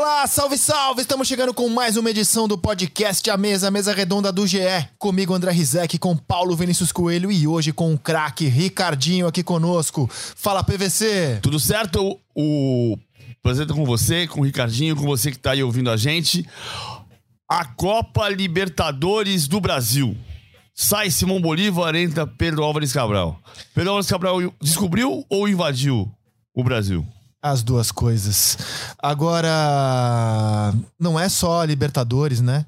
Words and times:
Olá, 0.00 0.26
salve, 0.26 0.56
salve! 0.56 1.02
Estamos 1.02 1.28
chegando 1.28 1.52
com 1.52 1.68
mais 1.68 1.98
uma 1.98 2.08
edição 2.08 2.48
do 2.48 2.56
podcast 2.56 3.28
A 3.28 3.36
Mesa, 3.36 3.70
mesa 3.70 3.92
redonda 3.92 4.32
do 4.32 4.46
GE. 4.46 4.58
Comigo, 4.98 5.34
André 5.34 5.52
Rizek, 5.52 5.98
com 5.98 6.16
Paulo 6.16 6.56
Vinícius 6.56 6.90
Coelho 6.90 7.30
e 7.30 7.46
hoje 7.46 7.70
com 7.70 7.92
o 7.92 7.98
craque 7.98 8.46
Ricardinho 8.46 9.26
aqui 9.26 9.42
conosco. 9.42 10.08
Fala, 10.10 10.64
PVC! 10.64 11.40
Tudo 11.42 11.60
certo? 11.60 12.18
O 12.34 12.96
prazer 13.42 13.66
com 13.66 13.84
você, 13.84 14.26
com 14.26 14.40
o 14.40 14.44
Ricardinho, 14.44 14.96
com 14.96 15.02
você 15.02 15.30
que 15.30 15.36
está 15.36 15.50
aí 15.50 15.62
ouvindo 15.62 15.90
a 15.90 15.98
gente. 15.98 16.48
A 17.46 17.66
Copa 17.66 18.26
Libertadores 18.30 19.46
do 19.46 19.60
Brasil. 19.60 20.16
Sai 20.74 21.10
Simão 21.10 21.42
Bolívar, 21.42 21.94
entra 21.94 22.26
Pedro 22.26 22.64
Álvares 22.64 22.94
Cabral. 22.94 23.38
Pedro 23.74 23.90
Álvares 23.90 24.08
Cabral 24.08 24.38
descobriu 24.62 25.26
ou 25.28 25.46
invadiu 25.46 26.10
o 26.54 26.64
Brasil? 26.64 27.06
As 27.42 27.62
duas 27.62 27.90
coisas. 27.90 28.58
Agora, 28.98 30.74
não 30.98 31.18
é 31.18 31.28
só 31.28 31.62
a 31.62 31.66
Libertadores, 31.66 32.40
né? 32.40 32.66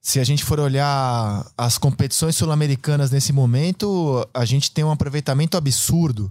Se 0.00 0.20
a 0.20 0.24
gente 0.24 0.44
for 0.44 0.58
olhar 0.60 1.46
as 1.56 1.78
competições 1.78 2.36
sul-americanas 2.36 3.10
nesse 3.10 3.32
momento, 3.32 4.26
a 4.32 4.44
gente 4.44 4.70
tem 4.70 4.84
um 4.84 4.90
aproveitamento 4.90 5.56
absurdo. 5.56 6.30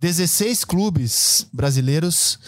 16 0.00 0.64
clubes 0.64 1.46
brasileiros 1.52 2.38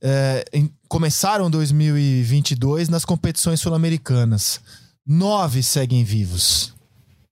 é, 0.00 0.44
em, 0.52 0.70
começaram 0.88 1.50
2022 1.50 2.88
nas 2.88 3.04
competições 3.04 3.60
sul-americanas. 3.60 4.60
Nove 5.04 5.62
seguem 5.62 6.04
vivos. 6.04 6.72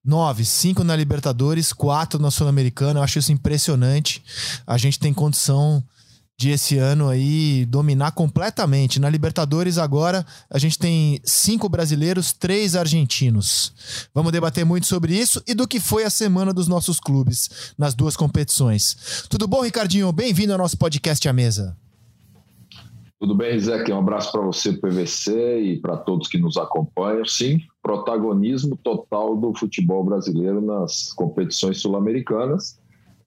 Nove, 0.04 0.44
cinco 0.44 0.82
na 0.82 0.96
Libertadores, 0.96 1.72
quatro 1.72 2.18
na 2.18 2.30
Sul-Americana. 2.30 2.98
Eu 2.98 3.04
acho 3.04 3.18
isso 3.18 3.30
impressionante. 3.30 4.22
A 4.66 4.78
gente 4.78 4.98
tem 4.98 5.12
condição 5.12 5.84
de 6.40 6.50
esse 6.50 6.78
ano 6.78 7.08
aí 7.08 7.66
dominar 7.66 8.12
completamente. 8.12 9.00
Na 9.00 9.10
Libertadores 9.10 9.76
agora 9.76 10.24
a 10.48 10.56
gente 10.56 10.78
tem 10.78 11.20
cinco 11.24 11.68
brasileiros, 11.68 12.32
três 12.32 12.76
argentinos. 12.76 14.08
Vamos 14.14 14.30
debater 14.30 14.64
muito 14.64 14.86
sobre 14.86 15.12
isso 15.14 15.42
e 15.48 15.52
do 15.52 15.66
que 15.66 15.80
foi 15.80 16.04
a 16.04 16.10
semana 16.10 16.54
dos 16.54 16.68
nossos 16.68 17.00
clubes 17.00 17.74
nas 17.76 17.92
duas 17.92 18.16
competições. 18.16 19.26
Tudo 19.28 19.48
bom, 19.48 19.62
Ricardinho? 19.62 20.12
Bem-vindo 20.12 20.52
ao 20.52 20.58
nosso 20.58 20.78
podcast 20.78 21.28
à 21.28 21.32
mesa. 21.32 21.76
Tudo 23.18 23.34
bem, 23.34 23.58
Zé? 23.58 23.82
Um 23.92 23.98
abraço 23.98 24.30
para 24.30 24.42
você, 24.42 24.72
PVC, 24.74 25.60
e 25.60 25.80
para 25.80 25.96
todos 25.96 26.28
que 26.28 26.38
nos 26.38 26.56
acompanham. 26.56 27.24
Sim, 27.24 27.58
protagonismo 27.82 28.76
total 28.76 29.36
do 29.36 29.52
futebol 29.58 30.04
brasileiro 30.04 30.60
nas 30.60 31.12
competições 31.14 31.80
sul-americanas. 31.80 32.78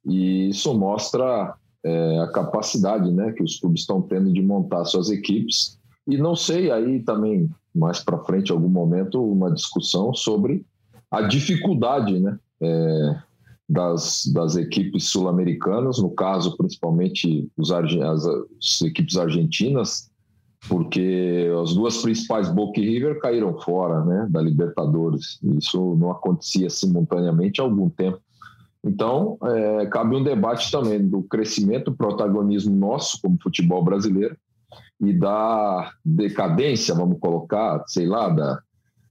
E 0.06 0.48
isso 0.48 0.74
mostra 0.74 1.54
é, 1.84 2.20
a 2.20 2.28
capacidade 2.28 3.12
né, 3.12 3.32
que 3.32 3.44
os 3.44 3.60
clubes 3.60 3.82
estão 3.82 4.02
tendo 4.02 4.32
de 4.32 4.42
montar 4.42 4.86
suas 4.86 5.10
equipes. 5.10 5.80
E 6.08 6.18
não 6.18 6.36
sei, 6.36 6.72
aí 6.72 7.00
também, 7.00 7.50
mais 7.74 8.00
para 8.00 8.24
frente, 8.24 8.50
em 8.50 8.54
algum 8.54 8.70
momento, 8.70 9.24
uma 9.24 9.52
discussão 9.52 10.14
sobre 10.14 10.66
a 11.10 11.22
dificuldade 11.22 12.20
né, 12.20 12.40
é, 12.62 13.16
das, 13.68 14.24
das 14.34 14.56
equipes 14.56 15.06
sul-americanas, 15.06 16.00
no 16.00 16.10
caso, 16.10 16.56
principalmente 16.58 17.50
os, 17.58 17.72
as, 17.72 18.26
as 18.26 18.82
equipes 18.82 19.18
argentinas, 19.18 20.12
porque 20.68 21.48
as 21.62 21.74
duas 21.74 21.98
principais, 22.02 22.50
Boca 22.50 22.80
e 22.80 22.88
River, 22.88 23.20
caíram 23.20 23.60
fora 23.60 24.04
né, 24.06 24.28
da 24.30 24.42
Libertadores. 24.42 25.40
Isso 25.58 25.96
não 25.96 26.12
acontecia 26.12 26.70
simultaneamente 26.70 27.60
há 27.60 27.64
algum 27.64 27.90
tempo. 27.90 28.20
Então, 28.84 29.38
é, 29.44 29.86
cabe 29.88 30.16
um 30.16 30.24
debate 30.24 30.72
também 30.72 31.08
do 31.08 31.22
crescimento, 31.24 31.94
protagonismo 31.94 32.76
nosso 32.76 33.20
como 33.22 33.38
futebol 33.42 33.84
brasileiro 33.84 34.36
e 35.00 35.14
da 35.14 35.92
decadência, 36.04 36.96
vamos 36.96 37.20
colocar, 37.20 37.84
sei 37.88 38.06
lá, 38.06 38.30
da, 38.30 38.62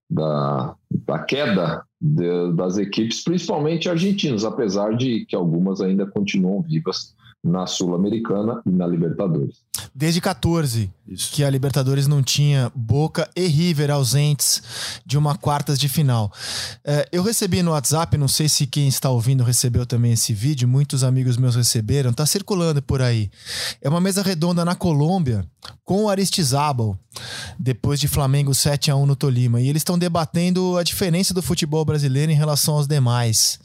da, 0.08 0.74
da 1.06 1.18
queda 1.20 1.84
de, 2.00 2.52
das 2.54 2.78
equipes, 2.78 3.22
principalmente 3.22 3.88
argentinas, 3.88 4.44
apesar 4.44 4.96
de 4.96 5.24
que 5.26 5.36
algumas 5.36 5.80
ainda 5.80 6.06
continuam 6.06 6.62
vivas 6.62 7.14
na 7.42 7.66
Sul-Americana 7.66 8.60
e 8.66 8.70
na 8.70 8.86
Libertadores. 8.86 9.64
Desde 9.94 10.20
14, 10.20 10.90
Isso. 11.10 11.32
que 11.32 11.42
a 11.42 11.50
Libertadores 11.50 12.06
não 12.06 12.22
tinha 12.22 12.70
Boca 12.72 13.28
e 13.34 13.46
River 13.46 13.90
ausentes 13.90 14.62
de 15.04 15.18
uma 15.18 15.36
quartas 15.36 15.76
de 15.76 15.88
final. 15.88 16.32
É, 16.84 17.08
eu 17.10 17.22
recebi 17.24 17.62
no 17.62 17.72
WhatsApp, 17.72 18.16
não 18.16 18.28
sei 18.28 18.48
se 18.48 18.64
quem 18.64 18.86
está 18.86 19.10
ouvindo 19.10 19.42
recebeu 19.42 19.84
também 19.84 20.12
esse 20.12 20.32
vídeo, 20.32 20.68
muitos 20.68 21.02
amigos 21.02 21.36
meus 21.36 21.56
receberam, 21.56 22.12
tá 22.12 22.24
circulando 22.24 22.80
por 22.80 23.02
aí. 23.02 23.28
É 23.82 23.88
uma 23.88 24.00
mesa 24.00 24.22
redonda 24.22 24.64
na 24.64 24.76
Colômbia 24.76 25.44
com 25.84 26.04
o 26.04 26.08
Aristizábal, 26.08 26.96
depois 27.58 27.98
de 27.98 28.06
Flamengo 28.06 28.54
7 28.54 28.90
a 28.90 28.96
1 28.96 29.04
no 29.04 29.16
Tolima, 29.16 29.60
e 29.60 29.68
eles 29.68 29.80
estão 29.80 29.98
debatendo 29.98 30.78
a 30.78 30.84
diferença 30.84 31.34
do 31.34 31.42
futebol 31.42 31.84
brasileiro 31.84 32.30
em 32.30 32.36
relação 32.36 32.74
aos 32.74 32.86
demais. 32.86 33.58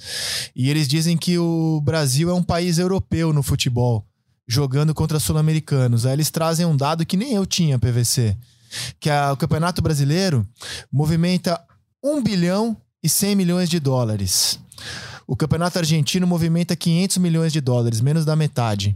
E 0.56 0.70
eles 0.70 0.88
dizem 0.88 1.16
que 1.16 1.38
o 1.38 1.80
Brasil 1.82 2.30
é 2.30 2.34
um 2.34 2.44
país 2.44 2.80
europeu 2.80 3.32
no 3.32 3.44
futebol 3.44 4.04
jogando 4.48 4.94
contra 4.94 5.20
sul-americanos. 5.20 6.06
Aí 6.06 6.14
eles 6.14 6.30
trazem 6.30 6.66
um 6.66 6.76
dado 6.76 7.06
que 7.06 7.18
nem 7.18 7.34
eu 7.34 7.46
tinha, 7.46 7.80
PVC, 7.80 8.36
que 9.00 9.10
o 9.10 9.38
Campeonato 9.38 9.82
Brasileiro 9.82 10.48
movimenta 10.92 11.60
1 12.04 12.22
bilhão 12.22 12.78
e 13.04 13.10
100 13.10 13.36
milhões 13.36 13.70
de 13.70 13.80
dólares. 13.80 14.60
O 15.28 15.36
campeonato 15.36 15.80
argentino 15.80 16.28
movimenta 16.28 16.76
500 16.76 17.18
milhões 17.18 17.52
de 17.52 17.60
dólares, 17.60 18.00
menos 18.00 18.26
da 18.26 18.36
metade. 18.36 18.96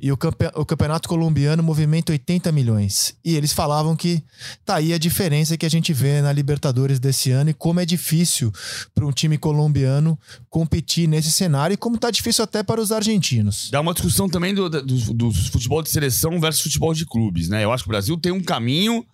E 0.00 0.10
o, 0.10 0.16
campe 0.16 0.46
o 0.54 0.64
campeonato 0.64 1.08
colombiano 1.08 1.62
movimenta 1.62 2.12
80 2.12 2.50
milhões. 2.50 3.14
E 3.22 3.34
eles 3.36 3.52
falavam 3.52 3.94
que 3.94 4.22
tá 4.64 4.76
aí 4.76 4.94
a 4.94 4.98
diferença 4.98 5.56
que 5.56 5.66
a 5.66 5.68
gente 5.68 5.92
vê 5.92 6.22
na 6.22 6.32
Libertadores 6.32 6.98
desse 6.98 7.30
ano 7.30 7.50
e 7.50 7.54
como 7.54 7.80
é 7.80 7.84
difícil 7.84 8.50
para 8.94 9.04
um 9.04 9.12
time 9.12 9.36
colombiano 9.36 10.18
competir 10.48 11.06
nesse 11.06 11.30
cenário 11.30 11.74
e 11.74 11.76
como 11.76 11.98
tá 11.98 12.10
difícil 12.10 12.42
até 12.42 12.62
para 12.62 12.80
os 12.80 12.90
argentinos. 12.90 13.68
Dá 13.70 13.80
uma 13.80 13.92
discussão 13.92 14.28
também 14.28 14.54
do, 14.54 14.70
do, 14.70 14.80
do 14.82 15.32
futebol 15.32 15.82
de 15.82 15.90
seleção 15.90 16.40
versus 16.40 16.62
futebol 16.62 16.94
de 16.94 17.04
clubes, 17.04 17.48
né? 17.48 17.64
Eu 17.64 17.72
acho 17.72 17.84
que 17.84 17.88
o 17.88 17.92
Brasil 17.92 18.16
tem 18.16 18.32
um 18.32 18.42
caminho 18.42 19.04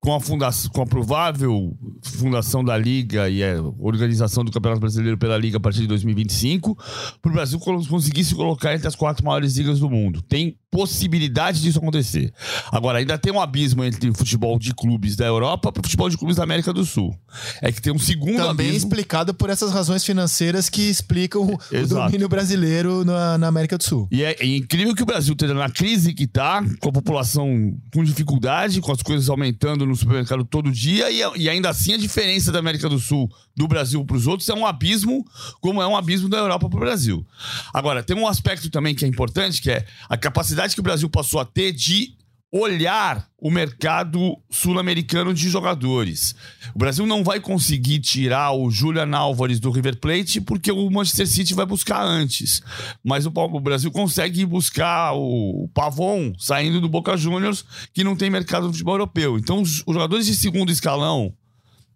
com 0.00 0.14
a, 0.14 0.20
fundação, 0.20 0.70
com 0.70 0.82
a 0.82 0.86
provável 0.86 1.76
fundação 2.02 2.62
da 2.62 2.78
Liga 2.78 3.28
e 3.28 3.42
a 3.42 3.60
organização 3.78 4.44
do 4.44 4.52
Campeonato 4.52 4.80
Brasileiro 4.80 5.18
pela 5.18 5.36
Liga 5.36 5.56
a 5.56 5.60
partir 5.60 5.80
de 5.80 5.88
2025, 5.88 6.76
para 7.20 7.30
o 7.30 7.34
Brasil 7.34 7.58
conseguir 7.58 8.24
se 8.24 8.34
colocar 8.34 8.74
entre 8.74 8.86
as 8.86 8.94
quatro 8.94 9.24
maiores 9.24 9.56
ligas 9.56 9.80
do 9.80 9.90
mundo. 9.90 10.22
Tem 10.22 10.56
possibilidade 10.70 11.62
disso 11.62 11.78
acontecer. 11.78 12.32
Agora, 12.70 12.98
ainda 12.98 13.18
tem 13.18 13.32
um 13.32 13.40
abismo 13.40 13.82
entre 13.82 14.10
o 14.10 14.14
futebol 14.14 14.58
de 14.58 14.74
clubes 14.74 15.16
da 15.16 15.24
Europa 15.24 15.72
e 15.74 15.80
o 15.80 15.82
futebol 15.82 16.08
de 16.10 16.16
clubes 16.16 16.36
da 16.36 16.42
América 16.42 16.72
do 16.72 16.84
Sul. 16.84 17.16
É 17.62 17.72
que 17.72 17.80
tem 17.80 17.92
um 17.92 17.98
segundo 17.98 18.36
Também 18.36 18.68
abismo... 18.68 18.88
explicado 18.88 19.32
por 19.32 19.48
essas 19.48 19.72
razões 19.72 20.04
financeiras 20.04 20.68
que 20.68 20.82
explicam 20.82 21.42
o 21.42 21.58
domínio 21.88 22.28
brasileiro 22.28 23.04
na, 23.04 23.38
na, 23.38 23.48
América 23.48 23.78
do 23.78 23.84
Sul. 23.84 24.08
E 24.12 24.22
é, 24.22 24.36
é 24.38 24.46
incrível 24.46 24.94
que 24.94 25.02
o 25.02 25.06
Brasil 25.06 25.32
esteja 25.32 25.54
na 25.54 25.70
crise 25.70 26.12
que 26.12 26.24
está, 26.24 26.62
com 26.80 26.90
a 26.90 26.92
população 26.92 27.74
com 27.92 28.04
dificuldade, 28.04 28.80
com 28.80 28.92
as 28.92 29.02
coisas 29.02 29.28
aumentando 29.30 29.86
no 29.88 29.96
supermercado 29.96 30.44
todo 30.44 30.70
dia, 30.70 31.10
e, 31.10 31.42
e 31.42 31.48
ainda 31.48 31.70
assim 31.70 31.94
a 31.94 31.96
diferença 31.96 32.52
da 32.52 32.58
América 32.58 32.88
do 32.88 32.98
Sul 32.98 33.30
do 33.56 33.66
Brasil 33.66 34.04
para 34.04 34.16
os 34.16 34.26
outros 34.26 34.48
é 34.48 34.54
um 34.54 34.66
abismo, 34.66 35.26
como 35.60 35.82
é 35.82 35.86
um 35.86 35.96
abismo 35.96 36.28
da 36.28 36.38
Europa 36.38 36.68
para 36.68 36.76
o 36.76 36.80
Brasil. 36.80 37.26
Agora, 37.72 38.02
tem 38.02 38.16
um 38.16 38.26
aspecto 38.26 38.70
também 38.70 38.94
que 38.94 39.04
é 39.04 39.08
importante, 39.08 39.60
que 39.60 39.70
é 39.70 39.84
a 40.08 40.16
capacidade 40.16 40.74
que 40.74 40.80
o 40.80 40.84
Brasil 40.84 41.08
passou 41.08 41.40
a 41.40 41.44
ter 41.44 41.72
de 41.72 42.17
olhar 42.50 43.28
o 43.38 43.50
mercado 43.50 44.36
sul-americano 44.50 45.34
de 45.34 45.48
jogadores. 45.48 46.34
O 46.74 46.78
Brasil 46.78 47.06
não 47.06 47.22
vai 47.22 47.40
conseguir 47.40 48.00
tirar 48.00 48.52
o 48.52 48.70
Julian 48.70 49.14
Álvares 49.14 49.60
do 49.60 49.70
River 49.70 49.98
Plate 49.98 50.40
porque 50.40 50.72
o 50.72 50.90
Manchester 50.90 51.26
City 51.26 51.54
vai 51.54 51.66
buscar 51.66 52.02
antes. 52.02 52.62
Mas 53.04 53.26
o, 53.26 53.60
Brasil 53.60 53.90
consegue 53.90 54.44
buscar 54.46 55.12
o 55.12 55.68
Pavon 55.74 56.32
saindo 56.38 56.80
do 56.80 56.88
Boca 56.88 57.16
Juniors, 57.16 57.64
que 57.92 58.02
não 58.02 58.16
tem 58.16 58.30
mercado 58.30 58.66
no 58.66 58.72
futebol 58.72 58.94
europeu. 58.94 59.38
Então, 59.38 59.60
os, 59.60 59.84
jogadores 59.86 60.26
de 60.26 60.34
segundo 60.34 60.72
escalão 60.72 61.32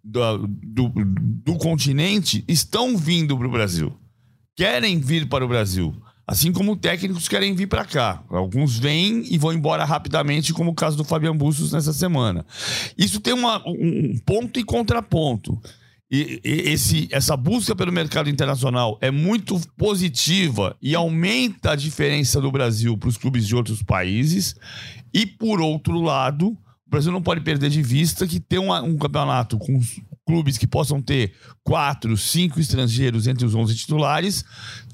do, 0.05 0.47
do, 0.47 0.93
do 1.45 1.55
continente 1.57 2.45
estão 2.47 2.97
vindo 2.97 3.37
para 3.39 3.49
o 3.49 3.53
Brasil. 3.53 3.97
Querem 4.55 5.01
vir 5.01 5.29
para 5.29 5.45
o 5.45 5.49
Brasil. 5.49 5.95
Assim 6.33 6.51
como 6.51 6.75
técnicos 6.75 7.29
querem 7.29 7.55
vir 7.55 7.67
para 7.67 7.85
cá. 7.85 8.25
Alguns 8.31 8.79
vêm 8.79 9.23
e 9.31 9.37
vão 9.37 9.53
embora 9.53 9.85
rapidamente, 9.85 10.55
como 10.55 10.71
o 10.71 10.75
caso 10.75 10.97
do 10.97 11.05
Fabian 11.05 11.37
Bustos 11.37 11.73
nessa 11.73 11.93
semana. 11.93 12.47
Isso 12.97 13.21
tem 13.21 13.35
uma, 13.35 13.63
um 13.69 14.19
ponto 14.25 14.59
e 14.59 14.65
contraponto. 14.65 15.61
E, 16.11 16.41
e 16.43 16.71
esse, 16.71 17.07
essa 17.13 17.37
busca 17.37 17.77
pelo 17.77 17.93
mercado 17.93 18.31
internacional 18.31 18.97
é 19.03 19.11
muito 19.11 19.61
positiva 19.77 20.75
e 20.81 20.95
aumenta 20.95 21.73
a 21.73 21.77
diferença 21.77 22.41
do 22.41 22.51
Brasil 22.51 22.97
para 22.97 23.11
os 23.11 23.19
clubes 23.19 23.47
de 23.47 23.55
outros 23.55 23.83
países. 23.83 24.55
E, 25.13 25.27
por 25.27 25.61
outro 25.61 26.01
lado, 26.01 26.47
o 26.87 26.91
Brasil 26.91 27.13
não 27.13 27.21
pode 27.21 27.43
perder 27.43 27.69
de 27.69 27.83
vista 27.83 28.27
que 28.27 28.41
ter 28.41 28.59
um, 28.59 28.73
um 28.73 28.97
campeonato 28.97 29.59
com 29.59 29.79
clubes 30.33 30.57
que 30.57 30.67
possam 30.67 31.03
ter 31.03 31.35
quatro, 31.63 32.17
cinco 32.17 32.59
estrangeiros 32.59 33.27
entre 33.27 33.45
os 33.45 33.55
11 33.55 33.77
titulares 33.77 34.43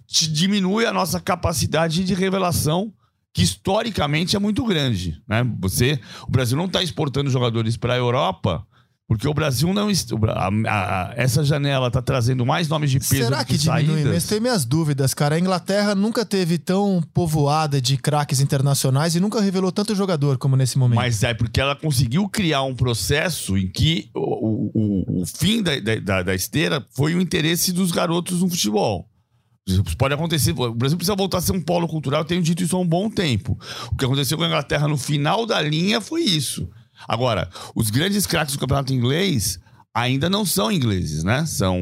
diminui 0.09 0.85
a 0.85 0.93
nossa 0.93 1.21
capacidade 1.21 2.03
de 2.03 2.15
revelação, 2.15 2.93
que 3.33 3.43
historicamente 3.43 4.35
é 4.35 4.39
muito 4.39 4.65
grande. 4.65 5.23
Né? 5.29 5.45
Você, 5.61 6.01
o 6.27 6.31
Brasil 6.31 6.57
não 6.57 6.65
está 6.65 6.83
exportando 6.83 7.31
jogadores 7.31 7.77
para 7.77 7.95
a 7.95 7.97
Europa 7.97 8.67
porque 9.09 9.27
o 9.27 9.33
Brasil 9.33 9.73
não. 9.73 9.89
A, 9.89 10.49
a, 10.69 11.15
essa 11.17 11.43
janela 11.43 11.87
está 11.87 12.03
trazendo 12.03 12.45
mais 12.45 12.69
nomes 12.69 12.91
de 12.91 12.99
peso 12.99 13.25
Será 13.25 13.43
que, 13.43 13.57
que 13.57 13.59
diminui 13.59 14.05
Mas 14.05 14.27
Tenho 14.27 14.43
minhas 14.43 14.67
dúvidas, 14.67 15.15
cara. 15.15 15.37
A 15.37 15.41
Inglaterra 15.41 15.95
nunca 15.95 16.27
teve 16.27 16.59
tão 16.59 17.03
povoada 17.15 17.81
de 17.81 17.97
craques 17.97 18.39
internacionais 18.39 19.17
e 19.17 19.21
nunca 19.21 19.41
revelou 19.41 19.73
tanto 19.73 19.95
jogador 19.95 20.37
como 20.37 20.57
nesse 20.57 20.77
momento. 20.77 20.97
Mas 20.97 21.23
é 21.23 21.33
porque 21.33 21.59
ela 21.59 21.75
conseguiu 21.75 22.29
criar 22.29 22.63
um 22.65 22.75
processo 22.75 23.57
em 23.57 23.67
que 23.67 24.11
o, 24.15 24.71
o, 24.75 25.23
o 25.23 25.27
fim 25.27 25.63
da, 25.63 25.73
da, 26.05 26.23
da 26.23 26.35
esteira 26.35 26.85
foi 26.91 27.15
o 27.15 27.21
interesse 27.21 27.73
dos 27.73 27.91
garotos 27.91 28.43
no 28.43 28.51
futebol. 28.51 29.09
Pode 29.97 30.13
acontecer. 30.13 30.53
O 30.53 30.75
Brasil 30.75 30.99
precisa 30.99 31.17
voltar 31.17 31.39
a 31.39 31.41
ser 31.41 31.53
um 31.53 31.63
polo 31.63 31.89
cultural. 31.89 32.21
Eu 32.21 32.27
tenho 32.27 32.43
dito 32.43 32.63
isso 32.63 32.77
há 32.77 32.81
um 32.81 32.87
bom 32.87 33.09
tempo. 33.09 33.59
O 33.91 33.97
que 33.97 34.05
aconteceu 34.05 34.37
com 34.37 34.45
a 34.45 34.49
Inglaterra 34.49 34.87
no 34.87 34.99
final 34.99 35.47
da 35.47 35.63
linha 35.63 35.99
foi 35.99 36.23
isso. 36.23 36.69
Agora, 37.07 37.49
os 37.75 37.91
grandes 37.91 38.27
craques 38.27 38.55
do 38.55 38.59
campeonato 38.59 38.93
inglês 38.93 39.59
ainda 39.95 40.31
não 40.31 40.45
são 40.45 40.71
ingleses, 40.71 41.25
né? 41.25 41.45
São 41.47 41.79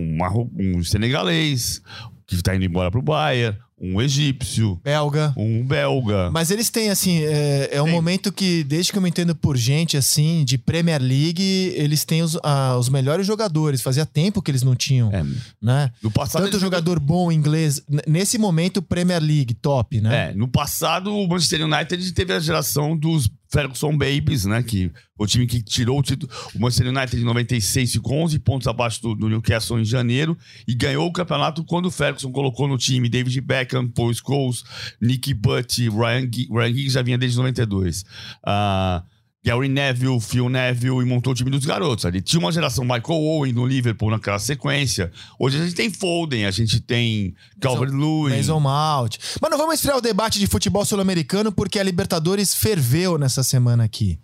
um 0.58 0.82
senegalês 0.82 1.80
que 2.26 2.34
está 2.34 2.54
indo 2.54 2.64
embora 2.64 2.90
para 2.90 2.98
o 2.98 3.02
Bayern, 3.02 3.56
um 3.78 4.00
egípcio. 4.00 4.80
Belga. 4.82 5.34
Um 5.36 5.62
belga. 5.64 6.30
Mas 6.30 6.50
eles 6.50 6.70
têm, 6.70 6.88
assim, 6.88 7.22
é, 7.24 7.68
é 7.72 7.82
um 7.82 7.90
momento 7.90 8.32
que, 8.32 8.64
desde 8.64 8.90
que 8.90 8.96
eu 8.96 9.02
me 9.02 9.10
entendo 9.10 9.34
por 9.34 9.54
gente, 9.56 9.98
assim, 9.98 10.44
de 10.44 10.56
Premier 10.56 11.00
League, 11.00 11.42
eles 11.76 12.02
têm 12.04 12.22
os, 12.22 12.38
ah, 12.42 12.76
os 12.78 12.88
melhores 12.88 13.26
jogadores. 13.26 13.82
Fazia 13.82 14.06
tempo 14.06 14.40
que 14.40 14.50
eles 14.50 14.62
não 14.62 14.74
tinham, 14.74 15.12
é. 15.12 15.22
né? 15.60 15.90
No 16.02 16.10
passado, 16.10 16.44
Tanto 16.44 16.58
jogador 16.58 16.98
bom 16.98 17.30
inglês. 17.30 17.82
Nesse 18.06 18.38
momento, 18.38 18.80
Premier 18.80 19.22
League, 19.22 19.52
top, 19.52 20.00
né? 20.00 20.30
É, 20.30 20.34
no 20.34 20.48
passado, 20.48 21.14
o 21.14 21.28
Manchester 21.28 21.66
United 21.66 22.12
teve 22.12 22.32
a 22.32 22.40
geração 22.40 22.96
dos 22.96 23.28
Ferguson 23.48 23.96
Babies, 23.96 24.44
né? 24.44 24.62
Que 24.62 24.90
o 25.18 25.26
time 25.26 25.46
que 25.46 25.62
tirou 25.62 25.98
o 25.98 26.02
título. 26.02 26.30
O 26.54 26.60
Manchester 26.60 26.88
United 26.88 27.20
em 27.20 27.24
96 27.24 27.92
ficou 27.92 28.18
11 28.18 28.38
pontos 28.40 28.68
abaixo 28.68 29.02
do, 29.02 29.14
do, 29.14 29.28
Newcastle 29.28 29.78
em 29.78 29.84
janeiro 29.84 30.36
e 30.66 30.74
ganhou 30.74 31.06
o 31.06 31.12
campeonato 31.12 31.64
quando 31.64 31.86
o 31.86 31.90
Ferguson 31.90 32.30
colocou 32.30 32.68
no 32.68 32.76
time 32.76 33.08
David 33.08 33.40
Beckham, 33.40 33.88
Paul 33.88 34.12
Scholes, 34.12 34.64
Nicky 35.00 35.34
Butt, 35.34 35.88
Ryan, 35.88 36.28
Ryan 36.50 36.74
Giggs 36.74 36.90
já 36.90 37.02
vinha 37.02 37.18
desde 37.18 37.38
92. 37.38 38.02
Uh, 38.42 39.02
Gary 39.46 39.68
Neville, 39.68 40.20
Phil 40.20 40.48
Neville 40.48 41.02
e 41.02 41.04
montou 41.04 41.32
o 41.32 41.36
time 41.36 41.52
dos 41.52 41.64
garotos. 41.64 42.04
Ali 42.04 42.20
tinha 42.20 42.40
uma 42.40 42.50
geração 42.50 42.82
Michael 42.82 43.20
Owen 43.20 43.52
no 43.52 43.64
Liverpool 43.64 44.10
naquela 44.10 44.40
sequência. 44.40 45.12
Hoje 45.38 45.56
a 45.56 45.62
gente 45.62 45.76
tem 45.76 45.88
Foden, 45.88 46.46
a 46.46 46.50
gente 46.50 46.80
tem 46.80 47.32
Calvert 47.60 47.92
Lewin. 47.92 48.36
Mason 48.36 48.58
Mount. 48.58 49.18
Mas 49.40 49.48
não 49.48 49.56
vamos 49.56 49.76
estrear 49.76 49.98
o 49.98 50.00
debate 50.00 50.40
de 50.40 50.48
futebol 50.48 50.84
sul-americano 50.84 51.52
porque 51.52 51.78
a 51.78 51.82
Libertadores 51.84 52.56
ferveu 52.56 53.16
nessa 53.16 53.44
semana 53.44 53.84
aqui. 53.84 54.18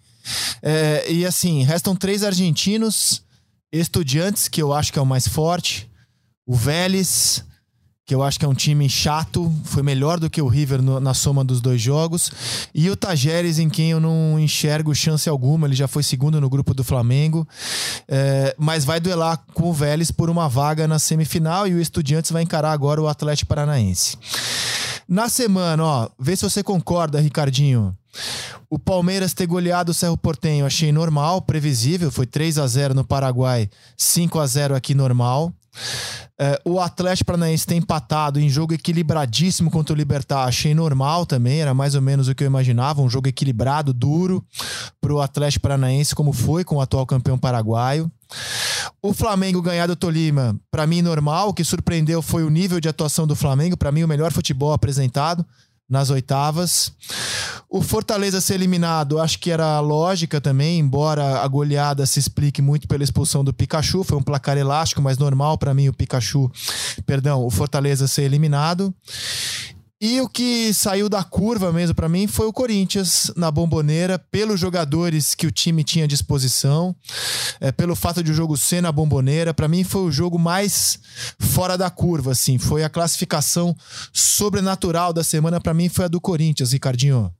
É, 0.60 1.12
e 1.12 1.24
assim, 1.24 1.62
restam 1.62 1.94
três 1.94 2.24
argentinos, 2.24 3.22
Estudiantes, 3.70 4.48
que 4.48 4.60
eu 4.60 4.72
acho 4.72 4.92
que 4.92 4.98
é 4.98 5.02
o 5.02 5.06
mais 5.06 5.28
forte, 5.28 5.88
o 6.44 6.56
Vélez, 6.56 7.44
que 8.12 8.14
eu 8.14 8.22
acho 8.22 8.38
que 8.38 8.44
é 8.44 8.48
um 8.48 8.52
time 8.52 8.86
chato, 8.90 9.50
foi 9.64 9.82
melhor 9.82 10.20
do 10.20 10.28
que 10.28 10.42
o 10.42 10.46
River 10.46 10.82
no, 10.82 11.00
na 11.00 11.14
soma 11.14 11.42
dos 11.42 11.62
dois 11.62 11.80
jogos, 11.80 12.30
e 12.74 12.90
o 12.90 12.94
Tajeres, 12.94 13.58
em 13.58 13.70
quem 13.70 13.92
eu 13.92 14.00
não 14.00 14.38
enxergo 14.38 14.94
chance 14.94 15.26
alguma, 15.30 15.66
ele 15.66 15.74
já 15.74 15.88
foi 15.88 16.02
segundo 16.02 16.38
no 16.38 16.50
grupo 16.50 16.74
do 16.74 16.84
Flamengo, 16.84 17.48
é, 18.06 18.54
mas 18.58 18.84
vai 18.84 19.00
duelar 19.00 19.42
com 19.54 19.70
o 19.70 19.72
Vélez 19.72 20.10
por 20.10 20.28
uma 20.28 20.46
vaga 20.46 20.86
na 20.86 20.98
semifinal 20.98 21.66
e 21.66 21.72
o 21.72 21.80
Estudiantes 21.80 22.30
vai 22.30 22.42
encarar 22.42 22.72
agora 22.72 23.00
o 23.00 23.08
Atlético 23.08 23.48
Paranaense. 23.48 24.18
Na 25.08 25.30
semana, 25.30 25.82
ó, 25.82 26.08
vê 26.20 26.36
se 26.36 26.44
você 26.44 26.62
concorda, 26.62 27.18
Ricardinho. 27.18 27.96
O 28.68 28.78
Palmeiras 28.78 29.32
ter 29.32 29.46
goleado 29.46 29.92
o 29.92 29.94
Cerro 29.94 30.18
Portenho 30.18 30.66
achei 30.66 30.92
normal, 30.92 31.40
previsível, 31.40 32.10
foi 32.10 32.26
3 32.26 32.58
a 32.58 32.66
0 32.66 32.92
no 32.92 33.06
Paraguai, 33.06 33.70
5 33.96 34.38
a 34.38 34.46
0 34.46 34.76
aqui 34.76 34.94
normal. 34.94 35.50
É, 36.38 36.60
o 36.64 36.80
Atlético 36.80 37.26
Paranaense 37.26 37.66
tem 37.66 37.78
empatado 37.78 38.40
em 38.40 38.48
jogo 38.48 38.74
equilibradíssimo 38.74 39.70
contra 39.70 39.94
o 39.94 39.96
Libertar. 39.96 40.44
Achei 40.44 40.74
normal 40.74 41.24
também, 41.24 41.60
era 41.60 41.72
mais 41.72 41.94
ou 41.94 42.02
menos 42.02 42.28
o 42.28 42.34
que 42.34 42.42
eu 42.42 42.46
imaginava. 42.46 43.02
Um 43.02 43.08
jogo 43.08 43.28
equilibrado, 43.28 43.92
duro 43.92 44.44
para 45.00 45.12
o 45.12 45.20
Atlético 45.20 45.62
Paranaense, 45.62 46.14
como 46.14 46.32
foi 46.32 46.64
com 46.64 46.76
o 46.76 46.80
atual 46.80 47.06
campeão 47.06 47.38
paraguaio. 47.38 48.10
O 49.00 49.12
Flamengo 49.12 49.60
ganhar 49.62 49.86
do 49.86 49.96
Tolima, 49.96 50.56
para 50.70 50.86
mim, 50.86 51.02
normal. 51.02 51.50
O 51.50 51.54
que 51.54 51.64
surpreendeu 51.64 52.22
foi 52.22 52.44
o 52.44 52.50
nível 52.50 52.80
de 52.80 52.88
atuação 52.88 53.26
do 53.26 53.36
Flamengo. 53.36 53.76
Para 53.76 53.92
mim, 53.92 54.02
o 54.02 54.08
melhor 54.08 54.32
futebol 54.32 54.72
apresentado 54.72 55.44
nas 55.92 56.08
oitavas. 56.08 56.90
O 57.68 57.82
Fortaleza 57.82 58.40
ser 58.40 58.54
eliminado, 58.54 59.20
acho 59.20 59.38
que 59.38 59.50
era 59.50 59.78
lógica 59.78 60.40
também, 60.40 60.78
embora 60.78 61.40
a 61.40 61.46
goleada 61.46 62.06
se 62.06 62.18
explique 62.18 62.62
muito 62.62 62.88
pela 62.88 63.04
expulsão 63.04 63.44
do 63.44 63.52
Pikachu, 63.52 64.02
foi 64.02 64.16
um 64.16 64.22
placar 64.22 64.56
elástico, 64.56 65.02
mas 65.02 65.18
normal 65.18 65.58
para 65.58 65.74
mim 65.74 65.88
o 65.88 65.92
Pikachu, 65.92 66.50
perdão, 67.04 67.44
o 67.44 67.50
Fortaleza 67.50 68.08
ser 68.08 68.22
eliminado. 68.22 68.92
E 70.04 70.20
o 70.20 70.28
que 70.28 70.74
saiu 70.74 71.08
da 71.08 71.22
curva 71.22 71.72
mesmo 71.72 71.94
para 71.94 72.08
mim 72.08 72.26
foi 72.26 72.48
o 72.48 72.52
Corinthians 72.52 73.32
na 73.36 73.52
bomboneira, 73.52 74.18
pelos 74.18 74.58
jogadores 74.58 75.32
que 75.32 75.46
o 75.46 75.52
time 75.52 75.84
tinha 75.84 76.06
à 76.06 76.08
disposição, 76.08 76.92
é, 77.60 77.70
pelo 77.70 77.94
fato 77.94 78.20
de 78.20 78.32
o 78.32 78.34
jogo 78.34 78.56
ser 78.56 78.80
na 78.80 78.90
bomboneira. 78.90 79.54
Para 79.54 79.68
mim 79.68 79.84
foi 79.84 80.00
o 80.00 80.10
jogo 80.10 80.40
mais 80.40 80.98
fora 81.38 81.78
da 81.78 81.88
curva, 81.88 82.32
assim. 82.32 82.58
Foi 82.58 82.82
a 82.82 82.90
classificação 82.90 83.76
sobrenatural 84.12 85.12
da 85.12 85.22
semana, 85.22 85.60
para 85.60 85.72
mim 85.72 85.88
foi 85.88 86.06
a 86.06 86.08
do 86.08 86.20
Corinthians, 86.20 86.72
Ricardinho. 86.72 87.30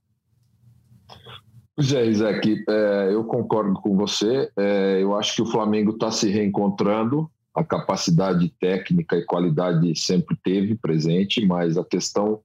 Pois 1.75 1.91
é, 1.91 2.05
Isaac, 2.05 2.63
é, 2.69 3.09
eu 3.11 3.25
concordo 3.25 3.73
com 3.73 3.97
você. 3.97 4.49
É, 4.57 4.99
eu 5.01 5.17
acho 5.17 5.35
que 5.35 5.41
o 5.41 5.51
Flamengo 5.51 5.91
está 5.91 6.09
se 6.11 6.29
reencontrando 6.29 7.29
a 7.53 7.61
capacidade 7.61 8.47
técnica 8.57 9.17
e 9.17 9.25
qualidade 9.25 9.93
sempre 9.99 10.37
teve 10.41 10.75
presente, 10.75 11.45
mas 11.45 11.77
a 11.77 11.83
questão 11.83 12.39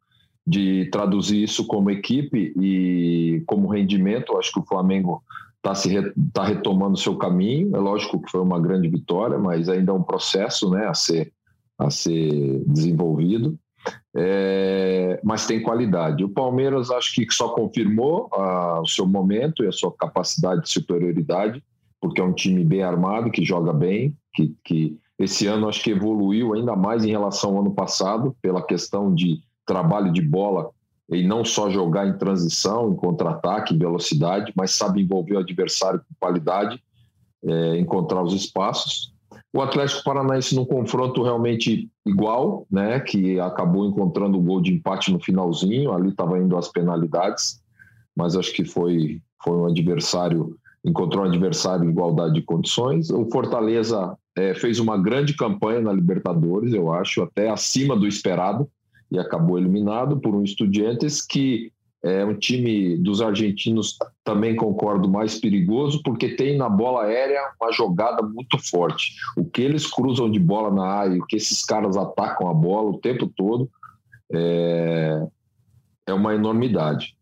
de 0.49 0.89
traduzir 0.91 1.43
isso 1.43 1.67
como 1.67 1.91
equipe 1.91 2.55
e 2.59 3.43
como 3.47 3.69
rendimento. 3.69 4.39
Acho 4.39 4.53
que 4.53 4.61
o 4.61 4.67
Flamengo 4.67 5.23
está 5.57 5.75
re, 5.87 6.13
tá 6.33 6.45
retomando 6.45 6.97
seu 6.97 7.17
caminho. 7.17 7.77
É 7.77 7.79
lógico 7.79 8.23
que 8.23 8.31
foi 8.31 8.41
uma 8.41 8.59
grande 8.59 8.89
vitória, 8.89 9.39
mas 9.39 9.69
ainda 9.69 9.93
é 9.93 9.95
um 9.95 10.03
processo, 10.03 10.71
né, 10.71 10.87
a 10.87 10.95
ser 10.95 11.33
a 11.79 11.91
ser 11.91 12.65
desenvolvido. 12.67 13.57
É, 14.17 15.21
mas 15.23 15.47
tem 15.47 15.63
qualidade. 15.63 16.25
O 16.25 16.29
Palmeiras 16.29 16.91
acho 16.91 17.15
que 17.15 17.27
só 17.31 17.51
confirmou 17.51 18.29
a, 18.33 18.81
o 18.81 18.87
seu 18.87 19.07
momento 19.07 19.63
e 19.63 19.69
a 19.69 19.73
sua 19.73 19.93
capacidade 19.93 20.63
de 20.63 20.71
superioridade, 20.71 21.63
porque 22.01 22.21
é 22.21 22.25
um 22.25 22.33
time 22.33 22.65
bem 22.65 22.83
armado, 22.83 23.31
que 23.31 23.45
joga 23.45 23.73
bem, 23.73 24.17
que, 24.35 24.57
que 24.65 24.99
esse 25.19 25.47
ano 25.47 25.69
acho 25.69 25.85
que 25.85 25.91
evoluiu 25.91 26.55
ainda 26.55 26.75
mais 26.75 27.05
em 27.05 27.11
relação 27.11 27.51
ao 27.51 27.61
ano 27.61 27.75
passado, 27.75 28.35
pela 28.43 28.61
questão 28.61 29.15
de 29.15 29.41
trabalho 29.69 30.11
de 30.11 30.23
bola 30.23 30.71
e 31.11 31.23
não 31.23 31.45
só 31.45 31.71
jogar 31.71 32.09
em 32.09 32.19
transição, 32.19 32.91
em 32.91 32.97
contra-ataque, 32.97 33.75
em 33.75 33.79
velocidade, 33.79 34.53
mas 34.57 34.73
sabe 34.73 35.03
envolver 35.03 35.35
o 35.35 35.39
adversário 35.39 36.01
com 36.01 36.15
qualidade, 36.19 36.83
é, 37.45 37.79
encontrar 37.79 38.23
os 38.23 38.35
espaços. 38.35 39.13
O 39.53 39.63
Atlético 39.63 40.05
Paranaense 40.05 40.55
num 40.55 40.65
confronto 40.65 41.23
realmente 41.23 41.89
igual, 42.05 42.67
né, 42.71 43.01
que 43.01 43.39
acabou 43.41 43.87
encontrando 43.87 44.39
o 44.39 44.43
gol 44.43 44.61
de 44.61 44.75
empate 44.75 45.13
no 45.13 45.21
finalzinho, 45.21 45.93
ali 45.93 46.11
estava 46.11 46.39
indo 46.39 46.57
as 46.57 46.69
penalidades, 46.69 47.63
mas 48.15 48.37
acho 48.37 48.53
que 48.53 48.65
foi, 48.65 49.23
foi 49.43 49.57
um 49.57 49.67
adversário, 49.67 50.59
encontrou 50.85 51.25
um 51.25 51.29
adversário 51.29 51.87
em 51.87 51.91
igualdade 51.91 52.35
de 52.35 52.43
condições. 52.43 53.11
O 53.11 53.25
Fortaleza 53.31 54.15
é, 54.37 54.53
fez 54.55 54.79
uma 54.79 54.99
grande 54.99 55.35
campanha 55.35 55.81
na 55.81 55.93
Libertadores, 55.93 56.75
eu 56.75 56.93
acho, 56.93 57.23
até 57.23 57.49
acima 57.49 57.97
do 57.97 58.07
esperado 58.07 58.69
e 59.11 59.19
acabou 59.19 59.59
eliminado 59.59 60.19
por 60.21 60.35
um 60.35 60.43
Estudiantes 60.43 61.21
que 61.25 61.73
é 62.03 62.25
um 62.25 62.35
time 62.35 62.97
dos 62.97 63.21
argentinos 63.21 63.99
também 64.23 64.55
concordo 64.55 65.09
mais 65.09 65.39
perigoso 65.39 66.01
porque 66.05 66.29
tem 66.37 66.57
na 66.57 66.69
bola 66.69 67.05
aérea 67.05 67.41
uma 67.61 67.73
jogada 67.73 68.23
muito 68.23 68.57
forte. 68.59 69.15
O 69.37 69.45
que 69.45 69.63
eles 69.63 69.87
cruzam 69.87 70.31
de 70.31 70.39
bola 70.39 70.73
na 70.73 70.87
área, 70.87 71.19
o 71.19 71.27
que 71.27 71.37
esses 71.37 71.65
caras 71.65 71.97
atacam 71.97 72.49
a 72.49 72.55
bola 72.55 72.91
o 72.91 72.99
tempo 72.99 73.27
todo 73.27 73.69
é, 74.33 75.27
é 76.07 76.13
uma 76.13 76.35
enormidade. 76.35 77.17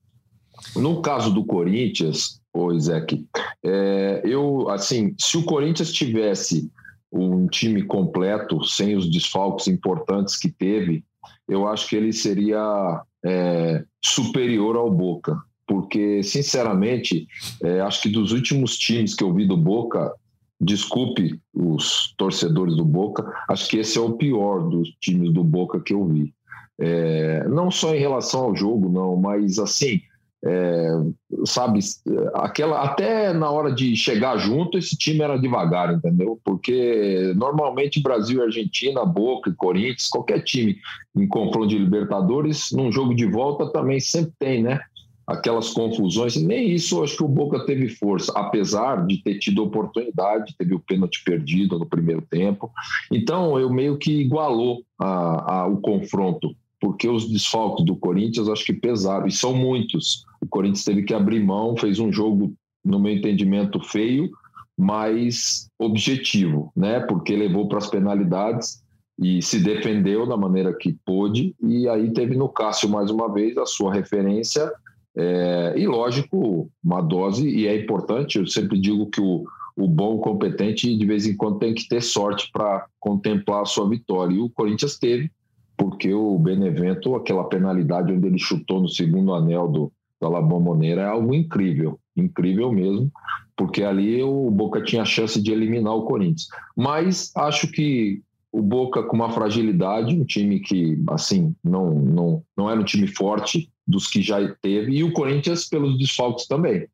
No 0.74 1.00
caso 1.00 1.32
do 1.32 1.44
Corinthians, 1.44 2.40
o 2.52 2.72
Isaac, 2.72 3.26
é, 3.64 4.22
eu 4.24 4.68
assim, 4.68 5.14
se 5.18 5.38
o 5.38 5.44
Corinthians 5.44 5.92
tivesse 5.92 6.70
um 7.10 7.46
time 7.46 7.82
completo, 7.82 8.62
sem 8.64 8.96
os 8.96 9.10
desfalques 9.10 9.68
importantes 9.68 10.36
que 10.36 10.50
teve, 10.50 11.04
eu 11.48 11.66
acho 11.68 11.88
que 11.88 11.96
ele 11.96 12.12
seria 12.12 13.02
é, 13.24 13.84
superior 14.04 14.76
ao 14.76 14.90
Boca, 14.90 15.36
porque, 15.66 16.22
sinceramente, 16.22 17.26
é, 17.62 17.80
acho 17.80 18.02
que 18.02 18.08
dos 18.08 18.32
últimos 18.32 18.78
times 18.78 19.14
que 19.14 19.24
eu 19.24 19.32
vi 19.34 19.46
do 19.46 19.56
Boca, 19.56 20.12
desculpe 20.60 21.40
os 21.52 22.14
torcedores 22.16 22.76
do 22.76 22.84
Boca, 22.84 23.24
acho 23.48 23.68
que 23.68 23.78
esse 23.78 23.98
é 23.98 24.00
o 24.00 24.12
pior 24.12 24.68
dos 24.68 24.90
times 25.00 25.32
do 25.32 25.42
Boca 25.42 25.80
que 25.80 25.92
eu 25.92 26.06
vi. 26.06 26.32
É, 26.78 27.46
não 27.48 27.70
só 27.70 27.94
em 27.94 27.98
relação 27.98 28.44
ao 28.44 28.56
jogo, 28.56 28.88
não, 28.88 29.16
mas 29.16 29.58
assim, 29.58 30.00
É, 30.44 30.90
sabe, 31.44 31.80
aquela 32.34 32.82
até 32.82 33.32
na 33.32 33.50
hora 33.50 33.72
de 33.72 33.96
chegar 33.96 34.36
junto, 34.36 34.78
esse 34.78 34.96
time 34.96 35.22
era 35.22 35.38
devagar, 35.38 35.92
entendeu? 35.94 36.38
Porque 36.44 37.32
normalmente 37.36 38.02
Brasil, 38.02 38.42
Argentina, 38.42 39.04
Boca, 39.04 39.52
Corinthians, 39.56 40.08
qualquer 40.08 40.42
time 40.42 40.76
em 41.16 41.26
confronto 41.26 41.68
de 41.68 41.78
Libertadores, 41.78 42.70
num 42.70 42.92
jogo 42.92 43.14
de 43.14 43.26
volta 43.26 43.72
também 43.72 43.98
sempre 43.98 44.32
tem, 44.38 44.62
né? 44.62 44.80
Aquelas 45.26 45.70
confusões, 45.70 46.36
nem 46.36 46.70
isso 46.70 47.02
acho 47.02 47.16
que 47.16 47.24
o 47.24 47.28
Boca 47.28 47.66
teve 47.66 47.88
força, 47.88 48.32
apesar 48.36 49.04
de 49.06 49.20
ter 49.24 49.40
tido 49.40 49.64
oportunidade, 49.64 50.54
teve 50.56 50.74
o 50.74 50.78
pênalti 50.78 51.24
perdido 51.24 51.76
no 51.80 51.86
primeiro 51.86 52.22
tempo. 52.30 52.70
Então, 53.10 53.58
eu 53.58 53.68
meio 53.68 53.98
que 53.98 54.20
igualou 54.20 54.84
a, 55.00 55.62
a, 55.62 55.66
o 55.66 55.78
confronto 55.78 56.54
porque 56.80 57.08
os 57.08 57.28
desfalques 57.30 57.84
do 57.84 57.96
Corinthians 57.96 58.48
acho 58.48 58.64
que 58.64 58.72
pesaram, 58.72 59.26
e 59.26 59.32
são 59.32 59.54
muitos. 59.54 60.24
O 60.40 60.46
Corinthians 60.46 60.84
teve 60.84 61.02
que 61.02 61.14
abrir 61.14 61.42
mão, 61.42 61.76
fez 61.76 61.98
um 61.98 62.12
jogo, 62.12 62.54
no 62.84 63.00
meu 63.00 63.12
entendimento, 63.12 63.80
feio, 63.80 64.30
mas 64.76 65.68
objetivo, 65.78 66.70
né? 66.76 67.00
Porque 67.00 67.34
levou 67.34 67.68
para 67.68 67.78
as 67.78 67.88
penalidades 67.88 68.82
e 69.18 69.40
se 69.40 69.58
defendeu 69.58 70.26
da 70.26 70.36
maneira 70.36 70.74
que 70.74 70.94
pôde, 71.04 71.54
e 71.62 71.88
aí 71.88 72.12
teve 72.12 72.36
no 72.36 72.48
Cássio 72.48 72.88
mais 72.88 73.10
uma 73.10 73.32
vez 73.32 73.56
a 73.56 73.64
sua 73.64 73.92
referência, 73.92 74.70
é, 75.16 75.74
e 75.76 75.86
lógico, 75.86 76.70
uma 76.84 77.00
dose, 77.00 77.48
e 77.48 77.66
é 77.66 77.80
importante, 77.80 78.38
eu 78.38 78.46
sempre 78.46 78.78
digo 78.78 79.06
que 79.06 79.20
o, 79.20 79.44
o 79.74 79.88
bom, 79.88 80.18
competente, 80.18 80.94
de 80.94 81.06
vez 81.06 81.26
em 81.26 81.34
quando 81.34 81.58
tem 81.58 81.72
que 81.72 81.88
ter 81.88 82.02
sorte 82.02 82.50
para 82.52 82.86
contemplar 83.00 83.62
a 83.62 83.66
sua 83.66 83.88
vitória, 83.88 84.34
e 84.34 84.38
o 84.38 84.50
Corinthians 84.50 84.98
teve, 84.98 85.30
porque 85.76 86.12
o 86.12 86.38
Benevento, 86.38 87.14
aquela 87.14 87.44
penalidade 87.44 88.12
onde 88.12 88.26
ele 88.26 88.38
chutou 88.38 88.80
no 88.80 88.88
segundo 88.88 89.34
anel 89.34 89.68
do, 89.68 89.92
da 90.20 90.40
Bombonera 90.40 91.02
é 91.02 91.06
algo 91.06 91.34
incrível, 91.34 91.98
incrível 92.16 92.72
mesmo, 92.72 93.10
porque 93.56 93.82
ali 93.82 94.22
o 94.22 94.50
Boca 94.50 94.82
tinha 94.82 95.02
a 95.02 95.06
chance 95.06 95.40
de 95.40 95.52
eliminar 95.52 95.94
o 95.94 96.06
Corinthians. 96.06 96.48
Mas 96.76 97.32
acho 97.36 97.70
que 97.70 98.22
o 98.52 98.62
Boca 98.62 99.02
com 99.02 99.16
uma 99.16 99.30
fragilidade, 99.30 100.18
um 100.18 100.24
time 100.24 100.60
que 100.60 100.98
assim 101.08 101.54
não 101.62 101.94
não 101.94 102.42
não 102.56 102.70
era 102.70 102.80
um 102.80 102.84
time 102.84 103.06
forte 103.06 103.70
dos 103.86 104.06
que 104.06 104.20
já 104.22 104.38
teve 104.62 104.92
e 104.92 105.04
o 105.04 105.12
Corinthians 105.12 105.68
pelos 105.68 105.98
desfalques 105.98 106.46
também. 106.46 106.86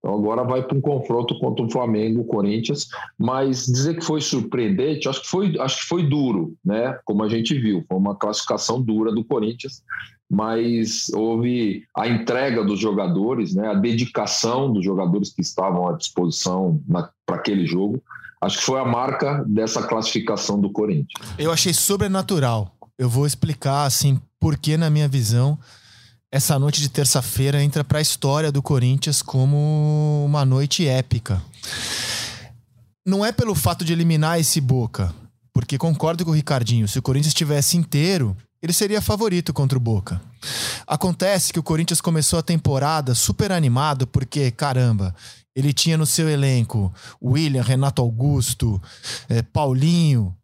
Então 0.00 0.14
agora 0.14 0.42
vai 0.42 0.62
para 0.62 0.76
um 0.76 0.80
confronto 0.80 1.38
contra 1.38 1.64
o 1.64 1.70
Flamengo, 1.70 2.22
o 2.22 2.24
Corinthians, 2.24 2.88
mas 3.18 3.66
dizer 3.66 3.96
que 3.96 4.04
foi 4.04 4.20
surpreendente, 4.20 5.08
acho 5.08 5.20
que 5.20 5.28
foi, 5.28 5.58
acho 5.58 5.82
que 5.82 5.84
foi 5.84 6.08
duro, 6.08 6.54
né? 6.64 6.98
Como 7.04 7.22
a 7.22 7.28
gente 7.28 7.56
viu, 7.58 7.84
foi 7.86 7.98
uma 7.98 8.16
classificação 8.16 8.80
dura 8.80 9.12
do 9.12 9.22
Corinthians, 9.22 9.82
mas 10.28 11.10
houve 11.12 11.84
a 11.94 12.08
entrega 12.08 12.64
dos 12.64 12.80
jogadores, 12.80 13.54
né? 13.54 13.68
A 13.68 13.74
dedicação 13.74 14.72
dos 14.72 14.84
jogadores 14.84 15.34
que 15.34 15.42
estavam 15.42 15.86
à 15.86 15.92
disposição 15.92 16.80
para 17.26 17.36
aquele 17.36 17.66
jogo. 17.66 18.02
Acho 18.40 18.58
que 18.58 18.64
foi 18.64 18.80
a 18.80 18.84
marca 18.86 19.44
dessa 19.46 19.82
classificação 19.82 20.58
do 20.58 20.70
Corinthians. 20.70 21.12
Eu 21.38 21.52
achei 21.52 21.74
sobrenatural. 21.74 22.74
Eu 22.96 23.08
vou 23.08 23.26
explicar 23.26 23.84
assim 23.84 24.18
porque 24.38 24.78
na 24.78 24.88
minha 24.88 25.08
visão 25.08 25.58
essa 26.32 26.58
noite 26.58 26.80
de 26.80 26.88
terça-feira 26.88 27.62
entra 27.62 27.82
para 27.82 27.98
a 27.98 28.02
história 28.02 28.52
do 28.52 28.62
Corinthians 28.62 29.20
como 29.20 30.24
uma 30.24 30.44
noite 30.44 30.86
épica. 30.86 31.42
Não 33.04 33.24
é 33.24 33.32
pelo 33.32 33.54
fato 33.54 33.84
de 33.84 33.92
eliminar 33.92 34.38
esse 34.38 34.60
Boca, 34.60 35.12
porque 35.52 35.76
concordo 35.76 36.24
com 36.24 36.30
o 36.30 36.34
Ricardinho, 36.34 36.86
se 36.86 36.98
o 36.98 37.02
Corinthians 37.02 37.32
estivesse 37.32 37.76
inteiro, 37.76 38.36
ele 38.62 38.72
seria 38.72 39.02
favorito 39.02 39.52
contra 39.52 39.76
o 39.76 39.80
Boca. 39.80 40.20
Acontece 40.86 41.52
que 41.52 41.58
o 41.58 41.62
Corinthians 41.62 42.00
começou 42.00 42.38
a 42.38 42.42
temporada 42.42 43.14
super 43.14 43.50
animado 43.50 44.06
porque, 44.06 44.50
caramba, 44.52 45.14
ele 45.56 45.72
tinha 45.72 45.98
no 45.98 46.06
seu 46.06 46.28
elenco 46.28 46.92
William, 47.20 47.62
Renato 47.62 48.02
Augusto, 48.02 48.80
é, 49.28 49.42
Paulinho. 49.42 50.36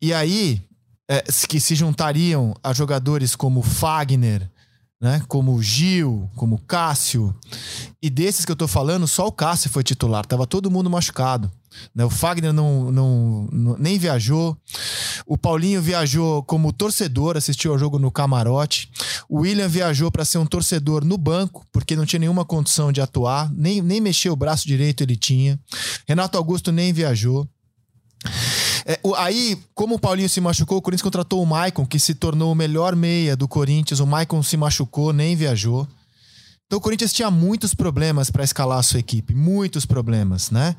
E 0.00 0.14
aí, 0.14 0.62
é, 1.10 1.22
que 1.48 1.60
se 1.60 1.74
juntariam 1.74 2.54
a 2.62 2.72
jogadores 2.72 3.36
como 3.36 3.62
Fagner, 3.62 4.48
né? 5.04 5.20
Como 5.28 5.62
Gil, 5.62 6.30
como 6.34 6.58
Cássio. 6.60 7.36
E 8.00 8.08
desses 8.08 8.46
que 8.46 8.50
eu 8.50 8.56
tô 8.56 8.66
falando, 8.66 9.06
só 9.06 9.26
o 9.26 9.32
Cássio 9.32 9.68
foi 9.68 9.82
titular. 9.82 10.24
Tava 10.24 10.46
todo 10.46 10.70
mundo 10.70 10.88
machucado. 10.88 11.52
Né? 11.94 12.02
O 12.06 12.08
Fagner 12.08 12.54
não, 12.54 12.90
não, 12.90 13.48
não, 13.52 13.76
nem 13.78 13.98
viajou. 13.98 14.56
O 15.26 15.36
Paulinho 15.36 15.82
viajou 15.82 16.42
como 16.44 16.72
torcedor, 16.72 17.36
assistiu 17.36 17.72
ao 17.72 17.78
jogo 17.78 17.98
no 17.98 18.10
camarote. 18.10 18.90
O 19.28 19.40
William 19.40 19.68
viajou 19.68 20.10
para 20.10 20.24
ser 20.24 20.38
um 20.38 20.46
torcedor 20.46 21.04
no 21.04 21.18
banco, 21.18 21.66
porque 21.70 21.94
não 21.94 22.06
tinha 22.06 22.20
nenhuma 22.20 22.46
condição 22.46 22.90
de 22.90 23.02
atuar. 23.02 23.52
Nem, 23.52 23.82
nem 23.82 24.00
mexer 24.00 24.30
o 24.30 24.36
braço 24.36 24.66
direito 24.66 25.02
ele 25.02 25.16
tinha. 25.16 25.60
Renato 26.08 26.38
Augusto 26.38 26.72
nem 26.72 26.94
viajou. 26.94 27.46
É, 28.86 28.98
o, 29.02 29.14
aí, 29.14 29.58
como 29.74 29.94
o 29.94 29.98
Paulinho 29.98 30.28
se 30.28 30.40
machucou, 30.40 30.78
o 30.78 30.82
Corinthians 30.82 31.02
contratou 31.02 31.42
o 31.42 31.46
Maicon, 31.46 31.86
que 31.86 31.98
se 31.98 32.14
tornou 32.14 32.52
o 32.52 32.54
melhor 32.54 32.94
meia 32.94 33.36
do 33.36 33.48
Corinthians. 33.48 34.00
O 34.00 34.06
Maicon 34.06 34.42
se 34.42 34.56
machucou, 34.56 35.12
nem 35.12 35.34
viajou. 35.34 35.88
Então 36.66 36.78
o 36.78 36.80
Corinthians 36.80 37.12
tinha 37.12 37.30
muitos 37.30 37.74
problemas 37.74 38.30
para 38.30 38.42
escalar 38.42 38.78
a 38.78 38.82
sua 38.82 38.98
equipe, 38.98 39.34
muitos 39.34 39.84
problemas, 39.84 40.50
né? 40.50 40.74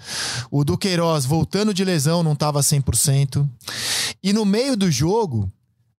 O 0.51 0.63
Duqueiroz 0.63 1.25
voltando 1.25 1.73
de 1.73 1.85
lesão 1.85 2.23
não 2.23 2.33
estava 2.33 2.59
100%. 2.59 3.47
E 4.23 4.33
no 4.33 4.43
meio 4.43 4.75
do 4.75 4.89
jogo, 4.89 5.51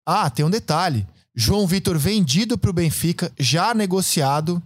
ah, 0.04 0.28
tem 0.28 0.44
um 0.44 0.50
detalhe. 0.50 1.06
João 1.38 1.66
Vitor 1.66 1.98
vendido 1.98 2.56
para 2.56 2.70
o 2.70 2.72
Benfica, 2.72 3.30
já 3.38 3.74
negociado, 3.74 4.62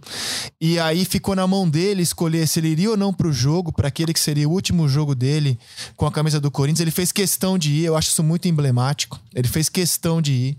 e 0.59 0.79
aí 0.79 1.03
ficou 1.03 1.35
na 1.35 1.45
mão 1.45 1.69
dele 1.69 2.01
escolher 2.01 2.47
se 2.47 2.61
ele 2.61 2.69
iria 2.69 2.91
ou 2.91 2.97
não 2.97 3.13
para 3.13 3.27
o 3.27 3.33
jogo, 3.33 3.73
para 3.73 3.89
aquele 3.89 4.13
que 4.13 4.19
seria 4.19 4.47
o 4.47 4.51
último 4.53 4.87
jogo 4.87 5.13
dele 5.13 5.59
com 5.97 6.05
a 6.05 6.11
camisa 6.11 6.39
do 6.39 6.49
Corinthians. 6.49 6.79
Ele 6.79 6.91
fez 6.91 7.11
questão 7.11 7.57
de 7.57 7.71
ir, 7.71 7.85
eu 7.85 7.97
acho 7.97 8.09
isso 8.09 8.23
muito 8.23 8.47
emblemático. 8.47 9.19
Ele 9.35 9.49
fez 9.49 9.67
questão 9.67 10.21
de 10.21 10.31
ir. 10.31 10.57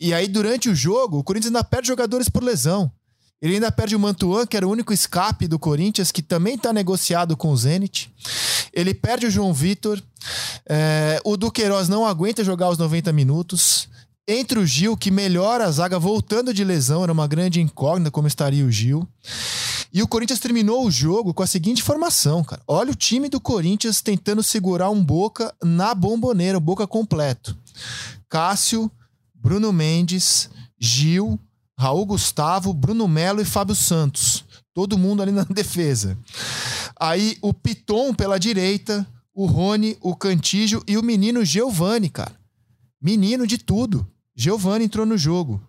E 0.00 0.12
aí, 0.12 0.26
durante 0.26 0.68
o 0.68 0.74
jogo, 0.74 1.18
o 1.18 1.24
Corinthians 1.24 1.54
ainda 1.54 1.62
perde 1.62 1.86
jogadores 1.86 2.28
por 2.28 2.42
lesão. 2.42 2.90
Ele 3.40 3.54
ainda 3.54 3.72
perde 3.72 3.96
o 3.96 4.00
Mantuan, 4.00 4.46
que 4.46 4.56
era 4.56 4.66
o 4.66 4.70
único 4.70 4.92
escape 4.92 5.46
do 5.46 5.58
Corinthians, 5.58 6.12
que 6.12 6.20
também 6.20 6.56
está 6.56 6.72
negociado 6.72 7.36
com 7.36 7.50
o 7.50 7.56
Zenit. 7.56 8.12
Ele 8.72 8.92
perde 8.92 9.26
o 9.26 9.30
João 9.30 9.54
Vitor. 9.54 10.02
É, 10.68 11.20
o 11.24 11.36
Duqueiroz 11.36 11.88
não 11.88 12.04
aguenta 12.04 12.44
jogar 12.44 12.68
os 12.68 12.76
90 12.76 13.12
minutos. 13.12 13.88
Entre 14.32 14.60
o 14.60 14.64
Gil, 14.64 14.96
que 14.96 15.10
melhora 15.10 15.64
a 15.64 15.70
zaga 15.72 15.98
voltando 15.98 16.54
de 16.54 16.62
lesão, 16.62 17.02
era 17.02 17.10
uma 17.10 17.26
grande 17.26 17.60
incógnita 17.60 18.12
como 18.12 18.28
estaria 18.28 18.64
o 18.64 18.70
Gil. 18.70 19.04
E 19.92 20.04
o 20.04 20.06
Corinthians 20.06 20.38
terminou 20.38 20.86
o 20.86 20.90
jogo 20.90 21.34
com 21.34 21.42
a 21.42 21.48
seguinte 21.48 21.82
formação, 21.82 22.44
cara. 22.44 22.62
Olha 22.68 22.92
o 22.92 22.94
time 22.94 23.28
do 23.28 23.40
Corinthians 23.40 24.00
tentando 24.00 24.40
segurar 24.40 24.88
um 24.88 25.02
Boca 25.02 25.52
na 25.60 25.96
bomboneira, 25.96 26.58
o 26.58 26.60
Boca 26.60 26.86
completo. 26.86 27.58
Cássio, 28.28 28.88
Bruno 29.34 29.72
Mendes, 29.72 30.48
Gil, 30.78 31.36
Raul 31.76 32.06
Gustavo, 32.06 32.72
Bruno 32.72 33.08
Melo 33.08 33.40
e 33.40 33.44
Fábio 33.44 33.74
Santos. 33.74 34.44
Todo 34.72 34.96
mundo 34.96 35.22
ali 35.22 35.32
na 35.32 35.42
defesa. 35.50 36.16
Aí 37.00 37.36
o 37.42 37.52
Piton 37.52 38.14
pela 38.14 38.38
direita, 38.38 39.04
o 39.34 39.46
Rony, 39.46 39.98
o 40.00 40.14
Cantígio 40.14 40.84
e 40.86 40.96
o 40.96 41.02
menino 41.02 41.44
Giovani, 41.44 42.08
cara. 42.08 42.38
Menino 43.02 43.44
de 43.44 43.58
tudo. 43.58 44.06
Giovanni 44.40 44.86
entrou 44.86 45.04
no 45.04 45.18
jogo. 45.18 45.60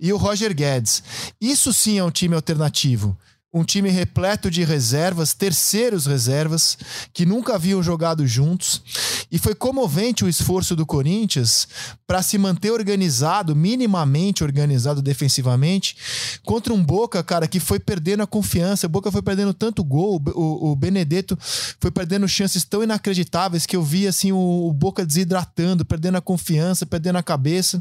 E 0.00 0.10
o 0.10 0.16
Roger 0.16 0.54
Guedes. 0.54 1.02
Isso 1.38 1.74
sim 1.74 1.98
é 1.98 2.04
um 2.04 2.10
time 2.10 2.34
alternativo 2.34 3.16
um 3.54 3.62
time 3.62 3.88
repleto 3.88 4.50
de 4.50 4.64
reservas, 4.64 5.32
terceiros 5.32 6.06
reservas, 6.06 6.76
que 7.12 7.24
nunca 7.24 7.54
haviam 7.54 7.80
jogado 7.80 8.26
juntos. 8.26 8.82
E 9.30 9.38
foi 9.38 9.54
comovente 9.54 10.24
o 10.24 10.28
esforço 10.28 10.74
do 10.74 10.84
Corinthians 10.84 11.68
para 12.04 12.20
se 12.20 12.36
manter 12.36 12.72
organizado, 12.72 13.54
minimamente 13.54 14.42
organizado 14.42 15.00
defensivamente, 15.00 15.96
contra 16.44 16.74
um 16.74 16.84
Boca, 16.84 17.22
cara, 17.22 17.46
que 17.46 17.60
foi 17.60 17.78
perdendo 17.78 18.24
a 18.24 18.26
confiança. 18.26 18.86
O 18.86 18.90
Boca 18.90 19.12
foi 19.12 19.22
perdendo 19.22 19.54
tanto 19.54 19.84
gol, 19.84 20.20
o, 20.34 20.72
o 20.72 20.76
Benedetto 20.76 21.38
foi 21.80 21.92
perdendo 21.92 22.26
chances 22.26 22.64
tão 22.64 22.82
inacreditáveis 22.82 23.66
que 23.66 23.76
eu 23.76 23.84
vi 23.84 24.08
assim 24.08 24.32
o, 24.32 24.66
o 24.68 24.72
Boca 24.72 25.06
desidratando, 25.06 25.84
perdendo 25.84 26.18
a 26.18 26.20
confiança, 26.20 26.84
perdendo 26.84 27.18
a 27.18 27.22
cabeça. 27.22 27.80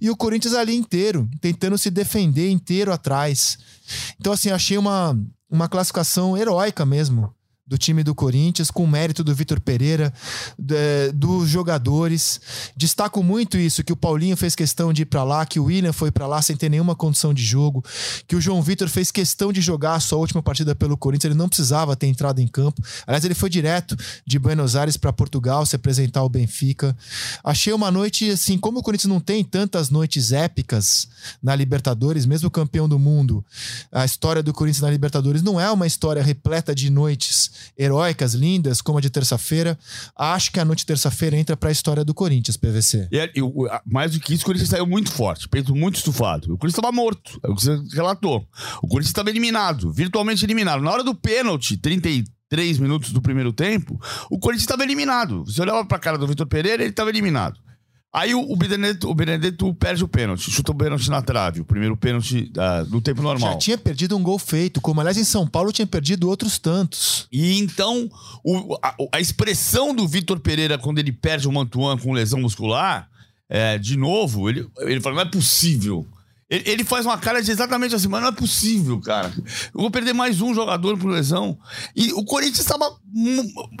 E 0.00 0.08
o 0.08 0.16
Corinthians 0.16 0.54
ali 0.54 0.76
inteiro, 0.76 1.28
tentando 1.40 1.76
se 1.76 1.90
defender 1.90 2.50
inteiro 2.50 2.92
atrás. 2.92 3.58
Então, 4.20 4.32
assim, 4.32 4.50
achei 4.50 4.76
uma, 4.76 5.07
uma 5.50 5.68
classificação 5.68 6.36
heróica 6.36 6.84
mesmo 6.84 7.34
do 7.68 7.76
time 7.76 8.02
do 8.02 8.14
Corinthians, 8.14 8.70
com 8.70 8.86
mérito 8.86 9.22
do 9.22 9.34
Vitor 9.34 9.60
Pereira, 9.60 10.12
dos 11.14 11.48
jogadores. 11.48 12.40
Destaco 12.74 13.22
muito 13.22 13.58
isso, 13.58 13.84
que 13.84 13.92
o 13.92 13.96
Paulinho 13.96 14.36
fez 14.36 14.54
questão 14.54 14.92
de 14.92 15.02
ir 15.02 15.06
para 15.06 15.22
lá, 15.22 15.44
que 15.44 15.60
o 15.60 15.64
William 15.64 15.92
foi 15.92 16.10
para 16.10 16.26
lá 16.26 16.40
sem 16.40 16.56
ter 16.56 16.70
nenhuma 16.70 16.96
condição 16.96 17.34
de 17.34 17.44
jogo, 17.44 17.84
que 18.26 18.34
o 18.34 18.40
João 18.40 18.62
Vitor 18.62 18.88
fez 18.88 19.10
questão 19.10 19.52
de 19.52 19.60
jogar 19.60 19.94
a 19.94 20.00
sua 20.00 20.18
última 20.18 20.42
partida 20.42 20.74
pelo 20.74 20.96
Corinthians, 20.96 21.26
ele 21.26 21.38
não 21.38 21.48
precisava 21.48 21.94
ter 21.94 22.06
entrado 22.06 22.40
em 22.40 22.48
campo. 22.48 22.82
Aliás, 23.06 23.24
ele 23.24 23.34
foi 23.34 23.50
direto 23.50 23.96
de 24.26 24.38
Buenos 24.38 24.74
Aires 24.74 24.96
para 24.96 25.12
Portugal 25.12 25.66
se 25.66 25.76
apresentar 25.76 26.20
ao 26.20 26.28
Benfica. 26.28 26.96
Achei 27.44 27.72
uma 27.72 27.90
noite 27.90 28.30
assim, 28.30 28.56
como 28.56 28.78
o 28.78 28.82
Corinthians 28.82 29.10
não 29.10 29.20
tem 29.20 29.44
tantas 29.44 29.90
noites 29.90 30.32
épicas 30.32 31.08
na 31.42 31.54
Libertadores, 31.54 32.24
mesmo 32.24 32.50
campeão 32.50 32.88
do 32.88 32.98
mundo, 32.98 33.44
a 33.92 34.04
história 34.04 34.42
do 34.42 34.54
Corinthians 34.54 34.82
na 34.82 34.90
Libertadores 34.90 35.42
não 35.42 35.60
é 35.60 35.70
uma 35.70 35.86
história 35.86 36.22
repleta 36.22 36.74
de 36.74 36.88
noites 36.88 37.57
heróicas, 37.76 38.34
lindas, 38.34 38.80
como 38.80 38.98
a 38.98 39.00
de 39.00 39.10
terça-feira. 39.10 39.78
Acho 40.16 40.52
que 40.52 40.60
a 40.60 40.64
noite 40.64 40.80
de 40.80 40.86
terça-feira 40.86 41.36
entra 41.36 41.56
para 41.56 41.68
a 41.68 41.72
história 41.72 42.04
do 42.04 42.14
Corinthians, 42.14 42.56
PVC. 42.56 43.08
E, 43.10 43.18
é, 43.18 43.30
mais 43.86 44.12
do 44.12 44.20
que 44.20 44.34
isso, 44.34 44.42
o 44.42 44.46
Corinthians 44.46 44.70
saiu 44.70 44.86
muito 44.86 45.10
forte, 45.10 45.48
peito 45.48 45.74
muito 45.74 45.96
estufado. 45.96 46.54
O 46.54 46.58
Corinthians 46.58 46.78
estava 46.78 46.92
morto, 46.92 47.40
é 47.42 47.48
o 47.48 47.54
que 47.54 47.62
você 47.62 47.80
relatou. 47.94 48.46
O 48.82 48.88
Corinthians 48.88 49.08
estava 49.08 49.30
eliminado, 49.30 49.92
virtualmente 49.92 50.44
eliminado. 50.44 50.82
Na 50.82 50.90
hora 50.90 51.04
do 51.04 51.14
pênalti, 51.14 51.76
33 51.76 52.78
minutos 52.78 53.12
do 53.12 53.20
primeiro 53.20 53.52
tempo, 53.52 54.00
o 54.30 54.38
Corinthians 54.38 54.62
estava 54.62 54.82
eliminado. 54.82 55.44
Você 55.44 55.60
olhava 55.60 55.84
para 55.84 55.96
a 55.96 56.00
cara 56.00 56.18
do 56.18 56.26
Vitor 56.26 56.46
Pereira, 56.46 56.82
ele 56.82 56.90
estava 56.90 57.10
eliminado. 57.10 57.60
Aí 58.18 58.34
o, 58.34 58.56
Benedetto, 58.56 59.08
o 59.08 59.14
Benedetto 59.14 59.72
perde 59.74 60.02
o 60.02 60.08
pênalti, 60.08 60.50
chuta 60.50 60.72
o 60.72 60.74
pênalti 60.74 61.08
na 61.08 61.22
trave, 61.22 61.60
o 61.60 61.64
primeiro 61.64 61.96
pênalti 61.96 62.50
do 62.88 63.00
tempo 63.00 63.22
normal. 63.22 63.52
Já 63.52 63.58
tinha 63.58 63.78
perdido 63.78 64.16
um 64.16 64.22
gol 64.24 64.40
feito, 64.40 64.80
como 64.80 65.00
aliás 65.00 65.16
em 65.16 65.22
São 65.22 65.46
Paulo 65.46 65.70
tinha 65.70 65.86
perdido 65.86 66.28
outros 66.28 66.58
tantos. 66.58 67.28
E 67.30 67.60
então 67.60 68.10
o, 68.42 68.76
a, 68.82 68.96
a, 69.12 69.20
expressão 69.20 69.94
do 69.94 70.08
Vitor 70.08 70.40
Pereira 70.40 70.76
quando 70.76 70.98
ele 70.98 71.12
perde 71.12 71.46
o 71.46 71.52
Mantuan 71.52 71.96
com 71.96 72.12
lesão 72.12 72.40
muscular, 72.40 73.08
é, 73.48 73.78
de 73.78 73.96
novo, 73.96 74.50
ele, 74.50 74.66
ele 74.78 75.00
fala: 75.00 75.14
não 75.14 75.22
é 75.22 75.30
possível. 75.30 76.04
Ele, 76.50 76.82
faz 76.82 77.04
uma 77.04 77.18
cara 77.18 77.42
de 77.42 77.50
exatamente 77.50 77.94
assim, 77.94 78.08
mas 78.08 78.22
não 78.22 78.28
é 78.30 78.32
possível, 78.32 78.98
cara. 79.00 79.30
Eu 79.36 79.80
vou 79.80 79.90
perder 79.90 80.14
mais 80.14 80.40
um 80.40 80.54
jogador 80.54 80.96
por 80.96 81.10
lesão. 81.10 81.58
E 81.94 82.10
o 82.14 82.24
Corinthians 82.24 82.60
estava. 82.60 82.90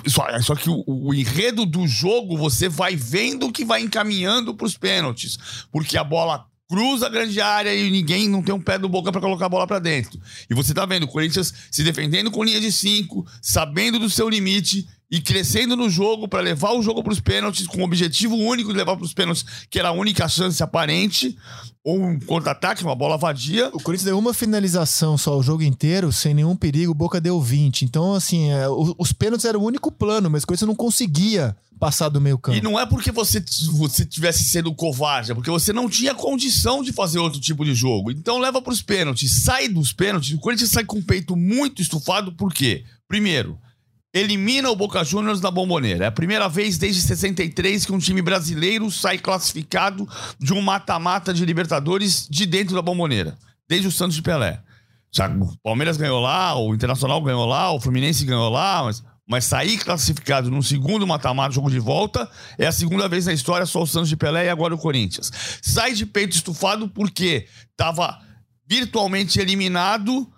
Só, 0.06 0.26
só 0.42 0.54
que 0.54 0.68
o, 0.68 0.84
o, 0.86 1.14
enredo 1.14 1.64
do 1.64 1.86
jogo 1.86 2.36
você 2.36 2.68
vai 2.68 2.94
vendo 2.94 3.50
que 3.50 3.64
vai 3.64 3.80
encaminhando 3.80 4.54
para 4.54 4.66
os 4.66 4.76
pênaltis. 4.76 5.66
Porque 5.72 5.96
a 5.96 6.04
bola 6.04 6.44
cruza 6.68 7.06
a 7.06 7.08
grande 7.08 7.40
área 7.40 7.74
e 7.74 7.90
ninguém 7.90 8.28
não 8.28 8.42
tem 8.42 8.54
um 8.54 8.60
pé 8.60 8.78
do 8.78 8.88
boca 8.88 9.10
para 9.10 9.22
colocar 9.22 9.46
a 9.46 9.48
bola 9.48 9.66
para 9.66 9.78
dentro. 9.78 10.20
E 10.50 10.54
você 10.54 10.74
tá 10.74 10.84
vendo 10.84 11.04
o 11.04 11.08
Corinthians 11.08 11.54
se 11.70 11.82
defendendo 11.82 12.30
com 12.30 12.44
linha 12.44 12.60
de 12.60 12.70
cinco, 12.70 13.26
sabendo 13.40 13.98
do 13.98 14.10
seu 14.10 14.28
limite 14.28 14.86
e 15.10 15.20
crescendo 15.20 15.74
no 15.74 15.88
jogo 15.88 16.28
para 16.28 16.40
levar 16.40 16.72
o 16.72 16.82
jogo 16.82 17.02
para 17.02 17.12
os 17.12 17.20
pênaltis 17.20 17.66
com 17.66 17.80
o 17.80 17.84
objetivo 17.84 18.36
único 18.36 18.70
de 18.70 18.76
levar 18.76 18.96
para 18.96 19.04
os 19.04 19.14
pênaltis, 19.14 19.44
que 19.70 19.78
era 19.78 19.88
a 19.88 19.92
única 19.92 20.28
chance 20.28 20.62
aparente, 20.62 21.36
ou 21.82 22.02
um 22.02 22.20
contra-ataque, 22.20 22.82
uma 22.82 22.94
bola 22.94 23.16
vadia. 23.16 23.68
O 23.68 23.80
Corinthians 23.80 24.04
deu 24.04 24.18
uma 24.18 24.34
finalização 24.34 25.16
só 25.16 25.38
o 25.38 25.42
jogo 25.42 25.62
inteiro, 25.62 26.12
sem 26.12 26.34
nenhum 26.34 26.54
perigo, 26.54 26.92
o 26.92 26.94
Boca 26.94 27.20
deu 27.20 27.40
20. 27.40 27.86
Então, 27.86 28.14
assim, 28.14 28.50
é, 28.50 28.66
os 28.68 29.12
pênaltis 29.12 29.46
era 29.46 29.58
o 29.58 29.64
único 29.64 29.90
plano, 29.90 30.28
mas 30.28 30.42
o 30.42 30.46
Corinthians 30.46 30.68
não 30.68 30.74
conseguia 30.74 31.56
passar 31.78 32.08
do 32.08 32.20
meio 32.20 32.36
campo. 32.36 32.58
E 32.58 32.60
não 32.60 32.78
é 32.78 32.84
porque 32.84 33.10
você, 33.10 33.42
você 33.70 34.04
tivesse 34.04 34.44
sendo 34.44 34.74
covarde, 34.74 35.32
é 35.32 35.34
porque 35.34 35.50
você 35.50 35.72
não 35.72 35.88
tinha 35.88 36.14
condição 36.14 36.82
de 36.82 36.92
fazer 36.92 37.18
outro 37.18 37.40
tipo 37.40 37.64
de 37.64 37.74
jogo. 37.74 38.10
Então 38.10 38.38
leva 38.38 38.60
para 38.60 38.72
os 38.72 38.82
pênaltis, 38.82 39.44
sai 39.44 39.68
dos 39.68 39.92
pênaltis, 39.92 40.34
o 40.34 40.40
Corinthians 40.40 40.70
sai 40.70 40.84
com 40.84 40.98
o 40.98 41.02
peito 41.02 41.36
muito 41.36 41.80
estufado, 41.80 42.32
por 42.32 42.52
quê? 42.52 42.84
Primeiro, 43.06 43.58
elimina 44.12 44.70
o 44.70 44.76
Boca 44.76 45.04
Juniors 45.04 45.40
da 45.40 45.50
Bomboneira. 45.50 46.04
É 46.04 46.08
a 46.08 46.12
primeira 46.12 46.48
vez 46.48 46.78
desde 46.78 47.02
63 47.02 47.84
que 47.84 47.92
um 47.92 47.98
time 47.98 48.22
brasileiro 48.22 48.90
sai 48.90 49.18
classificado 49.18 50.08
de 50.38 50.52
um 50.52 50.62
mata-mata 50.62 51.32
de 51.32 51.44
Libertadores 51.44 52.26
de 52.28 52.46
dentro 52.46 52.74
da 52.74 52.82
Bomboneira. 52.82 53.36
Desde 53.68 53.86
o 53.86 53.92
Santos 53.92 54.16
de 54.16 54.22
Pelé. 54.22 54.62
O 55.40 55.56
Palmeiras 55.62 55.96
ganhou 55.96 56.20
lá, 56.20 56.54
o 56.58 56.74
Internacional 56.74 57.20
ganhou 57.22 57.46
lá, 57.46 57.72
o 57.72 57.80
Fluminense 57.80 58.24
ganhou 58.24 58.50
lá, 58.50 58.84
mas, 58.84 59.02
mas 59.26 59.44
sair 59.44 59.78
classificado 59.78 60.50
num 60.50 60.62
segundo 60.62 61.06
mata-mata, 61.06 61.54
jogo 61.54 61.70
de 61.70 61.78
volta, 61.78 62.30
é 62.58 62.66
a 62.66 62.72
segunda 62.72 63.08
vez 63.08 63.26
na 63.26 63.32
história, 63.32 63.66
só 63.66 63.82
o 63.82 63.86
Santos 63.86 64.08
de 64.08 64.16
Pelé 64.16 64.46
e 64.46 64.48
agora 64.48 64.74
o 64.74 64.78
Corinthians. 64.78 65.32
Sai 65.62 65.94
de 65.94 66.06
peito 66.06 66.36
estufado 66.36 66.88
porque 66.88 67.46
estava 67.70 68.20
virtualmente 68.66 69.40
eliminado 69.40 70.30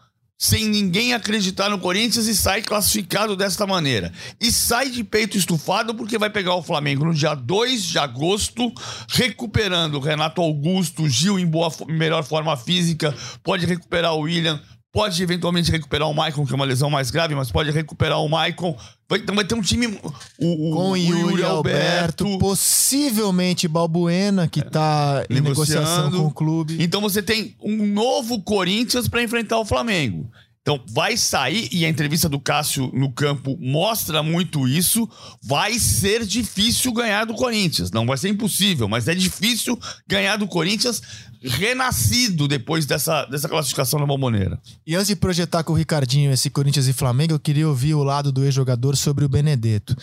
sem 0.42 0.66
ninguém 0.66 1.12
acreditar 1.12 1.68
no 1.68 1.78
Corinthians 1.78 2.26
e 2.26 2.34
sai 2.34 2.62
classificado 2.62 3.36
desta 3.36 3.66
maneira. 3.66 4.10
E 4.40 4.50
sai 4.50 4.88
de 4.88 5.04
peito 5.04 5.36
estufado 5.36 5.94
porque 5.94 6.16
vai 6.16 6.30
pegar 6.30 6.54
o 6.54 6.62
Flamengo 6.62 7.04
no 7.04 7.12
dia 7.12 7.34
2 7.34 7.82
de 7.82 7.98
agosto, 7.98 8.72
recuperando 9.10 10.00
Renato 10.00 10.40
Augusto, 10.40 11.06
Gil 11.06 11.38
em 11.38 11.46
boa, 11.46 11.70
melhor 11.86 12.24
forma 12.24 12.56
física, 12.56 13.14
pode 13.44 13.66
recuperar 13.66 14.14
o 14.14 14.20
William, 14.20 14.58
pode 14.92 15.22
eventualmente 15.22 15.70
recuperar 15.70 16.08
o 16.08 16.14
Maicon, 16.14 16.44
que 16.44 16.52
é 16.52 16.56
uma 16.56 16.64
lesão 16.64 16.90
mais 16.90 17.10
grave, 17.10 17.34
mas 17.34 17.50
pode 17.50 17.70
recuperar 17.70 18.20
o 18.20 18.28
Maicon. 18.28 18.76
Vai, 19.08 19.18
então 19.18 19.34
vai 19.34 19.44
ter 19.44 19.54
um 19.54 19.62
time. 19.62 19.86
O, 19.86 20.70
o, 20.70 20.74
Com 20.74 20.90
o 20.92 20.96
Yuri, 20.96 21.42
Alberto, 21.42 22.24
Alberto, 22.24 22.38
possivelmente 22.38 23.68
Balbuena, 23.68 24.48
que 24.48 24.60
está 24.60 25.24
em 25.30 25.40
negociação 25.40 26.10
com 26.10 26.26
o 26.26 26.30
clube. 26.32 26.76
Então 26.80 27.00
você 27.00 27.22
tem 27.22 27.54
um 27.62 27.86
novo 27.86 28.42
Corinthians 28.42 29.08
para 29.08 29.22
enfrentar 29.22 29.58
o 29.58 29.64
Flamengo. 29.64 30.30
Então 30.62 30.78
vai 30.90 31.16
sair, 31.16 31.68
e 31.72 31.86
a 31.86 31.88
entrevista 31.88 32.28
do 32.28 32.38
Cássio 32.38 32.90
no 32.92 33.10
campo 33.10 33.56
mostra 33.58 34.22
muito 34.22 34.68
isso. 34.68 35.08
Vai 35.42 35.78
ser 35.78 36.24
difícil 36.26 36.92
ganhar 36.92 37.24
do 37.24 37.34
Corinthians. 37.34 37.90
Não 37.90 38.04
vai 38.04 38.18
ser 38.18 38.28
impossível, 38.28 38.86
mas 38.86 39.08
é 39.08 39.14
difícil 39.14 39.78
ganhar 40.06 40.36
do 40.36 40.46
Corinthians 40.46 41.00
renascido 41.42 42.46
depois 42.46 42.84
dessa, 42.84 43.24
dessa 43.24 43.48
classificação 43.48 43.98
na 43.98 44.06
Bomboneira. 44.06 44.60
E 44.86 44.94
antes 44.94 45.08
de 45.08 45.16
projetar 45.16 45.64
com 45.64 45.72
o 45.72 45.76
Ricardinho 45.76 46.32
esse 46.32 46.50
Corinthians 46.50 46.86
e 46.86 46.92
Flamengo, 46.92 47.34
eu 47.34 47.40
queria 47.40 47.68
ouvir 47.68 47.94
o 47.94 48.02
lado 48.02 48.30
do 48.30 48.44
ex-jogador 48.44 48.96
sobre 48.96 49.24
o 49.24 49.28
Benedetto. 49.28 49.96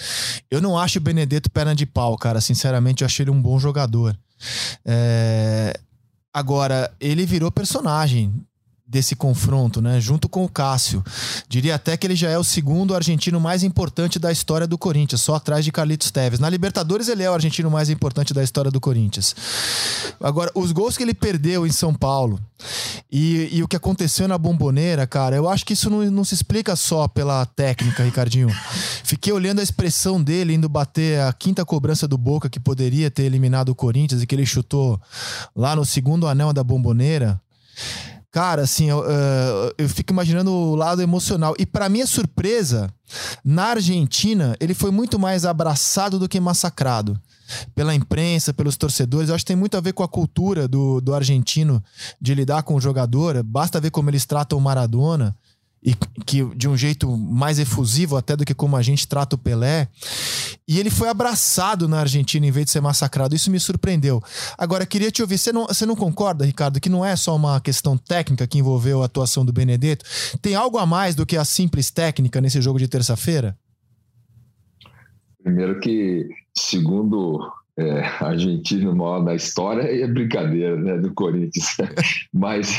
Eu 0.50 0.62
não 0.62 0.78
acho 0.78 0.98
o 0.98 1.02
Benedetto 1.02 1.52
perna 1.52 1.76
de 1.76 1.86
pau, 1.86 2.18
cara. 2.18 2.42
Sinceramente, 2.42 3.04
eu 3.04 3.06
achei 3.06 3.24
ele 3.24 3.32
um 3.32 3.42
bom 3.42 3.60
jogador. 3.60 4.18
É... 4.86 5.80
Agora, 6.34 6.92
ele 7.00 7.26
virou 7.26 7.52
personagem 7.52 8.34
desse 8.88 9.16
confronto, 9.16 9.82
né? 9.82 10.00
Junto 10.00 10.30
com 10.30 10.46
o 10.46 10.50
Cássio. 10.50 11.04
Diria 11.50 11.76
até 11.76 11.98
que 11.98 12.08
ele 12.08 12.16
já 12.16 12.30
é 12.30 12.38
o 12.38 12.44
segundo 12.44 12.96
argentino 12.96 13.40
mais 13.40 13.62
importante 13.62 14.18
da 14.18 14.32
história 14.32 14.66
do 14.66 14.78
Corinthians, 14.78 15.22
só 15.22 15.36
atrás 15.36 15.66
de 15.66 15.72
Carlitos 15.72 16.10
Teves. 16.10 16.40
Na 16.40 16.50
Libertadores 16.50 17.10
ele 17.10 17.24
é 17.24 17.30
o 17.30 17.34
argentino 17.34 17.70
mais 17.70 17.90
importante 17.90 18.34
da 18.34 18.44
história 18.44 18.72
do 18.72 18.80
Corinthians. 18.80 19.36
Agora, 20.22 20.50
os 20.56 20.72
gols 20.72 20.96
que 20.96 21.04
ele 21.04 21.14
perdeu 21.14 21.68
em 21.68 21.72
São 21.72 21.94
Paulo 21.94 22.40
e, 23.12 23.50
e 23.52 23.62
o 23.62 23.68
que 23.68 23.76
aconteceu 23.76 24.28
na 24.28 24.38
Bomboneira, 24.38 25.06
cara, 25.06 25.36
eu 25.36 25.50
acho 25.50 25.66
que 25.66 25.74
isso 25.74 25.90
não, 25.90 26.10
não 26.10 26.24
se 26.24 26.34
explica 26.34 26.76
só 26.76 27.08
pela 27.08 27.46
técnica, 27.46 28.04
Ricardinho. 28.04 28.50
Fiquei 29.04 29.34
olhando 29.34 29.60
a 29.60 29.64
expressão 29.64 30.22
dele 30.22 30.54
indo 30.54 30.70
bater 30.70 31.20
a 31.22 31.34
quinta 31.34 31.66
cobrança 31.66 32.08
do 32.08 32.18
Boca 32.18 32.50
que 32.50 32.60
poderia 32.60 33.12
ter 33.12 33.24
eliminado 33.24 33.70
o 33.70 33.76
Corinthians 33.76 34.22
e 34.22 34.28
que 34.28 34.34
ele 34.34 34.46
chutou 34.46 35.00
lá 35.56 35.76
no 35.76 35.86
segundo 35.86 36.26
anel 36.26 36.54
da 36.54 36.64
Bomboneira. 36.64 37.40
Cara, 38.32 38.64
assim, 38.64 38.90
eu, 38.90 39.00
uh, 39.00 39.74
eu 39.78 39.90
fico 39.90 40.12
imaginando 40.12 40.52
o 40.52 40.76
lado 40.76 41.02
emocional. 41.02 41.56
E 41.58 41.66
para 41.66 41.90
minha 41.90 42.06
surpresa, 42.06 42.90
na 43.44 43.68
Argentina, 43.68 44.56
ele 44.60 44.74
foi 44.74 44.92
muito 44.92 45.18
mais 45.18 45.46
abraçado 45.46 46.20
do 46.20 46.28
que 46.28 46.40
massacrado. 46.40 47.20
Pela 47.74 47.96
imprensa, 47.96 48.54
pelos 48.54 48.76
torcedores. 48.76 49.30
Eu 49.30 49.36
acho 49.36 49.46
que 49.46 49.48
tem 49.48 49.56
muito 49.56 49.78
a 49.78 49.82
ver 49.82 49.94
com 49.94 50.04
a 50.04 50.08
cultura 50.08 50.68
do, 50.68 51.00
do 51.00 51.16
argentino 51.16 51.82
de 52.20 52.36
lidar 52.36 52.64
com 52.64 52.76
o 52.76 52.82
jogador. 52.82 53.42
Basta 53.42 53.80
ver 53.80 53.90
como 53.90 54.10
eles 54.10 54.26
tratam 54.26 54.58
o 54.58 54.62
Maradona 54.62 55.34
e 55.84 55.96
que 56.26 56.44
de 56.56 56.68
um 56.68 56.76
jeito 56.76 57.16
mais 57.16 57.60
efusivo 57.60 58.18
até 58.18 58.36
do 58.36 58.44
que 58.44 58.54
como 58.54 58.76
a 58.76 58.82
gente 58.82 59.08
trata 59.08 59.36
o 59.36 59.40
Pelé. 59.40 59.88
E 60.68 60.80
ele 60.80 60.90
foi 60.90 61.08
abraçado 61.08 61.88
na 61.88 62.00
Argentina 62.00 62.46
em 62.46 62.52
vez 62.52 62.66
de 62.66 62.72
ser 62.72 62.82
massacrado. 62.82 63.36
Isso 63.36 63.50
me 63.50 63.60
surpreendeu. 63.60 64.22
Agora, 64.58 64.86
queria 64.86 65.12
te 65.12 65.22
ouvir. 65.22 65.38
Você 65.38 65.54
não, 65.54 65.68
você 65.68 65.86
não 65.86 65.96
concorda, 65.96 66.46
Ricardo, 66.46 66.80
que 66.82 66.90
não 66.90 67.06
é 67.06 67.16
só 67.16 67.36
uma 67.36 67.62
questão 67.62 67.98
técnica 67.98 68.48
que 68.48 68.58
envolveu 68.58 69.02
a 69.02 69.06
atuação 69.06 69.46
do 69.46 69.54
Benedetto? 69.54 70.04
Tem 70.42 70.56
algo 70.56 70.78
a 70.78 70.86
mais 70.86 71.16
do 71.16 71.26
que 71.26 71.38
a 71.38 71.46
simples 71.46 71.90
técnica 71.90 72.42
nesse 72.42 72.62
jogo 72.62 72.80
de 72.80 72.88
terça-feira? 72.88 73.58
Primeiro 75.42 75.80
que, 75.80 76.28
segundo 76.54 77.40
é, 77.78 78.02
argentino 78.20 78.96
maior 78.96 79.24
da 79.24 79.36
história 79.36 79.84
é 79.84 80.08
brincadeira 80.08 80.76
né, 80.76 80.98
do 80.98 81.14
Corinthians. 81.14 81.78
mas, 82.34 82.72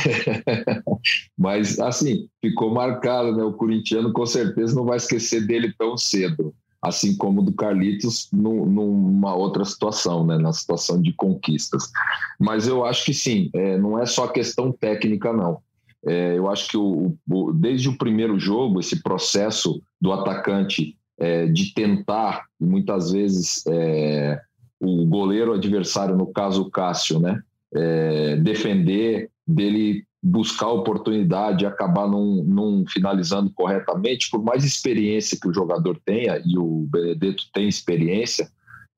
mas, 1.38 1.78
assim, 1.78 2.28
ficou 2.42 2.74
marcado, 2.74 3.36
né? 3.36 3.44
O 3.44 3.52
corintiano 3.52 4.12
com 4.12 4.26
certeza 4.26 4.74
não 4.74 4.84
vai 4.84 4.96
esquecer 4.96 5.46
dele 5.46 5.72
tão 5.78 5.96
cedo, 5.96 6.52
assim 6.82 7.16
como 7.16 7.42
do 7.42 7.52
Carlitos 7.52 8.28
num, 8.32 8.66
numa 8.66 9.34
outra 9.34 9.64
situação, 9.64 10.26
né? 10.26 10.36
Na 10.36 10.52
situação 10.52 11.00
de 11.00 11.12
conquistas. 11.12 11.90
Mas 12.38 12.66
eu 12.66 12.84
acho 12.84 13.04
que 13.04 13.14
sim, 13.14 13.50
é, 13.54 13.78
não 13.78 14.00
é 14.00 14.04
só 14.04 14.26
questão 14.26 14.72
técnica, 14.72 15.32
não. 15.32 15.58
É, 16.04 16.36
eu 16.36 16.50
acho 16.50 16.68
que 16.68 16.76
o, 16.76 17.16
o, 17.28 17.52
desde 17.52 17.88
o 17.88 17.96
primeiro 17.96 18.38
jogo, 18.38 18.80
esse 18.80 19.02
processo 19.02 19.80
do 20.00 20.12
atacante 20.12 20.96
é, 21.18 21.46
de 21.46 21.74
tentar, 21.74 22.46
muitas 22.60 23.10
vezes, 23.10 23.64
é, 23.66 24.40
o 24.80 25.06
goleiro 25.06 25.52
adversário, 25.52 26.16
no 26.16 26.26
caso 26.26 26.62
o 26.62 26.70
Cássio, 26.70 27.18
né, 27.18 27.40
é, 27.74 28.36
defender, 28.36 29.30
dele 29.46 30.04
buscar 30.22 30.68
oportunidade 30.68 31.64
acabar 31.64 32.08
não, 32.08 32.84
finalizando 32.88 33.50
corretamente, 33.54 34.30
por 34.30 34.42
mais 34.42 34.64
experiência 34.64 35.38
que 35.40 35.48
o 35.48 35.54
jogador 35.54 36.00
tenha, 36.04 36.42
e 36.44 36.58
o 36.58 36.86
Benedetto 36.90 37.44
tem 37.52 37.68
experiência, 37.68 38.48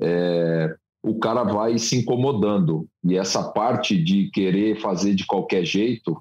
é, 0.01 0.75
o 1.03 1.19
cara 1.19 1.45
vai 1.45 1.79
se 1.79 1.97
incomodando. 1.97 2.87
E 3.05 3.17
essa 3.17 3.43
parte 3.53 4.03
de 4.03 4.31
querer 4.31 4.81
fazer 4.81 5.15
de 5.15 5.27
qualquer 5.27 5.65
jeito 5.65 6.17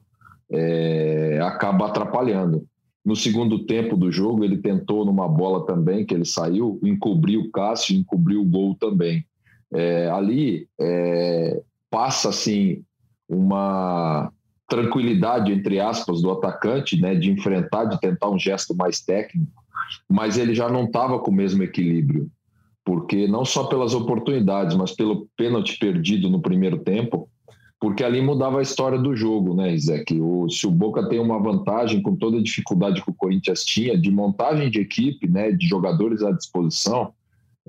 é, 0.52 1.40
acaba 1.42 1.88
atrapalhando. 1.88 2.66
No 3.04 3.16
segundo 3.16 3.66
tempo 3.66 3.96
do 3.96 4.12
jogo, 4.12 4.44
ele 4.44 4.58
tentou 4.58 5.06
numa 5.06 5.28
bola 5.28 5.66
também, 5.66 6.06
que 6.06 6.14
ele 6.14 6.26
saiu, 6.26 6.80
encobriu 6.84 7.42
o 7.42 7.52
Cássio, 7.52 7.96
encobriu 7.96 8.42
o 8.42 8.46
gol 8.46 8.76
também. 8.76 9.26
É, 9.74 10.10
ali 10.10 10.68
é, 10.80 11.62
passa 11.90 12.30
assim 12.30 12.84
uma 13.28 14.32
tranquilidade, 14.68 15.52
entre 15.52 15.80
aspas, 15.80 16.22
do 16.22 16.32
atacante, 16.32 17.00
né, 17.00 17.16
de 17.16 17.32
enfrentar, 17.32 17.86
de 17.86 18.00
tentar 18.00 18.30
um 18.30 18.38
gesto 18.38 18.76
mais 18.76 19.02
técnico, 19.02 19.52
mas 20.08 20.38
ele 20.38 20.54
já 20.54 20.70
não 20.70 20.86
estava 20.86 21.20
com 21.20 21.32
o 21.32 21.34
mesmo 21.34 21.64
equilíbrio 21.64 22.30
porque 22.90 23.28
não 23.28 23.46
só 23.46 23.66
pelas 23.66 23.94
oportunidades, 23.94 24.76
mas 24.76 24.92
pelo 24.92 25.28
pênalti 25.38 25.78
perdido 25.78 26.28
no 26.28 26.42
primeiro 26.42 26.80
tempo, 26.80 27.30
porque 27.80 28.04
ali 28.04 28.20
mudava 28.20 28.58
a 28.58 28.64
história 28.64 28.98
do 28.98 29.16
jogo, 29.16 29.54
né, 29.54 29.76
Isaac? 29.76 30.20
O, 30.20 30.50
se 30.50 30.66
o 30.66 30.72
Boca 30.72 31.08
tem 31.08 31.20
uma 31.20 31.40
vantagem 31.40 32.02
com 32.02 32.16
toda 32.16 32.38
a 32.38 32.42
dificuldade 32.42 33.04
que 33.04 33.12
o 33.12 33.14
Corinthians 33.14 33.64
tinha 33.64 33.96
de 33.96 34.10
montagem 34.10 34.72
de 34.72 34.80
equipe, 34.80 35.30
né, 35.30 35.52
de 35.52 35.68
jogadores 35.68 36.24
à 36.24 36.32
disposição, 36.32 37.14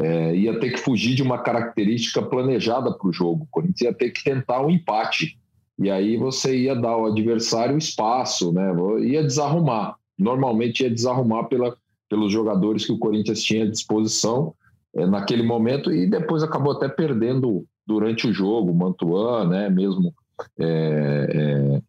é, 0.00 0.34
ia 0.34 0.58
ter 0.58 0.70
que 0.70 0.78
fugir 0.78 1.14
de 1.14 1.22
uma 1.22 1.38
característica 1.38 2.22
planejada 2.22 2.92
para 2.92 3.08
o 3.08 3.12
jogo. 3.12 3.44
O 3.44 3.48
Corinthians 3.50 3.82
ia 3.82 3.94
ter 3.94 4.10
que 4.10 4.24
tentar 4.24 4.64
um 4.64 4.70
empate. 4.70 5.38
E 5.78 5.90
aí 5.90 6.16
você 6.16 6.56
ia 6.56 6.74
dar 6.74 6.90
ao 6.90 7.06
adversário 7.06 7.76
espaço, 7.76 8.52
né? 8.52 8.72
Ia 9.02 9.22
desarrumar. 9.22 9.96
Normalmente 10.18 10.82
ia 10.82 10.90
desarrumar 10.90 11.44
pela, 11.44 11.76
pelos 12.08 12.32
jogadores 12.32 12.84
que 12.84 12.92
o 12.92 12.98
Corinthians 12.98 13.42
tinha 13.42 13.64
à 13.64 13.70
disposição 13.70 14.54
é, 14.94 15.06
naquele 15.06 15.42
momento 15.42 15.92
e 15.92 16.06
depois 16.06 16.42
acabou 16.42 16.72
até 16.72 16.88
perdendo 16.88 17.64
durante 17.86 18.26
o 18.26 18.32
jogo, 18.32 18.74
Mantuan, 18.74 19.48
né, 19.48 19.68
mesmo 19.68 20.14
é, 20.58 21.26
é, 21.32 21.82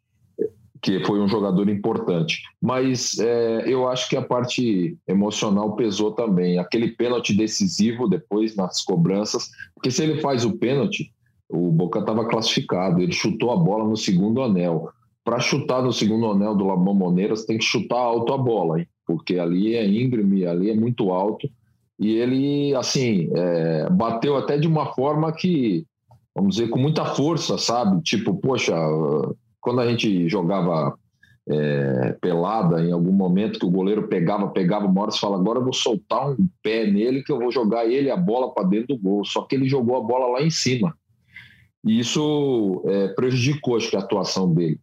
que 0.81 1.03
foi 1.05 1.19
um 1.19 1.27
jogador 1.27 1.69
importante. 1.69 2.41
Mas 2.61 3.19
é, 3.19 3.63
eu 3.67 3.87
acho 3.87 4.09
que 4.09 4.17
a 4.17 4.21
parte 4.21 4.97
emocional 5.07 5.75
pesou 5.75 6.11
também. 6.11 6.57
Aquele 6.57 6.89
pênalti 6.89 7.33
decisivo 7.33 8.07
depois 8.07 8.55
nas 8.55 8.81
cobranças, 8.81 9.49
porque 9.75 9.91
se 9.91 10.03
ele 10.03 10.21
faz 10.21 10.43
o 10.43 10.57
pênalti, 10.57 11.11
o 11.49 11.71
Boca 11.71 11.99
estava 11.99 12.25
classificado, 12.25 13.01
ele 13.01 13.11
chutou 13.11 13.51
a 13.51 13.57
bola 13.57 13.87
no 13.87 13.97
segundo 13.97 14.41
anel. 14.41 14.89
Para 15.23 15.39
chutar 15.39 15.83
no 15.83 15.93
segundo 15.93 16.31
anel 16.31 16.55
do 16.55 16.65
Labão 16.65 16.95
Moneiras, 16.95 17.45
tem 17.45 17.57
que 17.57 17.63
chutar 17.63 17.99
alto 17.99 18.33
a 18.33 18.37
bola, 18.37 18.79
hein? 18.79 18.87
porque 19.05 19.37
ali 19.37 19.75
é 19.75 19.85
íngreme, 19.85 20.45
ali 20.45 20.69
é 20.69 20.75
muito 20.75 21.11
alto 21.11 21.49
e 22.01 22.15
ele, 22.15 22.73
assim, 22.73 23.29
é, 23.35 23.87
bateu 23.91 24.35
até 24.35 24.57
de 24.57 24.67
uma 24.67 24.87
forma 24.93 25.31
que, 25.31 25.85
vamos 26.33 26.55
dizer, 26.55 26.69
com 26.69 26.79
muita 26.79 27.05
força, 27.05 27.59
sabe? 27.59 28.01
Tipo, 28.01 28.33
poxa, 28.33 28.73
quando 29.61 29.79
a 29.79 29.87
gente 29.87 30.27
jogava 30.27 30.97
é, 31.47 32.17
pelada 32.21 32.83
em 32.83 32.91
algum 32.91 33.11
momento 33.11 33.59
que 33.59 33.65
o 33.65 33.71
goleiro 33.71 34.07
pegava, 34.07 34.49
pegava, 34.49 34.85
hora 34.99 35.11
você 35.11 35.19
fala, 35.19 35.37
agora 35.37 35.59
eu 35.59 35.63
vou 35.63 35.73
soltar 35.73 36.29
um 36.29 36.49
pé 36.61 36.85
nele 36.85 37.23
que 37.23 37.31
eu 37.31 37.39
vou 37.39 37.51
jogar 37.51 37.85
ele 37.85 38.09
a 38.09 38.17
bola 38.17 38.53
para 38.53 38.67
dentro 38.67 38.95
do 38.95 39.01
gol. 39.01 39.25
Só 39.25 39.43
que 39.43 39.55
ele 39.55 39.67
jogou 39.67 39.97
a 39.97 40.01
bola 40.01 40.27
lá 40.27 40.41
em 40.41 40.49
cima. 40.49 40.95
E 41.83 41.99
isso 41.99 42.83
é, 42.85 43.07
prejudicou, 43.09 43.75
acho 43.75 43.89
que, 43.89 43.95
a 43.95 43.99
atuação 43.99 44.53
dele. 44.53 44.79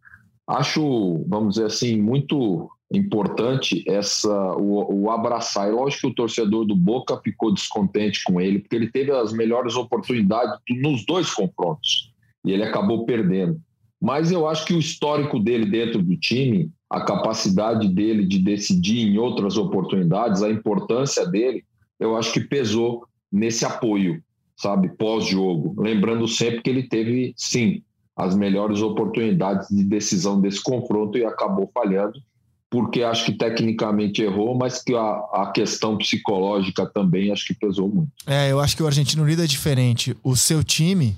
Acho, 0.47 1.23
vamos 1.27 1.55
dizer 1.55 1.67
assim, 1.67 2.01
muito 2.01 2.69
importante 2.91 3.83
essa 3.87 4.55
o, 4.57 5.03
o, 5.03 5.11
abraçar. 5.11 5.69
E 5.69 5.71
lógico 5.71 6.01
que 6.01 6.07
o 6.07 6.15
torcedor 6.15 6.65
do 6.65 6.75
Boca 6.75 7.19
ficou 7.23 7.53
descontente 7.53 8.23
com 8.23 8.41
ele, 8.41 8.59
porque 8.59 8.75
ele 8.75 8.91
teve 8.91 9.11
as 9.11 9.31
melhores 9.31 9.75
oportunidades 9.75 10.59
nos 10.81 11.05
dois 11.05 11.31
confrontos 11.31 12.11
e 12.43 12.51
ele 12.51 12.63
acabou 12.63 13.05
perdendo. 13.05 13.61
Mas 14.01 14.31
eu 14.31 14.47
acho 14.47 14.65
que 14.65 14.73
o 14.73 14.79
histórico 14.79 15.39
dele 15.39 15.65
dentro 15.65 16.01
do 16.01 16.15
time, 16.15 16.71
a 16.89 17.01
capacidade 17.01 17.87
dele 17.89 18.25
de 18.25 18.39
decidir 18.39 19.07
em 19.07 19.17
outras 19.17 19.57
oportunidades, 19.57 20.41
a 20.41 20.49
importância 20.49 21.25
dele, 21.25 21.63
eu 21.99 22.15
acho 22.15 22.31
que 22.31 22.39
pesou 22.39 23.05
nesse 23.31 23.65
apoio, 23.65 24.23
sabe, 24.55 24.89
pós-jogo. 24.89 25.75
Lembrando 25.81 26.27
sempre 26.27 26.61
que 26.61 26.69
ele 26.69 26.83
teve, 26.83 27.33
sim, 27.35 27.83
as 28.15 28.35
melhores 28.35 28.81
oportunidades 28.81 29.67
de 29.69 29.83
decisão 29.83 30.39
desse 30.39 30.63
confronto 30.63 31.17
e 31.17 31.25
acabou 31.25 31.69
falhando 31.73 32.19
porque 32.69 33.01
acho 33.01 33.25
que 33.25 33.33
tecnicamente 33.33 34.21
errou, 34.21 34.55
mas 34.55 34.83
que 34.83 34.93
a, 34.93 34.99
a, 35.33 35.51
questão 35.53 35.97
psicológica 35.97 36.85
também 36.85 37.31
acho 37.31 37.45
que 37.45 37.53
pesou 37.53 37.89
muito. 37.89 38.11
É, 38.27 38.51
eu 38.51 38.59
acho 38.59 38.77
que 38.77 38.83
o 38.83 38.85
Argentino 38.85 39.25
lida 39.25 39.47
diferente. 39.47 40.15
O 40.23 40.35
seu 40.35 40.63
time, 40.63 41.15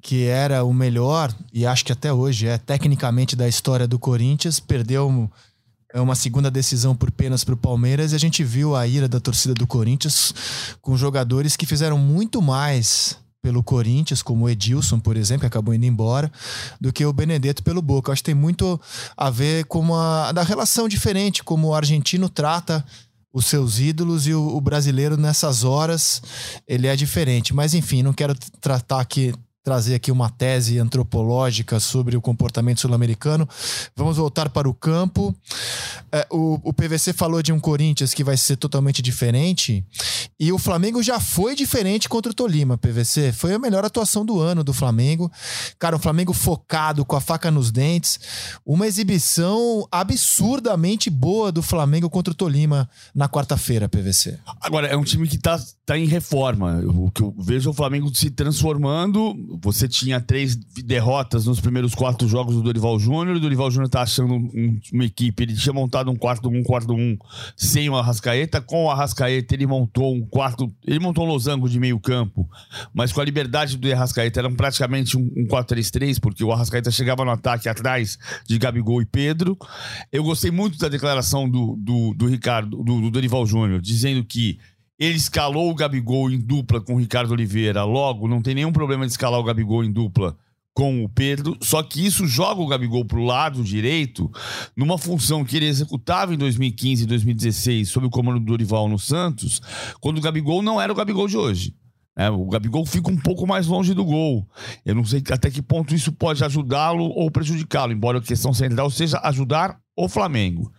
que 0.00 0.24
era 0.24 0.64
o 0.64 0.72
melhor, 0.72 1.34
e 1.52 1.66
acho 1.66 1.84
que 1.84 1.92
até 1.92 2.12
hoje 2.12 2.46
é 2.46 2.56
tecnicamente 2.58 3.34
da 3.34 3.48
história 3.48 3.88
do 3.88 3.98
Corinthians, 3.98 4.60
perdeu 4.60 5.28
é 5.92 6.00
uma 6.00 6.14
segunda 6.14 6.50
decisão 6.50 6.94
por 6.94 7.10
penas 7.10 7.42
para 7.42 7.54
o 7.54 7.56
Palmeiras 7.56 8.12
e 8.12 8.14
a 8.14 8.18
gente 8.18 8.44
viu 8.44 8.76
a 8.76 8.86
ira 8.86 9.08
da 9.08 9.18
torcida 9.18 9.54
do 9.54 9.66
Corinthians 9.66 10.32
com 10.80 10.96
jogadores 10.96 11.56
que 11.56 11.66
fizeram 11.66 11.98
muito 11.98 12.40
mais 12.40 13.16
pelo 13.42 13.62
Corinthians, 13.62 14.22
como 14.22 14.44
o 14.44 14.48
Edilson, 14.48 15.00
por 15.00 15.16
exemplo, 15.16 15.40
que 15.40 15.46
acabou 15.46 15.74
indo 15.74 15.86
embora, 15.86 16.30
do 16.80 16.92
que 16.92 17.04
o 17.04 17.12
Benedetto 17.12 17.62
pelo 17.62 17.80
Boca. 17.80 18.12
Acho 18.12 18.22
que 18.22 18.26
tem 18.26 18.34
muito 18.34 18.78
a 19.16 19.30
ver 19.30 19.64
com 19.64 19.80
uma 19.80 20.30
da 20.32 20.42
relação 20.42 20.86
diferente, 20.86 21.42
como 21.42 21.68
o 21.68 21.74
argentino 21.74 22.28
trata 22.28 22.84
os 23.32 23.46
seus 23.46 23.78
ídolos 23.78 24.26
e 24.26 24.34
o, 24.34 24.56
o 24.56 24.60
brasileiro 24.60 25.16
nessas 25.16 25.64
horas 25.64 26.22
ele 26.68 26.86
é 26.86 26.94
diferente. 26.94 27.54
Mas 27.54 27.74
enfim, 27.74 28.02
não 28.02 28.12
quero 28.12 28.34
tratar 28.60 29.00
aqui 29.00 29.32
trazer 29.62 29.94
aqui 29.94 30.10
uma 30.10 30.30
tese 30.30 30.78
antropológica 30.78 31.78
sobre 31.78 32.16
o 32.16 32.20
comportamento 32.20 32.80
sul-americano. 32.80 33.48
Vamos 33.94 34.16
voltar 34.16 34.48
para 34.48 34.68
o 34.68 34.74
campo. 34.74 35.34
É, 36.10 36.26
o, 36.30 36.58
o, 36.64 36.72
PVC 36.72 37.12
falou 37.12 37.42
de 37.42 37.52
um 37.52 37.60
Corinthians 37.60 38.14
que 38.14 38.24
vai 38.24 38.36
ser 38.36 38.56
totalmente 38.56 39.02
diferente. 39.02 39.84
E 40.38 40.50
o 40.50 40.58
Flamengo 40.58 41.02
já 41.02 41.20
foi 41.20 41.54
diferente 41.54 42.08
contra 42.08 42.32
o 42.32 42.34
Tolima, 42.34 42.78
PVC. 42.78 43.32
Foi 43.32 43.52
a 43.52 43.58
melhor 43.58 43.84
atuação 43.84 44.24
do 44.24 44.40
ano 44.40 44.64
do 44.64 44.72
Flamengo. 44.72 45.30
Cara, 45.78 45.96
o 45.96 45.98
Flamengo 45.98 46.32
focado, 46.32 47.04
com 47.04 47.14
a 47.14 47.20
faca 47.20 47.50
nos 47.50 47.70
dentes. 47.70 48.18
Uma 48.64 48.86
exibição 48.86 49.86
absurdamente 49.92 51.10
boa 51.10 51.52
do 51.52 51.62
Flamengo 51.62 52.08
contra 52.08 52.32
o 52.32 52.36
Tolima 52.36 52.88
na 53.14 53.28
quarta-feira, 53.28 53.88
PVC. 53.88 54.38
Agora, 54.60 54.86
é 54.86 54.96
um 54.96 55.04
time 55.04 55.28
que 55.28 55.36
está 55.36 55.60
tá 55.84 55.98
em 55.98 56.06
reforma. 56.06 56.80
O 56.86 57.10
que 57.10 57.22
eu 57.22 57.34
vejo 57.38 57.68
é 57.68 57.72
o 57.72 57.74
Flamengo 57.74 58.12
se 58.14 58.30
transformando 58.30 59.49
você 59.62 59.88
tinha 59.88 60.20
três 60.20 60.54
derrotas 60.54 61.46
nos 61.46 61.60
primeiros 61.60 61.94
quatro 61.94 62.28
jogos 62.28 62.54
do 62.54 62.62
Dorival 62.62 62.98
Júnior. 62.98 63.36
O 63.36 63.40
Dorival 63.40 63.70
Júnior 63.70 63.88
tá 63.88 64.02
achando 64.02 64.34
um, 64.34 64.80
uma 64.92 65.04
equipe. 65.04 65.42
Ele 65.42 65.54
tinha 65.54 65.72
montado 65.72 66.10
um 66.10 66.16
quarto 66.16 66.48
um, 66.48 66.62
quarto 66.62 66.94
um 66.94 67.16
sem 67.56 67.88
o 67.88 67.96
Arrascaeta. 67.96 68.60
Com 68.60 68.84
o 68.84 68.90
Arrascaeta, 68.90 69.54
ele 69.54 69.66
montou 69.66 70.14
um 70.14 70.20
quarto. 70.20 70.72
Ele 70.86 71.00
montou 71.00 71.24
um 71.24 71.28
losango 71.28 71.68
de 71.68 71.80
meio 71.80 71.98
campo, 71.98 72.48
mas 72.94 73.12
com 73.12 73.20
a 73.20 73.24
liberdade 73.24 73.76
do 73.76 73.92
Arrascaeta, 73.92 74.40
era 74.40 74.50
praticamente 74.50 75.16
um, 75.16 75.30
um 75.36 75.46
4-3-3, 75.46 76.20
porque 76.20 76.44
o 76.44 76.52
Arrascaeta 76.52 76.90
chegava 76.90 77.24
no 77.24 77.30
ataque 77.30 77.68
atrás 77.68 78.18
de 78.46 78.58
Gabigol 78.58 79.02
e 79.02 79.06
Pedro. 79.06 79.58
Eu 80.12 80.22
gostei 80.22 80.50
muito 80.50 80.78
da 80.78 80.88
declaração 80.88 81.48
do, 81.48 81.76
do, 81.78 82.14
do 82.14 82.26
Ricardo, 82.26 82.82
do, 82.82 83.00
do 83.00 83.10
Dorival 83.10 83.44
Júnior, 83.46 83.80
dizendo 83.80 84.24
que 84.24 84.58
ele 85.00 85.16
escalou 85.16 85.70
o 85.70 85.74
Gabigol 85.74 86.30
em 86.30 86.38
dupla 86.38 86.78
com 86.78 86.94
o 86.94 86.98
Ricardo 86.98 87.32
Oliveira. 87.32 87.82
Logo, 87.84 88.28
não 88.28 88.42
tem 88.42 88.54
nenhum 88.54 88.70
problema 88.70 89.06
de 89.06 89.12
escalar 89.12 89.40
o 89.40 89.44
Gabigol 89.44 89.82
em 89.82 89.90
dupla 89.90 90.36
com 90.74 91.02
o 91.02 91.08
Pedro, 91.08 91.56
só 91.60 91.82
que 91.82 92.06
isso 92.06 92.26
joga 92.26 92.60
o 92.60 92.66
Gabigol 92.66 93.04
para 93.04 93.18
o 93.18 93.24
lado 93.24 93.64
direito, 93.64 94.30
numa 94.76 94.96
função 94.96 95.44
que 95.44 95.56
ele 95.56 95.66
executava 95.66 96.32
em 96.32 96.38
2015 96.38 97.02
e 97.02 97.06
2016 97.06 97.88
sob 97.88 98.06
o 98.06 98.10
comando 98.10 98.38
do 98.38 98.46
Dorival 98.46 98.88
no 98.88 98.98
Santos, 98.98 99.60
quando 100.00 100.18
o 100.18 100.20
Gabigol 100.20 100.62
não 100.62 100.80
era 100.80 100.92
o 100.92 100.94
Gabigol 100.94 101.26
de 101.26 101.36
hoje. 101.36 101.74
É, 102.16 102.28
o 102.28 102.46
Gabigol 102.46 102.84
fica 102.84 103.10
um 103.10 103.16
pouco 103.16 103.46
mais 103.46 103.66
longe 103.66 103.94
do 103.94 104.04
gol. 104.04 104.46
Eu 104.84 104.94
não 104.94 105.04
sei 105.04 105.22
até 105.30 105.50
que 105.50 105.62
ponto 105.62 105.94
isso 105.94 106.12
pode 106.12 106.44
ajudá-lo 106.44 107.04
ou 107.04 107.30
prejudicá-lo, 107.30 107.92
embora 107.92 108.18
a 108.18 108.22
questão 108.22 108.52
central 108.52 108.90
seja 108.90 109.18
ajudar 109.24 109.80
o 109.96 110.08
Flamengo. 110.08 110.72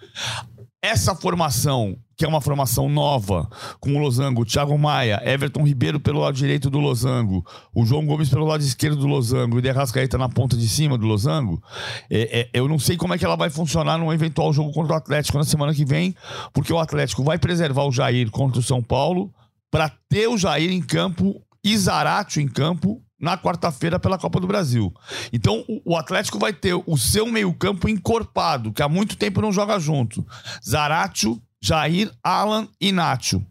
Essa 0.82 1.14
formação, 1.14 1.96
que 2.18 2.26
é 2.26 2.28
uma 2.28 2.42
formação 2.42 2.90
nova, 2.90 3.48
com 3.80 3.96
o 3.96 4.00
Losango, 4.00 4.44
Thiago 4.44 4.78
Maia, 4.78 5.22
Everton 5.24 5.64
Ribeiro 5.64 6.00
pelo 6.00 6.20
lado 6.20 6.36
direito 6.36 6.72
do 6.72 6.80
Losango, 6.80 7.46
o 7.74 7.86
João 7.86 8.06
Gomes 8.06 8.30
pelo 8.30 8.46
lado 8.46 8.62
esquerdo 8.62 8.98
do 8.98 9.06
Losango 9.06 9.58
e 9.58 9.60
o 9.60 9.62
Derrascaeta 9.62 10.18
na 10.18 10.28
ponta 10.28 10.58
de 10.58 10.68
cima 10.68 10.98
do 10.98 11.06
Losango, 11.06 11.62
é, 12.10 12.40
é, 12.42 12.50
eu 12.52 12.68
não 12.68 12.80
sei 12.80 12.98
como 12.98 13.14
é 13.14 13.18
que 13.18 13.26
ela 13.26 13.36
vai 13.36 13.52
funcionar 13.52 14.00
num 14.00 14.12
eventual 14.12 14.52
jogo 14.52 14.72
contra 14.72 14.94
o 14.94 14.98
Atlético 14.98 15.38
na 15.38 15.44
semana 15.44 15.74
que 15.74 15.86
vem, 15.86 16.16
porque 16.52 16.74
o 16.74 16.80
Atlético 16.80 17.24
vai 17.24 17.38
preservar 17.38 17.84
o 17.84 17.92
Jair 17.92 18.32
contra 18.32 18.60
o 18.60 18.64
São 18.64 18.82
Paulo 18.82 19.32
para 19.70 19.92
ter 20.10 20.28
o 20.28 20.38
Jair 20.38 20.72
em 20.72 20.82
campo 20.82 21.40
e 21.64 21.78
Zaratio 21.78 22.42
em 22.42 22.48
campo 22.48 23.02
na 23.22 23.38
quarta-feira 23.38 24.00
pela 24.00 24.18
Copa 24.18 24.40
do 24.40 24.48
Brasil. 24.48 24.92
Então 25.32 25.64
o 25.86 25.96
Atlético 25.96 26.40
vai 26.40 26.52
ter 26.52 26.74
o 26.74 26.98
seu 26.98 27.28
meio-campo 27.28 27.88
encorpado, 27.88 28.74
que 28.74 28.82
há 28.82 28.90
muito 28.90 29.16
tempo 29.16 29.42
não 29.42 29.52
joga 29.52 29.80
junto. 29.80 30.26
Zaratio, 30.68 31.40
Jair, 31.62 32.12
Alan 32.24 32.68
e 32.82 32.92
Nacho. 32.92 33.46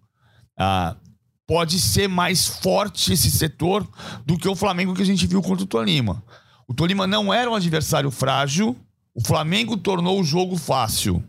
Ah, 0.58 0.96
pode 1.46 1.80
ser 1.80 2.08
mais 2.08 2.46
forte 2.46 3.12
esse 3.12 3.30
setor 3.30 3.88
do 4.26 4.36
que 4.36 4.48
o 4.48 4.56
Flamengo 4.56 4.94
que 4.94 5.02
a 5.02 5.06
gente 5.06 5.26
viu 5.26 5.40
contra 5.40 5.64
o 5.64 5.68
Tolima. 5.68 6.22
O 6.66 6.74
Tolima 6.74 7.06
não 7.06 7.32
era 7.32 7.50
um 7.50 7.54
adversário 7.54 8.10
frágil, 8.10 8.76
o 9.14 9.20
Flamengo 9.24 9.76
tornou 9.76 10.20
o 10.20 10.24
jogo 10.24 10.56
fácil. 10.56 11.22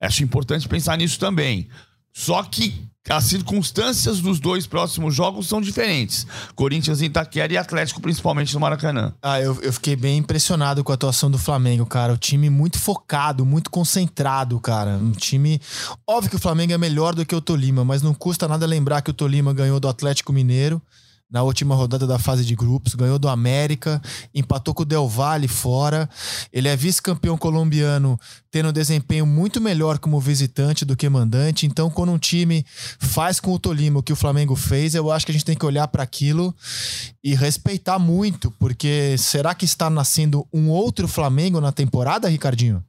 Acho 0.00 0.22
importante 0.22 0.68
pensar 0.68 0.96
nisso 0.96 1.18
também. 1.18 1.68
Só 2.12 2.42
que 2.42 2.88
as 3.08 3.24
circunstâncias 3.24 4.20
dos 4.20 4.38
dois 4.40 4.66
próximos 4.66 5.14
jogos 5.14 5.48
são 5.48 5.60
diferentes. 5.60 6.26
Corinthians 6.54 7.00
em 7.00 7.06
Itaquera 7.06 7.52
e 7.52 7.56
Atlético, 7.56 8.00
principalmente 8.00 8.54
no 8.54 8.60
Maracanã. 8.60 9.12
Ah, 9.22 9.40
eu, 9.40 9.58
eu 9.62 9.72
fiquei 9.72 9.96
bem 9.96 10.18
impressionado 10.18 10.84
com 10.84 10.92
a 10.92 10.94
atuação 10.94 11.30
do 11.30 11.38
Flamengo, 11.38 11.86
cara. 11.86 12.12
O 12.12 12.18
time 12.18 12.50
muito 12.50 12.78
focado, 12.78 13.44
muito 13.44 13.70
concentrado, 13.70 14.58
cara. 14.60 14.90
Um 14.90 15.12
time. 15.12 15.60
Óbvio 16.06 16.30
que 16.30 16.36
o 16.36 16.40
Flamengo 16.40 16.72
é 16.72 16.78
melhor 16.78 17.14
do 17.14 17.24
que 17.24 17.34
o 17.34 17.40
Tolima, 17.40 17.84
mas 17.84 18.02
não 18.02 18.14
custa 18.14 18.46
nada 18.46 18.66
lembrar 18.66 19.02
que 19.02 19.10
o 19.10 19.14
Tolima 19.14 19.52
ganhou 19.52 19.80
do 19.80 19.88
Atlético 19.88 20.32
Mineiro 20.32 20.80
na 21.30 21.42
última 21.42 21.74
rodada 21.74 22.06
da 22.06 22.18
fase 22.18 22.44
de 22.44 22.54
grupos, 22.54 22.94
ganhou 22.94 23.18
do 23.18 23.28
América, 23.28 24.00
empatou 24.34 24.72
com 24.72 24.82
o 24.82 24.86
Del 24.86 25.06
Valle 25.06 25.46
fora. 25.46 26.08
Ele 26.52 26.68
é 26.68 26.76
vice-campeão 26.76 27.36
colombiano, 27.36 28.18
tendo 28.50 28.70
um 28.70 28.72
desempenho 28.72 29.26
muito 29.26 29.60
melhor 29.60 29.98
como 29.98 30.18
visitante 30.18 30.84
do 30.84 30.96
que 30.96 31.08
mandante. 31.08 31.66
Então, 31.66 31.90
quando 31.90 32.12
um 32.12 32.18
time 32.18 32.64
faz 32.98 33.40
com 33.40 33.52
o 33.52 33.58
Tolima 33.58 34.00
o 34.00 34.02
que 34.02 34.12
o 34.12 34.16
Flamengo 34.16 34.56
fez, 34.56 34.94
eu 34.94 35.10
acho 35.10 35.26
que 35.26 35.32
a 35.32 35.34
gente 35.34 35.44
tem 35.44 35.56
que 35.56 35.66
olhar 35.66 35.86
para 35.88 36.02
aquilo 36.02 36.54
e 37.22 37.34
respeitar 37.34 37.98
muito, 37.98 38.50
porque 38.52 39.16
será 39.18 39.54
que 39.54 39.66
está 39.66 39.90
nascendo 39.90 40.46
um 40.52 40.70
outro 40.70 41.06
Flamengo 41.06 41.60
na 41.60 41.72
temporada, 41.72 42.28
Ricardinho? 42.28 42.82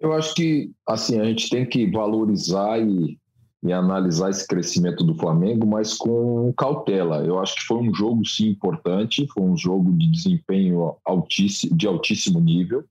Eu 0.00 0.12
acho 0.12 0.32
que 0.34 0.70
assim 0.86 1.20
a 1.20 1.24
gente 1.24 1.50
tem 1.50 1.66
que 1.66 1.90
valorizar 1.90 2.78
e 2.80 3.18
e 3.62 3.72
analisar 3.72 4.30
esse 4.30 4.46
crescimento 4.46 5.02
do 5.02 5.14
Flamengo, 5.14 5.66
mas 5.66 5.94
com 5.94 6.52
cautela. 6.56 7.24
Eu 7.24 7.40
acho 7.40 7.56
que 7.56 7.62
foi 7.62 7.78
um 7.78 7.92
jogo 7.92 8.24
sim 8.24 8.48
importante, 8.48 9.26
foi 9.32 9.42
um 9.42 9.56
jogo 9.56 9.92
de 9.92 10.10
desempenho 10.10 10.94
altíssimo, 11.04 11.76
de 11.76 11.86
altíssimo 11.86 12.40
nível. 12.40 12.84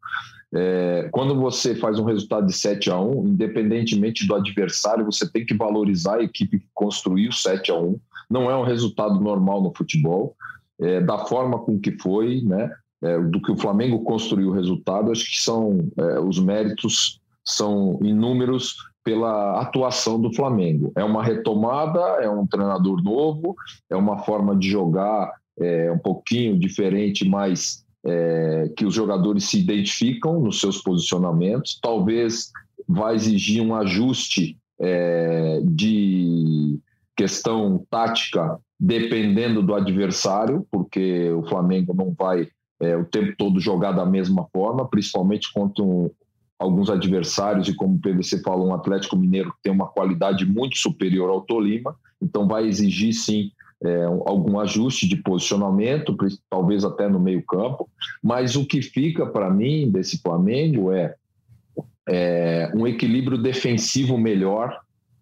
É, 0.53 1.09
quando 1.11 1.35
você 1.39 1.75
faz 1.75 1.99
um 1.99 2.05
resultado 2.05 2.47
de 2.47 2.53
7 2.53 2.89
a 2.89 2.99
1 2.99 3.27
independentemente 3.27 4.25
do 4.25 4.35
adversário, 4.35 5.05
você 5.05 5.29
tem 5.29 5.45
que 5.45 5.53
valorizar 5.53 6.17
a 6.17 6.23
equipe 6.23 6.59
que 6.59 6.67
construiu 6.73 7.31
7 7.31 7.71
a 7.71 7.75
1 7.75 7.99
Não 8.29 8.49
é 8.49 8.55
um 8.55 8.63
resultado 8.63 9.19
normal 9.19 9.61
no 9.61 9.73
futebol, 9.75 10.35
é, 10.79 11.01
da 11.01 11.19
forma 11.19 11.59
com 11.59 11.79
que 11.79 11.91
foi, 11.99 12.41
né? 12.41 12.71
É, 13.01 13.19
do 13.19 13.39
que 13.39 13.51
o 13.51 13.57
Flamengo 13.57 14.03
construiu 14.03 14.49
o 14.49 14.53
resultado, 14.53 15.11
acho 15.11 15.25
que 15.25 15.39
são 15.39 15.87
é, 15.97 16.19
os 16.19 16.39
méritos 16.39 17.21
são 17.45 17.99
inúmeros 18.01 18.75
pela 19.07 19.61
atuação 19.61 20.19
do 20.19 20.33
Flamengo. 20.33 20.91
É 20.93 21.01
uma 21.01 21.23
retomada, 21.23 22.01
é 22.21 22.29
um 22.29 22.45
treinador 22.45 23.01
novo, 23.01 23.55
é 23.89 23.95
uma 23.95 24.17
forma 24.17 24.53
de 24.53 24.69
jogar 24.69 25.31
é, 25.57 25.89
um 25.89 25.97
pouquinho 25.97 26.59
diferente, 26.59 27.23
mas 27.25 27.85
é, 28.05 28.69
que 28.75 28.85
os 28.85 28.93
jogadores 28.93 29.45
se 29.45 29.61
identificam 29.61 30.41
nos 30.41 30.59
seus 30.59 30.81
posicionamentos. 30.81 31.79
Talvez 31.81 32.51
vai 32.85 33.15
exigir 33.15 33.63
um 33.63 33.73
ajuste 33.73 34.57
é, 34.77 35.61
de 35.63 36.77
questão 37.15 37.85
tática 37.89 38.59
dependendo 38.77 39.63
do 39.63 39.73
adversário, 39.73 40.67
porque 40.69 41.31
o 41.31 41.47
Flamengo 41.47 41.93
não 41.93 42.13
vai 42.13 42.49
é, 42.81 42.97
o 42.97 43.05
tempo 43.05 43.33
todo 43.37 43.57
jogar 43.57 43.93
da 43.93 44.05
mesma 44.05 44.45
forma, 44.51 44.85
principalmente 44.85 45.51
contra 45.53 45.81
um, 45.81 46.11
alguns 46.57 46.89
adversários, 46.89 47.67
e 47.67 47.75
como 47.75 47.95
o 47.95 47.99
PVC 47.99 48.41
falou, 48.41 48.67
um 48.67 48.73
Atlético 48.73 49.15
Mineiro 49.15 49.53
tem 49.61 49.71
uma 49.71 49.87
qualidade 49.87 50.45
muito 50.45 50.77
superior 50.77 51.29
ao 51.29 51.41
Tolima, 51.41 51.95
então 52.21 52.47
vai 52.47 52.65
exigir 52.65 53.13
sim 53.13 53.51
é, 53.83 54.03
algum 54.25 54.59
ajuste 54.59 55.07
de 55.07 55.17
posicionamento, 55.17 56.17
talvez 56.49 56.83
até 56.83 57.07
no 57.07 57.19
meio-campo, 57.19 57.87
mas 58.23 58.55
o 58.55 58.65
que 58.65 58.81
fica 58.81 59.25
para 59.25 59.49
mim 59.51 59.91
desse 59.91 60.19
Flamengo 60.19 60.91
é, 60.91 61.13
é 62.09 62.71
um 62.75 62.87
equilíbrio 62.87 63.37
defensivo 63.37 64.17
melhor, 64.17 64.79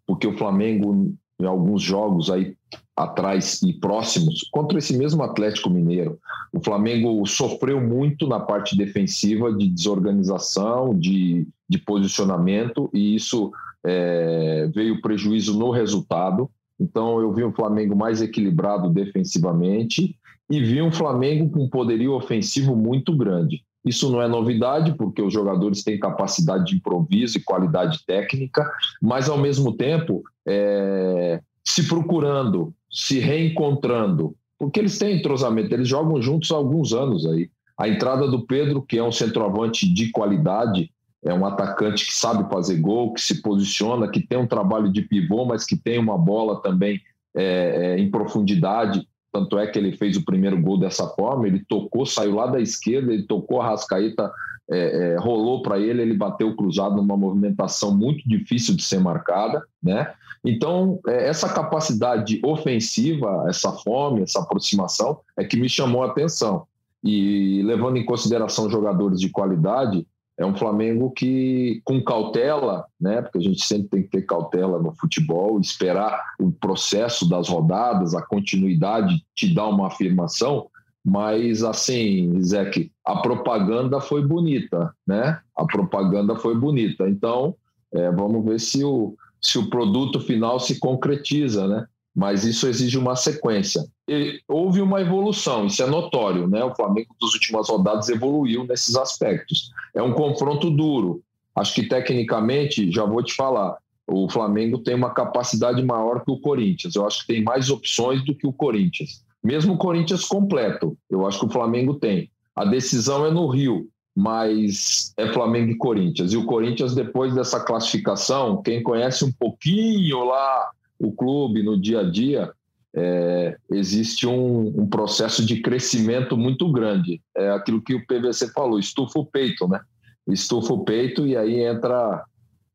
porque 0.08 0.26
o 0.26 0.38
Flamengo 0.38 1.14
em 1.40 1.46
alguns 1.46 1.82
jogos 1.82 2.30
aí 2.30 2.56
atrás 2.96 3.62
e 3.62 3.74
próximos 3.74 4.48
contra 4.52 4.78
esse 4.78 4.98
mesmo 4.98 5.22
Atlético 5.22 5.70
Mineiro. 5.70 6.18
O 6.54 6.64
Flamengo 6.64 7.26
sofreu 7.26 7.82
muito 7.82 8.28
na 8.28 8.40
parte 8.40 8.78
defensiva 8.78 9.52
de 9.52 9.68
desorganização, 9.68 10.98
de, 10.98 11.46
de 11.68 11.78
posicionamento, 11.78 12.90
e 12.94 13.16
isso 13.16 13.52
é, 13.84 14.70
veio 14.74 15.02
prejuízo 15.02 15.58
no 15.60 15.72
resultado. 15.72 16.50
Então 16.80 17.20
eu 17.20 17.34
vi 17.34 17.44
um 17.44 17.54
Flamengo 17.54 17.96
mais 17.96 18.22
equilibrado 18.22 18.90
defensivamente 18.90 20.18
e 20.50 20.62
vi 20.62 20.82
um 20.82 20.92
Flamengo 20.92 21.50
com 21.50 21.68
poderio 21.68 22.14
ofensivo 22.14 22.76
muito 22.76 23.16
grande. 23.16 23.64
Isso 23.84 24.10
não 24.10 24.22
é 24.22 24.28
novidade, 24.28 24.96
porque 24.96 25.22
os 25.22 25.32
jogadores 25.32 25.84
têm 25.84 26.00
capacidade 26.00 26.66
de 26.66 26.76
improviso 26.78 27.38
e 27.38 27.44
qualidade 27.44 28.04
técnica, 28.06 28.68
mas 29.02 29.30
ao 29.30 29.38
mesmo 29.38 29.74
tempo 29.74 30.24
é, 30.48 31.40
se 31.68 31.88
procurando, 31.88 32.74
se 32.90 33.20
reencontrando, 33.20 34.36
porque 34.58 34.80
eles 34.80 34.98
têm 34.98 35.18
entrosamento, 35.18 35.74
eles 35.74 35.88
jogam 35.88 36.22
juntos 36.22 36.52
há 36.52 36.56
alguns 36.56 36.94
anos 36.94 37.26
aí. 37.26 37.50
A 37.78 37.90
entrada 37.90 38.28
do 38.28 38.46
Pedro, 38.46 38.82
que 38.82 38.98
é 38.98 39.04
um 39.04 39.12
centroavante 39.12 39.92
de 39.92 40.12
qualidade, 40.12 40.90
é 41.24 41.34
um 41.34 41.46
atacante 41.46 42.06
que 42.06 42.14
sabe 42.14 42.48
fazer 42.50 42.76
gol, 42.76 43.14
que 43.14 43.20
se 43.20 43.42
posiciona, 43.42 44.08
que 44.08 44.26
tem 44.26 44.38
um 44.38 44.48
trabalho 44.48 44.92
de 44.92 45.02
pivô, 45.02 45.44
mas 45.44 45.66
que 45.66 45.76
tem 45.76 45.98
uma 45.98 46.18
bola 46.18 46.62
também 46.62 47.02
é, 47.36 47.44
é, 47.44 48.00
em 48.00 48.10
profundidade. 48.10 49.06
Tanto 49.34 49.58
é 49.58 49.68
que 49.68 49.78
ele 49.78 49.92
fez 49.92 50.16
o 50.16 50.24
primeiro 50.24 50.62
gol 50.62 50.80
dessa 50.80 51.08
forma, 51.10 51.48
ele 51.48 51.66
tocou, 51.68 52.06
saiu 52.06 52.36
lá 52.36 52.46
da 52.48 52.62
esquerda, 52.62 53.12
ele 53.12 53.24
tocou 53.24 53.60
a 53.60 53.68
Rascaíta, 53.70 54.32
é, 54.70 55.14
é, 55.14 55.18
rolou 55.18 55.62
para 55.62 55.80
ele, 55.80 56.02
ele 56.02 56.14
bateu 56.14 56.56
cruzado 56.56 56.96
numa 56.96 57.16
movimentação 57.16 57.96
muito 57.96 58.28
difícil 58.28 58.76
de 58.76 58.84
ser 58.84 59.00
marcada, 59.00 59.64
né? 59.82 60.12
Então, 60.44 61.00
é, 61.08 61.28
essa 61.28 61.48
capacidade 61.50 62.40
ofensiva, 62.44 63.46
essa 63.48 63.72
fome, 63.72 64.22
essa 64.22 64.40
aproximação 64.40 65.20
é 65.38 65.44
que 65.44 65.58
me 65.58 65.70
chamou 65.70 66.04
a 66.04 66.08
atenção. 66.08 66.66
E 67.04 67.62
levando 67.64 67.98
em 67.98 68.06
consideração 68.06 68.70
jogadores 68.70 69.20
de 69.20 69.30
qualidade, 69.30 70.06
é 70.38 70.46
um 70.46 70.56
Flamengo 70.56 71.12
que, 71.12 71.82
com 71.86 72.04
cautela, 72.04 72.86
né? 73.00 73.22
Porque 73.22 73.38
a 73.38 73.42
gente 73.42 73.64
sempre 73.64 73.88
tem 73.88 74.04
que 74.04 74.10
ter 74.10 74.24
cautela 74.24 74.82
no 74.82 74.92
futebol, 74.94 75.60
esperar 75.60 76.22
o 76.40 76.52
processo 76.52 77.28
das 77.30 77.48
rodadas, 77.48 78.14
a 78.14 78.22
continuidade 78.22 79.24
te 79.34 79.54
dar 79.54 79.68
uma 79.68 79.88
afirmação. 79.88 80.68
Mas, 81.06 81.64
assim, 81.64 82.42
Zeke, 82.42 82.92
a 83.06 83.18
propaganda 83.18 84.02
foi 84.02 84.26
bonita, 84.26 84.92
né? 85.06 85.40
A 85.56 85.64
propaganda 85.64 86.36
foi 86.36 86.56
bonita. 86.56 87.08
Então, 87.08 87.56
é, 87.94 88.10
vamos 88.10 88.44
ver 88.44 88.60
se 88.60 88.84
o, 88.84 89.16
se 89.40 89.60
o 89.60 89.70
produto 89.70 90.20
final 90.20 90.60
se 90.60 90.80
concretiza, 90.80 91.68
né? 91.68 91.86
Mas 92.16 92.44
isso 92.44 92.68
exige 92.68 92.98
uma 92.98 93.16
sequência. 93.16 93.86
E 94.08 94.40
houve 94.48 94.82
uma 94.82 95.00
evolução, 95.00 95.68
isso 95.68 95.84
é 95.84 95.86
notório, 95.86 96.48
né? 96.48 96.64
O 96.64 96.74
Flamengo 96.74 97.16
das 97.22 97.34
últimas 97.34 97.70
rodadas 97.70 98.10
evoluiu 98.10 98.64
nesses 98.64 98.96
aspectos. 98.96 99.70
É 99.94 100.02
um 100.02 100.14
confronto 100.14 100.72
duro. 100.72 101.22
Acho 101.56 101.76
que 101.76 101.88
tecnicamente, 101.88 102.92
já 102.92 103.06
vou 103.06 103.22
te 103.22 103.34
falar, 103.36 103.78
o 104.08 104.28
Flamengo 104.28 104.80
tem 104.80 104.96
uma 104.96 105.14
capacidade 105.14 105.84
maior 105.84 106.24
que 106.24 106.32
o 106.32 106.40
Corinthians. 106.40 106.96
Eu 106.96 107.06
acho 107.06 107.22
que 107.22 107.34
tem 107.34 107.44
mais 107.44 107.70
opções 107.70 108.26
do 108.26 108.34
que 108.34 108.48
o 108.48 108.54
Corinthians. 108.54 109.24
Mesmo 109.46 109.74
o 109.76 109.78
Corinthians 109.78 110.26
completo, 110.26 110.98
eu 111.10 111.26
acho 111.26 111.40
que 111.40 111.46
o 111.46 111.52
Flamengo 111.52 111.94
tem. 111.94 112.30
A 112.56 112.66
decisão 112.66 113.26
é 113.26 113.32
no 113.32 113.48
Rio 113.48 113.88
mas 114.16 115.14
é 115.18 115.28
Flamengo 115.34 115.72
e 115.72 115.78
Corinthians. 115.78 116.32
E 116.32 116.38
o 116.38 116.46
Corinthians, 116.46 116.96
depois 116.96 117.36
dessa 117.36 117.60
classificação, 117.60 118.62
quem 118.62 118.82
conhece 118.82 119.26
um 119.26 119.32
pouquinho 119.32 120.24
lá 120.24 120.70
o 120.98 121.12
clube 121.12 121.62
no 121.62 121.80
dia 121.80 122.00
a 122.00 122.10
dia, 122.10 122.50
é, 122.96 123.58
existe 123.70 124.26
um, 124.26 124.68
um, 124.68 124.88
processo 124.88 125.46
de 125.46 125.62
crescimento 125.62 126.38
muito 126.38 126.72
grande. 126.72 127.22
É 127.36 127.50
aquilo 127.50 127.82
que 127.82 127.94
o 127.94 128.08
PVC 128.08 128.54
falou, 128.54 128.80
estufa 128.80 129.20
o 129.20 129.26
peito, 129.26 129.68
né? 129.68 129.82
Estufa 130.30 130.74
o 130.74 130.86
peito 130.86 131.28
e 131.28 131.36
aí 131.36 131.60
entra 131.60 132.24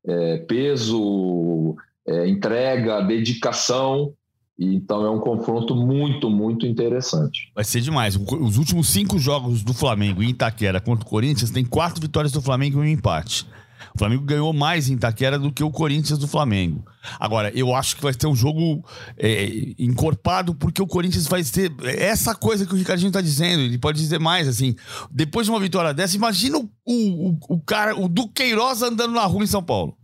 é, 0.07 0.37
peso, 0.39 1.75
é, 2.07 2.29
entrega, 2.29 3.01
dedicação. 3.01 4.13
Então 4.61 5.07
é 5.07 5.11
um 5.11 5.19
confronto 5.19 5.75
muito, 5.75 6.29
muito 6.29 6.67
interessante. 6.67 7.51
Vai 7.55 7.65
ser 7.65 7.81
demais. 7.81 8.15
Os 8.15 8.59
últimos 8.59 8.91
cinco 8.91 9.19
jogos 9.19 9.63
do 9.63 9.73
Flamengo 9.73 10.23
em 10.23 10.29
Itaquera 10.29 10.83
contra 10.83 11.07
o 11.07 11.09
Corinthians 11.09 11.51
tem 11.51 11.65
quatro 11.65 11.99
vitórias 11.99 12.31
do 12.31 12.43
Flamengo 12.43 12.85
e 12.85 12.89
um 12.89 12.93
empate. 12.93 13.47
O 13.95 13.99
Flamengo 13.99 14.23
ganhou 14.23 14.53
mais 14.53 14.91
em 14.91 14.95
Itaquera 14.95 15.39
do 15.39 15.51
que 15.51 15.65
o 15.65 15.71
Corinthians 15.71 16.19
do 16.19 16.29
Flamengo. 16.29 16.85
Agora, 17.19 17.51
eu 17.57 17.75
acho 17.75 17.97
que 17.97 18.03
vai 18.03 18.13
ter 18.13 18.27
um 18.27 18.35
jogo 18.35 18.85
é, 19.17 19.73
encorpado, 19.79 20.55
porque 20.55 20.83
o 20.83 20.87
Corinthians 20.87 21.27
vai 21.27 21.43
ter 21.43 21.73
essa 21.83 22.35
coisa 22.35 22.67
que 22.67 22.75
o 22.75 22.77
Ricardinho 22.77 23.09
está 23.09 23.23
dizendo. 23.23 23.63
Ele 23.63 23.79
pode 23.79 23.99
dizer 23.99 24.21
mais, 24.21 24.47
assim. 24.47 24.77
Depois 25.11 25.47
de 25.47 25.51
uma 25.51 25.59
vitória 25.59 25.95
dessa, 25.95 26.17
imagina 26.17 26.59
o, 26.59 26.69
o, 26.85 27.39
o 27.49 27.61
cara, 27.61 27.99
o 27.99 28.09
Duqueiroz 28.09 28.83
andando 28.83 29.15
na 29.15 29.25
rua 29.25 29.43
em 29.43 29.47
São 29.47 29.63
Paulo. 29.63 29.97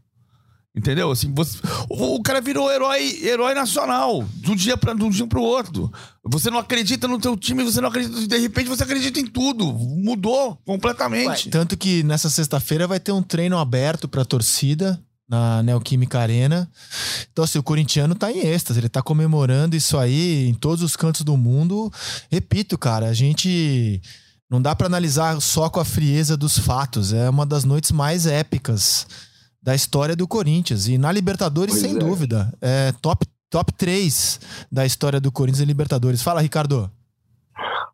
Entendeu? 0.77 1.11
Assim, 1.11 1.33
você, 1.35 1.59
o, 1.89 2.17
o, 2.17 2.23
cara 2.23 2.39
virou 2.39 2.71
herói, 2.71 3.19
herói 3.23 3.55
nacional, 3.55 4.23
de 4.35 4.51
um 4.51 4.55
dia 4.55 4.77
para 4.77 4.93
um 4.93 5.09
dia 5.09 5.27
pro 5.27 5.41
outro. 5.41 5.91
Você 6.23 6.51
não 6.51 6.59
acredita 6.59 7.09
no 7.09 7.19
teu 7.19 7.35
time, 7.35 7.65
você 7.65 7.81
não 7.81 7.89
acredita, 7.89 8.27
de 8.27 8.39
repente 8.39 8.69
você 8.69 8.83
acredita 8.83 9.19
em 9.19 9.27
tudo. 9.27 9.73
Mudou 9.73 10.61
completamente. 10.67 11.47
Ué, 11.47 11.51
tanto 11.51 11.79
que 11.79 12.03
nessa 12.03 12.29
sexta-feira 12.29 12.87
vai 12.87 13.01
ter 13.01 13.11
um 13.11 13.23
treino 13.23 13.57
aberto 13.57 14.07
para 14.07 14.23
torcida 14.23 15.01
na 15.27 15.62
Neoquímica 15.62 16.21
Arena. 16.21 16.71
Então, 17.33 17.43
assim, 17.43 17.59
o 17.59 17.62
corintiano 17.62 18.15
tá 18.15 18.31
em 18.31 18.47
êxtase, 18.47 18.79
ele 18.79 18.91
tá 18.91 19.03
comemorando 19.03 19.75
isso 19.75 19.97
aí 19.97 20.47
em 20.47 20.55
todos 20.55 20.85
os 20.85 20.95
cantos 20.95 21.23
do 21.23 21.39
mundo. 21.39 21.91
Repito, 22.31 22.77
cara, 22.77 23.07
a 23.07 23.15
gente 23.15 24.03
não 24.51 24.61
dá 24.61 24.77
para 24.77 24.87
analisar 24.87 25.41
só 25.41 25.71
com 25.71 25.81
a 25.81 25.87
frieza 25.87 26.37
dos 26.37 26.59
fatos. 26.59 27.15
É 27.15 27.31
uma 27.31 27.47
das 27.47 27.65
noites 27.65 27.93
mais 27.93 28.27
épicas 28.27 29.07
da 29.67 29.75
história 29.75 30.15
do 30.15 30.29
Corinthians. 30.29 30.87
E 30.87 30.97
na 30.97 31.11
Libertadores, 31.11 31.75
pois 31.75 31.83
sem 31.83 31.97
é. 31.97 31.99
dúvida. 31.99 32.55
É 32.63 32.93
top, 33.03 33.27
top 33.51 33.73
3 33.73 34.41
da 34.71 34.87
história 34.87 35.21
do 35.21 35.33
Corinthians 35.33 35.61
em 35.61 35.67
Libertadores. 35.67 36.23
Fala, 36.23 36.41
Ricardo. 36.41 36.89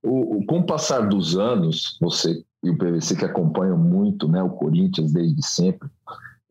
O, 0.02 0.36
o, 0.36 0.46
com 0.46 0.58
o 0.58 0.66
passar 0.66 1.08
dos 1.08 1.34
anos, 1.34 1.96
você 1.98 2.44
e 2.62 2.68
o 2.70 2.76
PVC 2.76 3.16
que 3.16 3.24
acompanham 3.24 3.78
muito 3.78 4.28
né, 4.28 4.42
o 4.42 4.50
Corinthians 4.50 5.12
desde 5.12 5.44
sempre, 5.44 5.88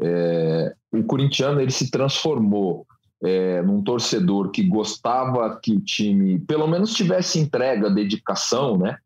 é, 0.01 0.73
o 0.91 1.03
corintiano 1.03 1.61
ele 1.61 1.71
se 1.71 1.91
transformou 1.91 2.85
é, 3.23 3.61
num 3.61 3.83
torcedor 3.83 4.49
que 4.49 4.63
gostava 4.63 5.57
que 5.61 5.73
o 5.73 5.79
time 5.79 6.39
pelo 6.39 6.67
menos 6.67 6.93
tivesse 6.93 7.39
entrega, 7.39 7.89
dedicação, 7.89 8.77
né? 8.77 8.97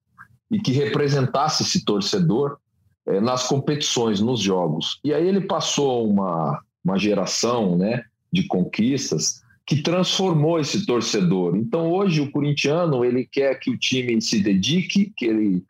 E 0.50 0.60
que 0.60 0.72
representasse 0.72 1.64
esse 1.64 1.84
torcedor 1.84 2.58
é, 3.08 3.20
nas 3.20 3.48
competições, 3.48 4.20
nos 4.20 4.40
jogos. 4.40 5.00
E 5.04 5.14
aí 5.14 5.28
ele 5.28 5.42
passou 5.42 6.10
uma, 6.10 6.62
uma 6.84 6.98
geração 6.98 7.78
né, 7.78 8.04
de 8.32 8.44
conquistas 8.48 9.44
que 9.66 9.82
transformou 9.82 10.60
esse 10.60 10.86
torcedor. 10.86 11.56
Então 11.56 11.92
hoje 11.92 12.22
o 12.22 12.32
corintiano 12.32 13.04
ele 13.04 13.26
quer 13.26 13.60
que 13.60 13.72
o 13.72 13.78
time 13.78 14.22
se 14.22 14.40
dedique, 14.40 15.12
que 15.18 15.26
ele 15.26 15.64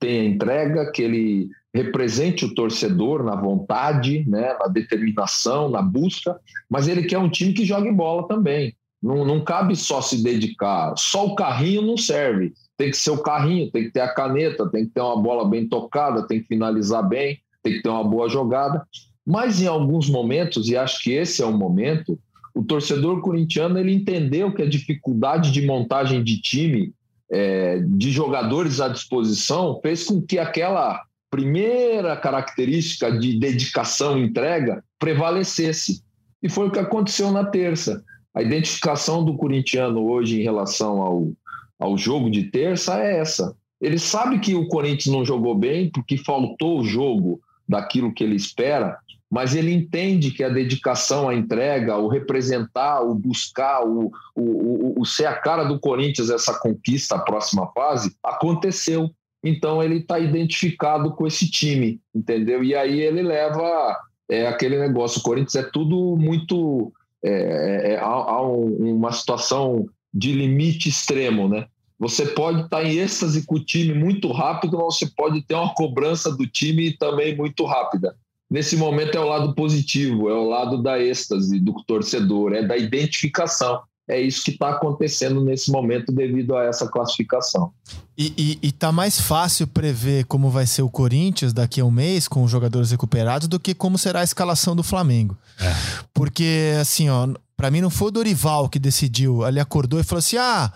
tenha 0.00 0.24
entrega, 0.24 0.90
que 0.90 1.02
ele 1.02 1.48
represente 1.72 2.44
o 2.44 2.54
torcedor 2.54 3.22
na 3.22 3.36
vontade, 3.36 4.24
né, 4.26 4.56
na 4.58 4.66
determinação, 4.66 5.68
na 5.68 5.82
busca, 5.82 6.38
mas 6.68 6.88
ele 6.88 7.04
quer 7.04 7.18
um 7.18 7.28
time 7.28 7.52
que 7.52 7.64
jogue 7.64 7.92
bola 7.92 8.26
também. 8.26 8.74
Não, 9.00 9.24
não 9.24 9.44
cabe 9.44 9.76
só 9.76 10.00
se 10.00 10.22
dedicar, 10.22 10.96
só 10.96 11.26
o 11.26 11.36
carrinho 11.36 11.82
não 11.82 11.96
serve 11.96 12.52
tem 12.78 12.90
que 12.92 12.96
ser 12.96 13.10
o 13.10 13.18
carrinho, 13.18 13.70
tem 13.72 13.84
que 13.84 13.90
ter 13.90 14.00
a 14.00 14.14
caneta, 14.14 14.70
tem 14.70 14.86
que 14.86 14.92
ter 14.92 15.00
uma 15.00 15.20
bola 15.20 15.46
bem 15.46 15.68
tocada, 15.68 16.26
tem 16.26 16.40
que 16.40 16.46
finalizar 16.46 17.06
bem, 17.06 17.40
tem 17.60 17.74
que 17.74 17.82
ter 17.82 17.88
uma 17.88 18.04
boa 18.04 18.28
jogada. 18.28 18.86
Mas 19.26 19.60
em 19.60 19.66
alguns 19.66 20.08
momentos, 20.08 20.68
e 20.68 20.76
acho 20.76 21.02
que 21.02 21.10
esse 21.10 21.42
é 21.42 21.44
o 21.44 21.52
momento, 21.52 22.16
o 22.54 22.62
torcedor 22.62 23.20
corintiano 23.20 23.78
ele 23.78 23.92
entendeu 23.92 24.54
que 24.54 24.62
a 24.62 24.68
dificuldade 24.68 25.50
de 25.50 25.66
montagem 25.66 26.22
de 26.22 26.40
time, 26.40 26.94
é, 27.30 27.80
de 27.80 28.12
jogadores 28.12 28.80
à 28.80 28.88
disposição, 28.88 29.80
fez 29.82 30.04
com 30.04 30.22
que 30.22 30.38
aquela 30.38 31.02
primeira 31.30 32.16
característica 32.16 33.10
de 33.10 33.38
dedicação 33.38 34.16
e 34.16 34.22
entrega 34.22 34.84
prevalecesse. 35.00 36.00
E 36.40 36.48
foi 36.48 36.68
o 36.68 36.70
que 36.70 36.78
aconteceu 36.78 37.32
na 37.32 37.44
terça. 37.44 38.02
A 38.32 38.40
identificação 38.40 39.24
do 39.24 39.36
corintiano 39.36 40.08
hoje 40.08 40.40
em 40.40 40.44
relação 40.44 41.02
ao, 41.02 41.32
ao 41.78 41.96
jogo 41.96 42.30
de 42.30 42.44
terça 42.44 43.00
é 43.00 43.18
essa. 43.20 43.54
Ele 43.80 43.98
sabe 43.98 44.40
que 44.40 44.54
o 44.54 44.66
Corinthians 44.66 45.14
não 45.14 45.24
jogou 45.24 45.54
bem 45.54 45.90
porque 45.90 46.16
faltou 46.16 46.80
o 46.80 46.84
jogo 46.84 47.40
daquilo 47.68 48.12
que 48.12 48.24
ele 48.24 48.34
espera, 48.34 48.98
mas 49.30 49.54
ele 49.54 49.72
entende 49.72 50.30
que 50.30 50.42
a 50.42 50.48
dedicação 50.48 51.28
à 51.28 51.34
entrega, 51.34 51.98
o 51.98 52.08
representar, 52.08 53.02
o 53.02 53.14
buscar, 53.14 53.86
o, 53.86 54.10
o, 54.34 54.42
o, 54.42 55.00
o 55.00 55.04
ser 55.04 55.26
a 55.26 55.34
cara 55.34 55.64
do 55.64 55.78
Corinthians, 55.78 56.30
essa 56.30 56.58
conquista, 56.58 57.16
a 57.16 57.20
próxima 57.20 57.70
fase, 57.72 58.16
aconteceu. 58.22 59.10
Então 59.44 59.82
ele 59.82 59.98
está 59.98 60.18
identificado 60.18 61.14
com 61.14 61.26
esse 61.26 61.48
time, 61.48 62.00
entendeu? 62.14 62.64
E 62.64 62.74
aí 62.74 63.00
ele 63.00 63.22
leva 63.22 63.96
é, 64.28 64.46
aquele 64.46 64.78
negócio. 64.78 65.20
O 65.20 65.22
Corinthians 65.22 65.56
é 65.56 65.70
tudo 65.70 66.16
muito. 66.16 66.92
É, 67.22 67.30
é, 67.30 67.92
é 67.92 67.98
há, 67.98 68.04
há 68.04 68.42
uma 68.42 69.12
situação 69.12 69.86
de 70.12 70.32
limite 70.32 70.88
extremo, 70.88 71.48
né? 71.48 71.66
Você 71.98 72.26
pode 72.26 72.62
estar 72.62 72.84
em 72.84 72.98
êxtase 72.98 73.44
com 73.44 73.56
o 73.56 73.64
time 73.64 73.92
muito 73.92 74.30
rápido, 74.30 74.78
mas 74.78 74.98
você 74.98 75.06
pode 75.06 75.42
ter 75.42 75.54
uma 75.54 75.74
cobrança 75.74 76.30
do 76.34 76.46
time 76.46 76.96
também 76.96 77.36
muito 77.36 77.64
rápida. 77.64 78.16
Nesse 78.48 78.76
momento 78.76 79.16
é 79.16 79.20
o 79.20 79.28
lado 79.28 79.54
positivo, 79.54 80.30
é 80.30 80.34
o 80.34 80.48
lado 80.48 80.82
da 80.82 80.98
êxtase 80.98 81.58
do 81.58 81.74
torcedor, 81.84 82.52
é 82.54 82.62
da 82.62 82.76
identificação. 82.76 83.82
É 84.08 84.20
isso 84.20 84.42
que 84.42 84.52
está 84.52 84.70
acontecendo 84.70 85.44
nesse 85.44 85.70
momento 85.70 86.10
devido 86.10 86.56
a 86.56 86.64
essa 86.64 86.88
classificação. 86.88 87.70
E, 88.16 88.32
e, 88.62 88.68
e 88.68 88.72
tá 88.72 88.90
mais 88.90 89.20
fácil 89.20 89.66
prever 89.66 90.24
como 90.24 90.50
vai 90.50 90.66
ser 90.66 90.82
o 90.82 90.90
Corinthians 90.90 91.52
daqui 91.52 91.80
a 91.80 91.84
um 91.84 91.90
mês 91.90 92.26
com 92.26 92.42
os 92.42 92.50
jogadores 92.50 92.90
recuperados 92.90 93.46
do 93.46 93.60
que 93.60 93.74
como 93.74 93.98
será 93.98 94.20
a 94.20 94.24
escalação 94.24 94.74
do 94.74 94.82
Flamengo. 94.82 95.36
É. 95.60 95.74
Porque, 96.12 96.72
assim, 96.80 97.08
ó, 97.10 97.28
para 97.58 97.72
mim 97.72 97.80
não 97.80 97.90
foi 97.90 98.08
o 98.08 98.10
Dorival 98.12 98.68
que 98.68 98.78
decidiu. 98.78 99.46
Ele 99.46 99.58
acordou 99.58 99.98
e 99.98 100.04
falou 100.04 100.20
assim: 100.20 100.36
Ah, 100.36 100.72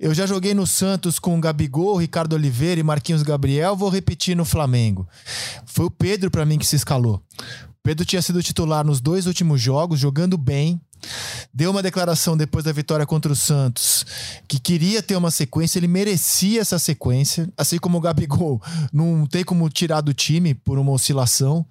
eu 0.00 0.12
já 0.12 0.26
joguei 0.26 0.52
no 0.52 0.66
Santos 0.66 1.20
com 1.20 1.38
o 1.38 1.40
Gabigol, 1.40 1.96
Ricardo 1.96 2.34
Oliveira 2.34 2.80
e 2.80 2.84
Marquinhos 2.84 3.22
Gabriel, 3.22 3.76
vou 3.76 3.88
repetir 3.88 4.36
no 4.36 4.44
Flamengo. 4.44 5.08
Foi 5.64 5.86
o 5.86 5.90
Pedro 5.90 6.30
para 6.32 6.44
mim 6.44 6.58
que 6.58 6.66
se 6.66 6.74
escalou. 6.76 7.22
O 7.68 7.82
Pedro 7.84 8.04
tinha 8.04 8.20
sido 8.20 8.42
titular 8.42 8.84
nos 8.84 9.00
dois 9.00 9.26
últimos 9.26 9.60
jogos, 9.60 10.00
jogando 10.00 10.36
bem. 10.36 10.80
Deu 11.52 11.70
uma 11.70 11.82
declaração 11.82 12.36
depois 12.36 12.64
da 12.64 12.72
vitória 12.72 13.06
contra 13.06 13.32
o 13.32 13.36
Santos 13.36 14.04
que 14.48 14.58
queria 14.58 15.02
ter 15.02 15.16
uma 15.16 15.30
sequência, 15.30 15.78
ele 15.78 15.88
merecia 15.88 16.60
essa 16.60 16.78
sequência, 16.78 17.48
assim 17.56 17.78
como 17.78 17.98
o 17.98 18.00
Gabigol 18.00 18.60
não 18.92 19.26
tem 19.26 19.44
como 19.44 19.68
tirar 19.68 20.00
do 20.00 20.12
time 20.14 20.54
por 20.54 20.78
uma 20.78 20.92
oscilação. 20.92 21.64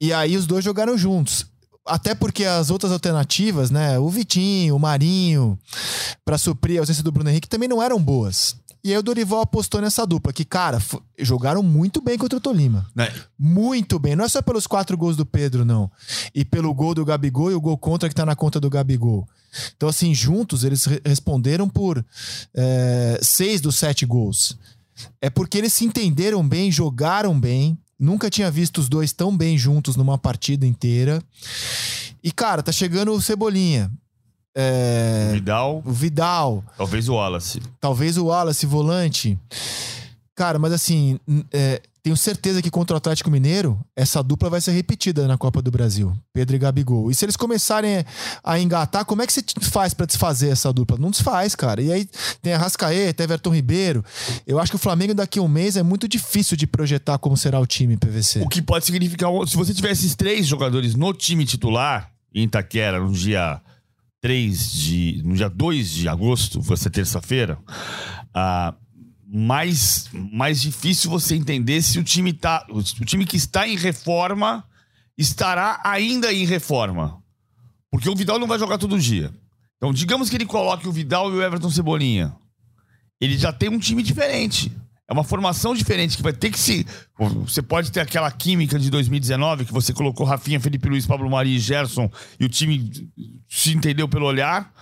E 0.00 0.12
aí 0.12 0.36
os 0.36 0.46
dois 0.46 0.64
jogaram 0.64 0.96
juntos 0.96 1.46
até 1.86 2.14
porque 2.14 2.44
as 2.44 2.68
outras 2.68 2.90
alternativas, 2.90 3.70
né? 3.70 3.98
O 3.98 4.08
Vitinho, 4.08 4.74
o 4.74 4.78
Marinho, 4.78 5.58
para 6.24 6.36
suprir 6.36 6.78
a 6.78 6.82
ausência 6.82 7.02
do 7.02 7.12
Bruno 7.12 7.30
Henrique, 7.30 7.48
também 7.48 7.68
não 7.68 7.82
eram 7.82 8.02
boas. 8.02 8.56
E 8.86 8.92
aí 8.92 8.98
o 8.98 9.02
Dorival 9.02 9.40
apostou 9.40 9.80
nessa 9.80 10.06
dupla, 10.06 10.32
que, 10.32 10.44
cara, 10.44 10.80
jogaram 11.18 11.60
muito 11.60 12.00
bem 12.00 12.16
contra 12.16 12.38
o 12.38 12.40
Tolima. 12.40 12.86
É. 12.96 13.12
Muito 13.36 13.98
bem. 13.98 14.14
Não 14.14 14.24
é 14.24 14.28
só 14.28 14.40
pelos 14.40 14.64
quatro 14.64 14.96
gols 14.96 15.16
do 15.16 15.26
Pedro, 15.26 15.64
não. 15.64 15.90
E 16.32 16.44
pelo 16.44 16.72
gol 16.72 16.94
do 16.94 17.04
Gabigol 17.04 17.50
e 17.50 17.54
o 17.54 17.60
gol 17.60 17.76
contra 17.76 18.08
que 18.08 18.14
tá 18.14 18.24
na 18.24 18.36
conta 18.36 18.60
do 18.60 18.70
Gabigol. 18.70 19.28
Então, 19.76 19.88
assim, 19.88 20.14
juntos 20.14 20.62
eles 20.62 20.84
re 20.84 21.02
responderam 21.04 21.68
por 21.68 22.04
é, 22.54 23.18
seis 23.20 23.60
dos 23.60 23.74
sete 23.74 24.06
gols. 24.06 24.56
É 25.20 25.28
porque 25.28 25.58
eles 25.58 25.72
se 25.72 25.84
entenderam 25.84 26.46
bem, 26.46 26.70
jogaram 26.70 27.38
bem, 27.38 27.76
Nunca 27.98 28.28
tinha 28.28 28.50
visto 28.50 28.76
os 28.76 28.90
dois 28.90 29.10
tão 29.10 29.34
bem 29.34 29.56
juntos 29.56 29.96
numa 29.96 30.18
partida 30.18 30.66
inteira. 30.66 31.22
E, 32.22 32.30
cara, 32.30 32.62
tá 32.62 32.70
chegando 32.70 33.10
o 33.10 33.22
Cebolinha. 33.22 33.90
É... 34.58 35.32
Vidal. 35.34 35.82
O 35.84 35.92
Vidal. 35.92 36.64
Talvez 36.78 37.08
o 37.10 37.14
Wallace. 37.14 37.60
Talvez 37.78 38.16
o 38.16 38.24
Wallace, 38.24 38.64
volante. 38.64 39.38
Cara, 40.34 40.58
mas 40.58 40.72
assim, 40.72 41.20
é, 41.52 41.82
tenho 42.02 42.16
certeza 42.16 42.62
que 42.62 42.70
contra 42.70 42.94
o 42.94 42.98
Atlético 42.98 43.30
Mineiro, 43.30 43.78
essa 43.96 44.22
dupla 44.22 44.48
vai 44.48 44.60
ser 44.60 44.70
repetida 44.70 45.26
na 45.26 45.36
Copa 45.36 45.60
do 45.60 45.70
Brasil. 45.70 46.16
Pedro 46.32 46.56
e 46.56 46.58
Gabigol. 46.58 47.10
E 47.10 47.14
se 47.14 47.24
eles 47.24 47.36
começarem 47.36 48.04
a 48.44 48.58
engatar, 48.58 49.04
como 49.04 49.22
é 49.22 49.26
que 49.26 49.32
você 49.32 49.42
faz 49.60 49.92
para 49.92 50.06
desfazer 50.06 50.50
essa 50.50 50.72
dupla? 50.72 50.96
Não 50.98 51.10
desfaz, 51.10 51.54
cara. 51.54 51.82
E 51.82 51.92
aí 51.92 52.08
tem 52.40 52.52
a 52.54 52.58
Rascaeta, 52.58 53.24
Everton 53.24 53.50
Ribeiro. 53.50 54.04
Eu 54.46 54.58
acho 54.58 54.70
que 54.70 54.76
o 54.76 54.78
Flamengo 54.78 55.14
daqui 55.14 55.38
a 55.38 55.42
um 55.42 55.48
mês 55.48 55.76
é 55.76 55.82
muito 55.82 56.06
difícil 56.06 56.56
de 56.56 56.66
projetar 56.66 57.18
como 57.18 57.36
será 57.36 57.58
o 57.58 57.66
time 57.66 57.96
PVC. 57.96 58.40
O 58.40 58.48
que 58.48 58.62
pode 58.62 58.86
significar, 58.86 59.30
se 59.46 59.56
você 59.56 59.74
tivesse 59.74 60.06
esses 60.06 60.14
três 60.14 60.46
jogadores 60.46 60.94
no 60.94 61.12
time 61.12 61.44
titular, 61.44 62.12
em 62.32 62.44
Itaquera, 62.44 63.00
no 63.00 63.10
dia 63.10 63.60
3 64.20 64.72
de. 64.72 65.22
no 65.24 65.34
dia 65.34 65.48
2 65.48 65.90
de 65.90 66.08
agosto, 66.08 66.60
vai 66.60 66.76
ser 66.76 66.90
terça-feira. 66.90 67.58
Uh, 68.34 68.74
mais, 69.28 70.08
mais 70.12 70.60
difícil 70.60 71.10
você 71.10 71.34
entender 71.34 71.82
se 71.82 71.98
o 71.98 72.04
time 72.04 72.32
tá. 72.32 72.66
O 72.70 72.82
time 72.82 73.26
que 73.26 73.36
está 73.36 73.66
em 73.66 73.76
reforma 73.76 74.64
estará 75.16 75.80
ainda 75.84 76.32
em 76.32 76.44
reforma. 76.44 77.22
Porque 77.90 78.08
o 78.08 78.14
Vidal 78.14 78.38
não 78.38 78.46
vai 78.46 78.58
jogar 78.58 78.78
todo 78.78 78.98
dia. 78.98 79.32
Então, 79.76 79.92
digamos 79.92 80.28
que 80.28 80.36
ele 80.36 80.46
coloque 80.46 80.88
o 80.88 80.92
Vidal 80.92 81.30
e 81.30 81.36
o 81.36 81.42
Everton 81.42 81.70
Cebolinha. 81.70 82.34
Ele 83.20 83.36
já 83.36 83.52
tem 83.52 83.68
um 83.68 83.78
time 83.78 84.02
diferente. 84.02 84.72
É 85.08 85.12
uma 85.12 85.22
formação 85.22 85.72
diferente 85.72 86.16
que 86.16 86.22
vai 86.22 86.32
ter 86.32 86.50
que 86.50 86.58
se. 86.58 86.84
Você 87.44 87.62
pode 87.62 87.92
ter 87.92 88.00
aquela 88.00 88.30
química 88.30 88.76
de 88.78 88.90
2019 88.90 89.64
que 89.64 89.72
você 89.72 89.92
colocou 89.92 90.26
Rafinha, 90.26 90.58
Felipe 90.58 90.88
Luiz, 90.88 91.06
Pablo 91.06 91.30
Mari 91.30 91.54
e 91.54 91.58
Gerson 91.60 92.10
e 92.40 92.44
o 92.44 92.48
time 92.48 92.90
se 93.48 93.72
entendeu 93.72 94.08
pelo 94.08 94.26
olhar. 94.26 94.72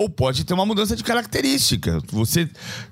Ou 0.00 0.08
pode 0.08 0.44
ter 0.44 0.54
uma 0.54 0.64
mudança 0.64 0.94
de 0.94 1.02
característica. 1.02 2.00
Você 2.12 2.48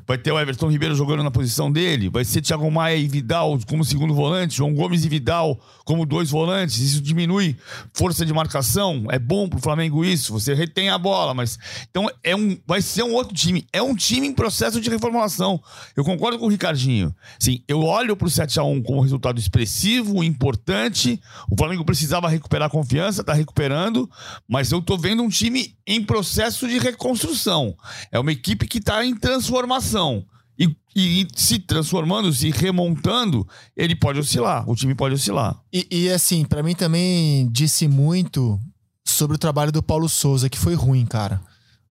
vai 0.09 0.19
ter 0.19 0.33
o 0.33 0.41
Everton 0.41 0.69
Ribeiro 0.69 0.93
jogando 0.93 1.23
na 1.23 1.31
posição 1.31 1.71
dele, 1.71 2.09
vai 2.09 2.25
ser 2.25 2.43
Thiago 2.43 2.69
Maia 2.69 2.97
e 2.97 3.07
Vidal 3.07 3.57
como 3.69 3.85
segundo 3.85 4.13
volante, 4.13 4.57
João 4.57 4.75
Gomes 4.75 5.05
e 5.05 5.09
Vidal 5.09 5.57
como 5.85 6.05
dois 6.05 6.31
volantes. 6.31 6.79
Isso 6.79 7.01
diminui 7.01 7.57
força 7.95 8.27
de 8.27 8.33
marcação. 8.33 9.07
É 9.09 9.21
bom 9.21 9.49
pro 9.49 9.61
Flamengo 9.61 10.05
isso. 10.05 10.33
Você 10.33 10.53
retém 10.53 10.89
a 10.89 10.99
bola, 10.99 11.33
mas 11.33 11.57
então 11.89 12.11
é 12.25 12.35
um, 12.35 12.59
vai 12.67 12.83
ser 12.83 13.05
um 13.05 13.13
outro 13.13 13.33
time. 13.33 13.65
É 13.73 13.81
um 13.81 13.95
time 13.95 14.27
em 14.27 14.33
processo 14.33 14.81
de 14.81 14.91
reformulação. 14.91 15.63
Eu 15.95 16.03
concordo 16.03 16.41
com 16.41 16.47
o 16.47 16.51
Ricardinho. 16.51 17.15
Sim, 17.39 17.63
eu 17.69 17.85
olho 17.85 18.17
pro 18.17 18.29
7 18.29 18.59
a 18.59 18.65
1 18.65 18.83
como 18.83 19.01
resultado 19.01 19.39
expressivo, 19.39 20.25
importante. 20.25 21.21
O 21.49 21.57
Flamengo 21.57 21.85
precisava 21.85 22.29
recuperar 22.29 22.67
a 22.67 22.71
confiança, 22.71 23.23
tá 23.23 23.33
recuperando, 23.33 24.11
mas 24.49 24.73
eu 24.73 24.83
tô 24.83 24.99
vendo 24.99 25.23
um 25.23 25.29
time 25.29 25.77
em 25.87 26.03
processo 26.03 26.67
de 26.67 26.79
reconstrução. 26.97 27.77
É 28.11 28.19
uma 28.19 28.33
equipe 28.33 28.67
que 28.67 28.79
está 28.79 29.05
em 29.05 29.15
transformação. 29.15 30.25
E, 30.59 30.75
e, 30.97 31.29
se 31.37 31.59
transformando, 31.59 32.33
se 32.33 32.51
remontando, 32.51 33.47
ele 33.77 33.95
pode 33.95 34.19
oscilar, 34.19 34.69
o 34.69 34.75
time 34.75 34.95
pode 34.95 35.15
oscilar. 35.15 35.61
E, 35.71 35.87
e 35.91 36.11
assim, 36.11 36.47
para 36.47 36.63
mim 36.63 36.75
também 36.75 37.47
disse 37.53 37.87
muito 37.87 38.59
sobre 39.05 39.37
o 39.37 39.39
trabalho 39.39 39.71
do 39.71 39.83
Paulo 39.83 40.09
Souza, 40.09 40.49
que 40.49 40.59
foi 40.59 40.75
ruim, 40.75 41.05
cara. 41.05 41.43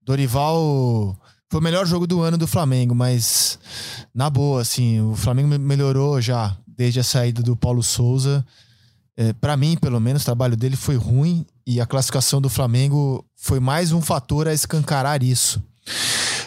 Dorival 0.04 1.16
foi 1.50 1.60
o 1.60 1.64
melhor 1.64 1.86
jogo 1.86 2.08
do 2.08 2.22
ano 2.22 2.40
do 2.40 2.48
Flamengo, 2.48 2.96
mas 2.96 3.60
na 4.14 4.30
boa, 4.32 4.62
assim, 4.62 5.00
o 5.00 5.16
Flamengo 5.16 5.48
melhorou 5.60 6.20
já 6.20 6.58
desde 6.68 7.00
a 7.00 7.04
saída 7.04 7.44
do 7.44 7.56
Paulo 7.56 7.84
Souza. 7.84 8.46
É, 9.18 9.32
para 9.34 9.56
mim, 9.56 9.78
pelo 9.78 10.00
menos, 10.00 10.22
o 10.22 10.26
trabalho 10.26 10.58
dele 10.58 10.76
foi 10.76 10.96
ruim 10.96 11.46
e 11.66 11.80
a 11.80 11.86
classificação 11.86 12.42
do 12.42 12.50
Flamengo 12.50 13.26
foi 13.36 13.60
mais 13.60 13.92
um 13.92 14.02
fator 14.02 14.48
a 14.48 14.54
escancarar 14.54 15.24
isso. 15.24 15.64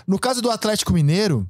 No 0.06 0.18
caso 0.18 0.42
do 0.42 0.50
Atlético 0.50 0.92
Mineiro, 0.92 1.48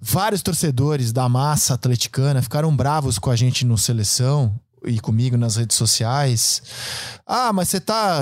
vários 0.00 0.42
torcedores 0.42 1.12
da 1.12 1.28
massa 1.28 1.74
atleticana 1.74 2.42
ficaram 2.42 2.74
bravos 2.74 3.18
com 3.18 3.30
a 3.30 3.36
gente 3.36 3.64
no 3.64 3.78
seleção 3.78 4.54
e 4.84 5.00
comigo 5.00 5.36
nas 5.36 5.56
redes 5.56 5.76
sociais. 5.76 6.62
Ah, 7.26 7.52
mas 7.52 7.70
você 7.70 7.80
tá 7.80 8.20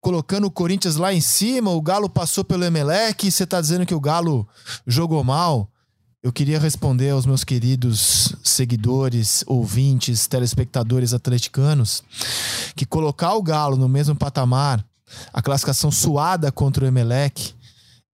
colocando 0.00 0.46
o 0.46 0.50
Corinthians 0.50 0.96
lá 0.96 1.12
em 1.12 1.20
cima, 1.20 1.70
o 1.70 1.80
Galo 1.82 2.08
passou 2.08 2.44
pelo 2.44 2.64
Emelec 2.64 3.26
e 3.26 3.32
você 3.32 3.46
tá 3.46 3.60
dizendo 3.60 3.86
que 3.86 3.94
o 3.94 4.00
Galo 4.00 4.46
jogou 4.86 5.24
mal. 5.24 5.68
Eu 6.24 6.32
queria 6.32 6.58
responder 6.58 7.10
aos 7.10 7.26
meus 7.26 7.44
queridos 7.44 8.34
seguidores, 8.42 9.44
ouvintes, 9.46 10.26
telespectadores 10.26 11.12
atleticanos 11.12 12.02
que 12.74 12.86
colocar 12.86 13.34
o 13.34 13.42
Galo 13.42 13.76
no 13.76 13.90
mesmo 13.90 14.16
patamar 14.16 14.82
a 15.34 15.42
classificação 15.42 15.90
suada 15.90 16.50
contra 16.50 16.82
o 16.82 16.88
Emelec 16.88 17.52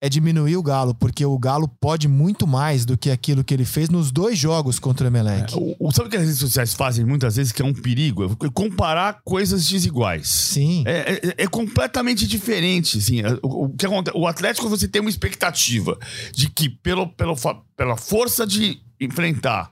é 0.01 0.09
diminuir 0.09 0.57
o 0.57 0.63
Galo, 0.63 0.95
porque 0.95 1.25
o 1.27 1.39
Galo 1.39 1.69
pode 1.69 2.09
muito 2.09 2.47
mais 2.47 2.87
do 2.87 2.97
que 2.97 3.11
aquilo 3.11 3.45
que 3.45 3.53
ele 3.53 3.67
fez 3.67 3.91
nos 3.91 4.11
dois 4.11 4.39
jogos 4.39 4.79
contra 4.79 5.05
o 5.05 5.11
Emelec. 5.11 5.53
É, 5.53 5.77
o, 5.79 5.93
sabe 5.93 6.09
o 6.09 6.11
que 6.11 6.17
as 6.17 6.23
redes 6.23 6.39
sociais 6.39 6.73
fazem 6.73 7.05
muitas 7.05 7.37
vezes, 7.37 7.53
que 7.53 7.61
é 7.61 7.65
um 7.65 7.75
perigo? 7.75 8.25
É 8.25 8.49
comparar 8.55 9.21
coisas 9.23 9.69
desiguais. 9.69 10.29
Sim. 10.29 10.85
É, 10.87 11.13
é, 11.13 11.35
é 11.45 11.47
completamente 11.47 12.27
diferente. 12.27 12.97
Assim, 12.97 13.21
é, 13.21 13.39
o, 13.43 13.67
o, 13.67 13.69
que 13.69 13.85
acontece? 13.85 14.17
o 14.17 14.27
Atlético 14.27 14.71
você 14.71 14.89
tem 14.89 15.03
uma 15.03 15.11
expectativa 15.11 15.99
de 16.33 16.49
que, 16.49 16.71
pelo, 16.71 17.07
pelo, 17.09 17.37
pela 17.77 17.97
força 17.97 18.47
de 18.47 18.81
enfrentar 18.99 19.71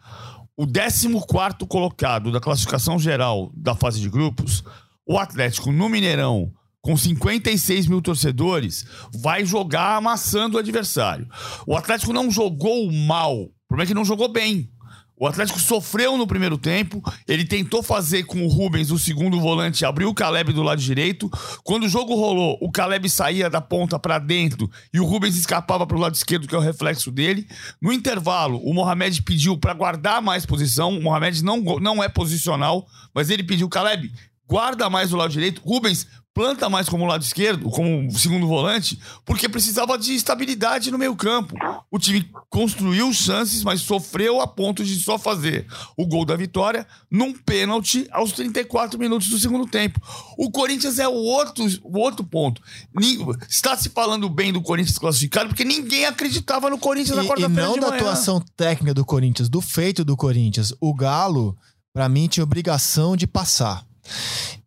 o 0.54 0.66
14 0.66 1.08
colocado 1.66 2.30
da 2.30 2.40
classificação 2.40 2.98
geral 2.98 3.50
da 3.54 3.74
fase 3.74 3.98
de 3.98 4.10
grupos, 4.10 4.62
o 5.06 5.16
Atlético 5.16 5.72
no 5.72 5.88
Mineirão 5.88 6.52
com 6.80 6.96
56 6.96 7.86
mil 7.86 8.00
torcedores, 8.00 8.86
vai 9.14 9.44
jogar 9.44 9.96
amassando 9.96 10.56
o 10.56 10.60
adversário. 10.60 11.28
O 11.66 11.76
Atlético 11.76 12.12
não 12.12 12.30
jogou 12.30 12.90
mal, 12.92 13.34
o 13.36 13.50
problema 13.68 13.84
é 13.84 13.86
que 13.86 13.94
não 13.94 14.04
jogou 14.04 14.28
bem. 14.28 14.70
O 15.20 15.26
Atlético 15.26 15.58
sofreu 15.58 16.16
no 16.16 16.28
primeiro 16.28 16.56
tempo. 16.56 17.02
Ele 17.26 17.44
tentou 17.44 17.82
fazer 17.82 18.22
com 18.22 18.44
o 18.44 18.48
Rubens, 18.48 18.92
o 18.92 18.98
segundo 18.98 19.40
volante, 19.40 19.84
abriu 19.84 20.08
o 20.08 20.14
Caleb 20.14 20.52
do 20.52 20.62
lado 20.62 20.80
direito. 20.80 21.28
Quando 21.64 21.84
o 21.84 21.88
jogo 21.88 22.14
rolou, 22.14 22.56
o 22.60 22.70
Caleb 22.70 23.10
saía 23.10 23.50
da 23.50 23.60
ponta 23.60 23.98
para 23.98 24.20
dentro 24.20 24.70
e 24.94 25.00
o 25.00 25.04
Rubens 25.04 25.36
escapava 25.36 25.84
para 25.86 25.96
o 25.96 26.00
lado 26.00 26.14
esquerdo, 26.14 26.46
que 26.46 26.54
é 26.54 26.58
o 26.58 26.62
reflexo 26.62 27.10
dele. 27.10 27.48
No 27.82 27.92
intervalo, 27.92 28.58
o 28.58 28.72
Mohamed 28.72 29.22
pediu 29.22 29.58
para 29.58 29.74
guardar 29.74 30.22
mais 30.22 30.46
posição. 30.46 30.96
O 30.96 31.02
Mohamed 31.02 31.42
não, 31.42 31.60
não 31.80 32.02
é 32.02 32.08
posicional, 32.08 32.86
mas 33.12 33.28
ele 33.28 33.42
pediu, 33.42 33.68
Caleb, 33.68 34.12
guarda 34.46 34.88
mais 34.88 35.12
o 35.12 35.16
lado 35.16 35.32
direito. 35.32 35.62
Rubens 35.64 36.06
planta 36.38 36.68
mais 36.68 36.88
como 36.88 37.04
lado 37.04 37.24
esquerdo, 37.24 37.68
como 37.68 38.08
segundo 38.12 38.46
volante, 38.46 38.96
porque 39.24 39.48
precisava 39.48 39.98
de 39.98 40.14
estabilidade 40.14 40.88
no 40.88 40.96
meio 40.96 41.16
campo. 41.16 41.52
O 41.90 41.98
time 41.98 42.30
construiu 42.48 43.12
chances, 43.12 43.64
mas 43.64 43.80
sofreu 43.80 44.40
a 44.40 44.46
ponto 44.46 44.84
de 44.84 45.00
só 45.00 45.18
fazer 45.18 45.66
o 45.96 46.06
gol 46.06 46.24
da 46.24 46.36
vitória 46.36 46.86
num 47.10 47.32
pênalti 47.32 48.06
aos 48.12 48.30
34 48.30 48.96
minutos 49.00 49.28
do 49.28 49.36
segundo 49.36 49.66
tempo. 49.66 50.00
O 50.36 50.48
Corinthians 50.48 51.00
é 51.00 51.08
o 51.08 51.12
outro, 51.12 51.66
o 51.82 51.98
outro 51.98 52.24
ponto. 52.24 52.62
Está 53.48 53.76
se 53.76 53.88
falando 53.88 54.28
bem 54.28 54.52
do 54.52 54.62
Corinthians 54.62 54.96
classificado 54.96 55.48
porque 55.48 55.64
ninguém 55.64 56.06
acreditava 56.06 56.70
no 56.70 56.78
Corinthians 56.78 57.16
na 57.16 57.24
quarta-feira. 57.24 57.52
E 57.52 57.66
não 57.66 57.80
da 57.80 57.88
atuação 57.88 58.40
técnica 58.56 58.94
do 58.94 59.04
Corinthians, 59.04 59.48
do 59.48 59.60
feito 59.60 60.04
do 60.04 60.16
Corinthians. 60.16 60.72
O 60.80 60.94
Galo, 60.94 61.58
para 61.92 62.08
mim, 62.08 62.28
tinha 62.28 62.44
obrigação 62.44 63.16
de 63.16 63.26
passar. 63.26 63.87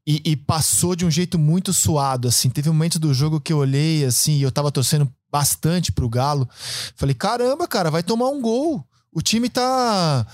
E, 0.05 0.21
e, 0.25 0.35
passou 0.35 0.95
de 0.95 1.05
um 1.05 1.11
jeito 1.11 1.37
muito 1.37 1.71
suado, 1.71 2.27
assim. 2.27 2.49
Teve 2.49 2.69
momentos 2.69 2.97
do 2.97 3.13
jogo 3.13 3.39
que 3.39 3.53
eu 3.53 3.57
olhei, 3.57 4.03
assim, 4.03 4.33
e 4.33 4.41
eu 4.41 4.51
tava 4.51 4.71
torcendo 4.71 5.11
bastante 5.31 5.91
pro 5.91 6.09
Galo. 6.09 6.49
Falei, 6.95 7.13
caramba, 7.15 7.67
cara, 7.67 7.91
vai 7.91 8.03
tomar 8.03 8.29
um 8.29 8.41
gol. 8.41 8.83
O 9.13 9.21
time 9.21 9.49
tá. 9.49 10.25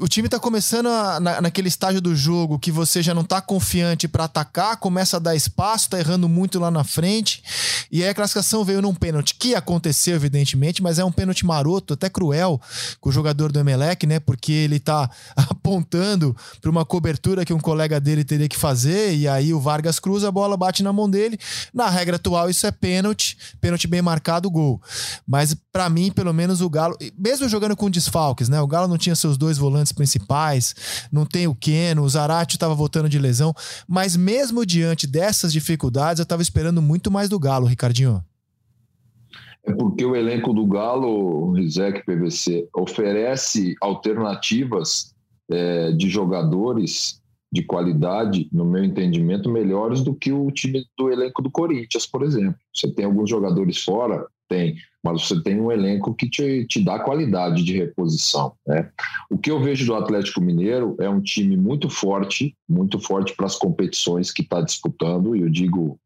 O, 0.00 0.08
time 0.08 0.28
tá 0.28 0.40
começando 0.40 0.88
a, 0.88 1.20
na, 1.20 1.40
naquele 1.40 1.68
estágio 1.68 2.00
do 2.00 2.16
jogo 2.16 2.58
que 2.58 2.72
você 2.72 3.00
já 3.00 3.14
não 3.14 3.22
tá 3.22 3.40
confiante 3.40 4.08
para 4.08 4.24
atacar, 4.24 4.78
começa 4.78 5.16
a 5.16 5.20
dar 5.20 5.36
espaço, 5.36 5.90
tá 5.90 5.98
errando 6.00 6.28
muito 6.28 6.58
lá 6.58 6.68
na 6.68 6.82
frente. 6.82 7.40
E 7.88 8.02
aí 8.02 8.08
a 8.08 8.14
classificação 8.14 8.64
veio 8.64 8.82
num 8.82 8.92
pênalti, 8.92 9.36
que 9.36 9.54
aconteceu, 9.54 10.16
evidentemente, 10.16 10.82
mas 10.82 10.98
é 10.98 11.04
um 11.04 11.12
pênalti 11.12 11.46
maroto, 11.46 11.94
até 11.94 12.10
cruel, 12.10 12.60
com 13.00 13.10
o 13.10 13.12
jogador 13.12 13.52
do 13.52 13.60
Emelec, 13.60 14.04
né? 14.08 14.18
Porque 14.18 14.50
ele 14.50 14.80
tá 14.80 15.08
apontando 15.36 16.36
para 16.60 16.70
uma 16.70 16.84
cobertura 16.84 17.44
que 17.44 17.54
um 17.54 17.60
colega 17.60 18.00
dele 18.00 18.24
teria 18.24 18.48
que 18.48 18.56
fazer, 18.56 19.14
e 19.14 19.28
aí 19.28 19.54
o 19.54 19.60
Vargas 19.60 20.00
cruza, 20.00 20.26
a 20.26 20.32
bola 20.32 20.56
bate 20.56 20.82
na 20.82 20.92
mão 20.92 21.08
dele. 21.08 21.38
Na 21.72 21.88
regra 21.88 22.16
atual, 22.16 22.50
isso 22.50 22.66
é 22.66 22.72
pênalti, 22.72 23.38
pênalti 23.60 23.86
bem 23.86 24.02
marcado, 24.02 24.50
gol. 24.50 24.82
Mas 25.24 25.54
para 25.72 25.88
mim, 25.88 26.10
pelo 26.10 26.32
menos, 26.32 26.60
o 26.60 26.68
Galo, 26.68 26.96
mesmo 27.16 27.48
jogando 27.48 27.76
com 27.76 27.88
desfalques, 28.16 28.48
né? 28.48 28.60
O 28.60 28.66
Galo 28.66 28.88
não 28.88 28.96
tinha 28.96 29.14
seus 29.14 29.36
dois 29.36 29.58
volantes 29.58 29.92
principais, 29.92 31.08
não 31.12 31.26
tem 31.26 31.46
o 31.46 31.54
Keno, 31.54 32.02
o 32.02 32.08
Zarate 32.08 32.56
estava 32.56 32.74
voltando 32.74 33.08
de 33.08 33.18
lesão, 33.18 33.52
mas 33.86 34.16
mesmo 34.16 34.64
diante 34.64 35.06
dessas 35.06 35.52
dificuldades, 35.52 36.18
eu 36.18 36.24
estava 36.24 36.42
esperando 36.42 36.80
muito 36.80 37.10
mais 37.10 37.28
do 37.28 37.38
Galo, 37.38 37.66
Ricardinho. 37.66 38.24
É 39.64 39.72
porque 39.72 40.04
o 40.04 40.14
elenco 40.14 40.54
do 40.54 40.64
Galo, 40.64 41.52
Rizek 41.52 42.04
PVC, 42.06 42.68
oferece 42.74 43.74
alternativas 43.82 45.12
é, 45.50 45.92
de 45.92 46.08
jogadores 46.08 47.20
de 47.52 47.62
qualidade, 47.62 48.48
no 48.52 48.64
meu 48.64 48.84
entendimento, 48.84 49.50
melhores 49.50 50.02
do 50.02 50.14
que 50.14 50.32
o 50.32 50.50
time 50.50 50.84
do 50.96 51.10
elenco 51.10 51.42
do 51.42 51.50
Corinthians, 51.50 52.06
por 52.06 52.22
exemplo. 52.22 52.56
Você 52.74 52.92
tem 52.92 53.04
alguns 53.04 53.30
jogadores 53.30 53.82
fora, 53.82 54.26
tem, 54.48 54.76
mas 55.02 55.22
você 55.22 55.42
tem 55.42 55.60
um 55.60 55.70
elenco 55.70 56.14
que 56.14 56.28
te, 56.28 56.66
te 56.66 56.84
dá 56.84 56.98
qualidade 56.98 57.62
de 57.64 57.76
reposição. 57.76 58.52
Né? 58.66 58.90
O 59.30 59.38
que 59.38 59.50
eu 59.50 59.60
vejo 59.60 59.86
do 59.86 59.94
Atlético 59.94 60.40
Mineiro 60.40 60.96
é 60.98 61.08
um 61.08 61.20
time 61.20 61.56
muito 61.56 61.88
forte, 61.88 62.56
muito 62.68 62.98
forte 62.98 63.34
para 63.34 63.46
as 63.46 63.56
competições 63.56 64.30
que 64.30 64.42
está 64.42 64.60
disputando, 64.60 65.36
e 65.36 65.40
eu 65.40 65.48
digo 65.48 65.98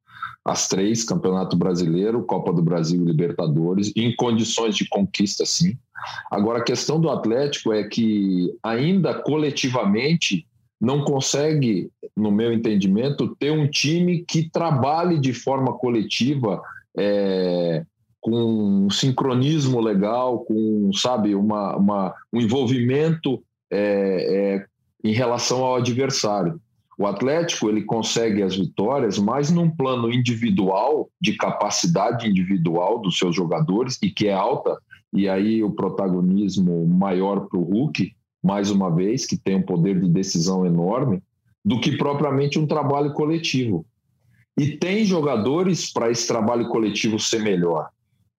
as 0.45 0.68
três: 0.68 1.05
Campeonato 1.05 1.57
Brasileiro, 1.57 2.24
Copa 2.24 2.53
do 2.53 2.62
Brasil 2.62 3.03
e 3.03 3.07
Libertadores, 3.07 3.93
em 3.97 4.14
condições 4.14 4.76
de 4.76 4.88
conquista, 4.88 5.45
sim. 5.45 5.76
Agora, 6.30 6.61
a 6.61 6.64
questão 6.64 7.01
do 7.01 7.11
Atlético 7.11 7.72
é 7.72 7.84
que, 7.84 8.51
ainda 8.62 9.14
coletivamente, 9.14 10.47
não 10.80 11.05
consegue, 11.05 11.91
no 12.16 12.30
meu 12.30 12.53
entendimento, 12.53 13.36
ter 13.36 13.51
um 13.51 13.68
time 13.68 14.24
que 14.26 14.49
trabalhe 14.49 15.18
de 15.18 15.34
forma 15.34 15.74
coletiva. 15.74 16.62
É, 16.97 17.84
com 18.20 18.84
um 18.86 18.90
sincronismo 18.90 19.80
legal, 19.80 20.40
com, 20.40 20.90
sabe, 20.92 21.34
uma, 21.34 21.76
uma 21.76 22.14
um 22.32 22.40
envolvimento 22.40 23.42
é, 23.70 23.78
é, 24.60 24.66
em 25.02 25.12
relação 25.12 25.64
ao 25.64 25.76
adversário. 25.76 26.60
O 26.98 27.06
Atlético 27.06 27.70
ele 27.70 27.82
consegue 27.82 28.42
as 28.42 28.54
vitórias 28.54 29.18
mais 29.18 29.50
num 29.50 29.70
plano 29.70 30.12
individual, 30.12 31.08
de 31.18 31.34
capacidade 31.34 32.28
individual 32.28 32.98
dos 33.00 33.16
seus 33.16 33.34
jogadores, 33.34 33.98
e 34.02 34.10
que 34.10 34.28
é 34.28 34.34
alta, 34.34 34.76
e 35.10 35.26
aí 35.26 35.64
o 35.64 35.70
protagonismo 35.70 36.86
maior 36.86 37.48
para 37.48 37.58
o 37.58 37.62
Hulk, 37.62 38.12
mais 38.42 38.70
uma 38.70 38.94
vez, 38.94 39.24
que 39.24 39.38
tem 39.38 39.56
um 39.56 39.62
poder 39.62 39.98
de 39.98 40.08
decisão 40.08 40.66
enorme, 40.66 41.22
do 41.64 41.80
que 41.80 41.96
propriamente 41.96 42.58
um 42.58 42.66
trabalho 42.66 43.14
coletivo. 43.14 43.86
E 44.58 44.76
tem 44.76 45.04
jogadores 45.04 45.90
para 45.90 46.10
esse 46.10 46.26
trabalho 46.26 46.68
coletivo 46.68 47.18
ser 47.18 47.40
melhor. 47.40 47.88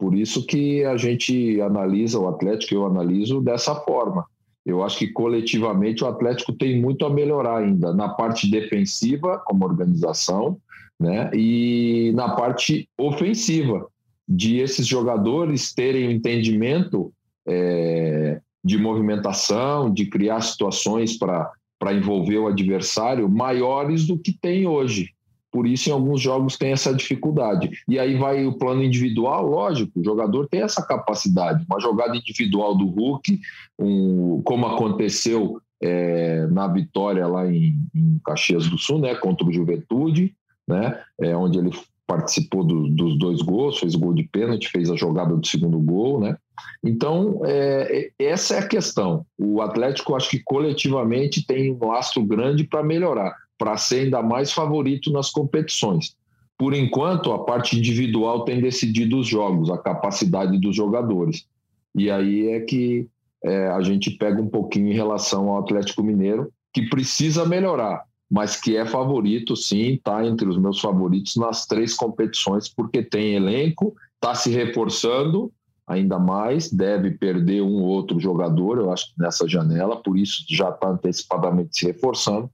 Por 0.02 0.16
isso 0.16 0.44
que 0.48 0.84
a 0.84 0.98
gente 0.98 1.62
analisa 1.62 2.18
o 2.18 2.28
Atlético, 2.28 2.74
eu 2.74 2.88
analiso 2.88 3.40
dessa 3.40 3.76
forma. 3.76 4.26
Eu 4.66 4.84
acho 4.84 4.98
que 4.98 5.10
coletivamente 5.10 6.04
o 6.04 6.08
Atlético 6.08 6.54
tem 6.54 6.82
muito 6.82 7.06
a 7.06 7.10
melhorar 7.12 7.60
ainda 7.60 7.94
na 7.94 8.10
parte 8.10 8.50
defensiva, 8.50 9.38
como 9.46 9.64
organização, 9.64 10.58
né? 11.00 11.30
E 11.36 12.12
na 12.16 12.30
parte 12.36 12.90
ofensiva, 12.98 13.88
de 14.28 14.58
esses 14.58 14.88
jogadores 14.88 15.72
terem 15.72 16.08
o 16.08 16.12
entendimento 16.12 17.14
é, 17.48 18.42
de 18.66 18.80
movimentação, 18.80 19.94
de 19.94 20.08
criar 20.08 20.42
situações 20.42 21.16
para 21.16 21.94
envolver 21.94 22.40
o 22.40 22.48
adversário 22.48 23.30
maiores 23.30 24.08
do 24.08 24.18
que 24.18 24.34
tem 24.34 24.66
hoje. 24.66 25.12
Por 25.52 25.68
isso, 25.68 25.90
em 25.90 25.92
alguns 25.92 26.22
jogos 26.22 26.58
tem 26.58 26.72
essa 26.72 26.94
dificuldade. 26.94 27.70
E 27.88 28.00
aí 28.00 28.16
vai 28.16 28.46
o 28.46 28.54
plano 28.54 28.84
individual, 28.84 29.46
lógico, 29.46 30.00
o 30.00 30.04
jogador 30.04 30.48
tem 30.48 30.62
essa 30.62 30.82
capacidade. 30.82 31.66
Uma 31.70 31.80
jogada 31.80 32.16
individual 32.16 32.76
do 32.78 32.88
Hulk, 32.88 33.40
um, 33.78 34.42
como 34.44 34.66
aconteceu 34.66 35.62
é, 35.82 36.48
na 36.48 36.68
vitória 36.68 37.28
lá 37.28 37.52
em, 37.52 37.76
em, 37.94 38.20
Caxias 38.24 38.68
do 38.68 38.78
Sul, 38.78 39.00
né, 39.00 39.16
contra 39.16 39.46
o 39.46 39.52
Juventude, 39.52 40.34
né, 40.68 41.02
é, 41.20 41.36
onde 41.36 41.58
ele 41.58 41.72
participou 42.08 42.64
do, 42.64 42.90
dos 42.90 43.18
dois 43.18 43.42
gols, 43.42 43.80
fez 43.80 43.96
gol 43.96 44.14
de 44.14 44.24
pênalti, 44.24 44.70
fez 44.70 44.90
a 44.90 44.96
jogada 44.96 45.36
do 45.36 45.48
segundo 45.48 45.80
gol, 45.80 46.20
né? 46.20 46.36
Então, 46.84 47.42
é, 47.46 48.12
essa 48.20 48.56
é 48.56 48.60
a 48.60 48.68
questão. 48.68 49.26
O 49.38 49.62
Atlético, 49.62 50.16
acho 50.16 50.30
que 50.30 50.42
coletivamente 50.44 51.46
tem 51.46 51.72
um 51.72 51.88
lastro 51.88 52.24
grande 52.24 52.66
para 52.66 52.84
melhorar 52.84 53.34
para 53.62 53.78
ser 53.78 54.06
ainda 54.06 54.24
mais 54.24 54.52
favorito 54.52 55.12
nas 55.12 55.30
competições. 55.30 56.16
Por 56.58 56.74
enquanto, 56.74 57.32
a 57.32 57.44
parte 57.44 57.78
individual 57.78 58.44
tem 58.44 58.60
decidido 58.60 59.20
os 59.20 59.28
jogos, 59.28 59.70
a 59.70 59.78
capacidade 59.78 60.58
dos 60.58 60.76
jogadores. 60.76 61.46
E 61.94 62.10
aí 62.10 62.48
é 62.48 62.62
que 62.62 63.08
é, 63.44 63.68
a 63.68 63.80
gente 63.84 64.10
pega 64.10 64.42
um 64.42 64.48
pouquinho 64.48 64.88
em 64.88 64.96
relação 64.96 65.48
ao 65.48 65.60
Atlético 65.60 66.02
Mineiro, 66.02 66.52
que 66.74 66.90
precisa 66.90 67.46
melhorar, 67.46 68.04
mas 68.28 68.60
que 68.60 68.76
é 68.76 68.84
favorito, 68.84 69.56
sim, 69.56 69.94
está 69.94 70.26
entre 70.26 70.50
os 70.50 70.58
meus 70.58 70.80
favoritos 70.80 71.36
nas 71.36 71.68
três 71.68 71.94
competições, 71.94 72.68
porque 72.68 73.04
tem 73.04 73.36
elenco, 73.36 73.96
está 74.16 74.34
se 74.34 74.50
reforçando 74.50 75.54
ainda 75.86 76.18
mais, 76.18 76.72
deve 76.72 77.12
perder 77.12 77.62
um 77.62 77.84
ou 77.84 77.90
outro 77.90 78.20
jogador, 78.20 78.80
eu 78.80 78.92
acho, 78.92 79.14
nessa 79.16 79.48
janela, 79.48 80.02
por 80.02 80.18
isso 80.18 80.44
já 80.50 80.70
está 80.70 80.90
antecipadamente 80.90 81.78
se 81.78 81.86
reforçando 81.86 82.50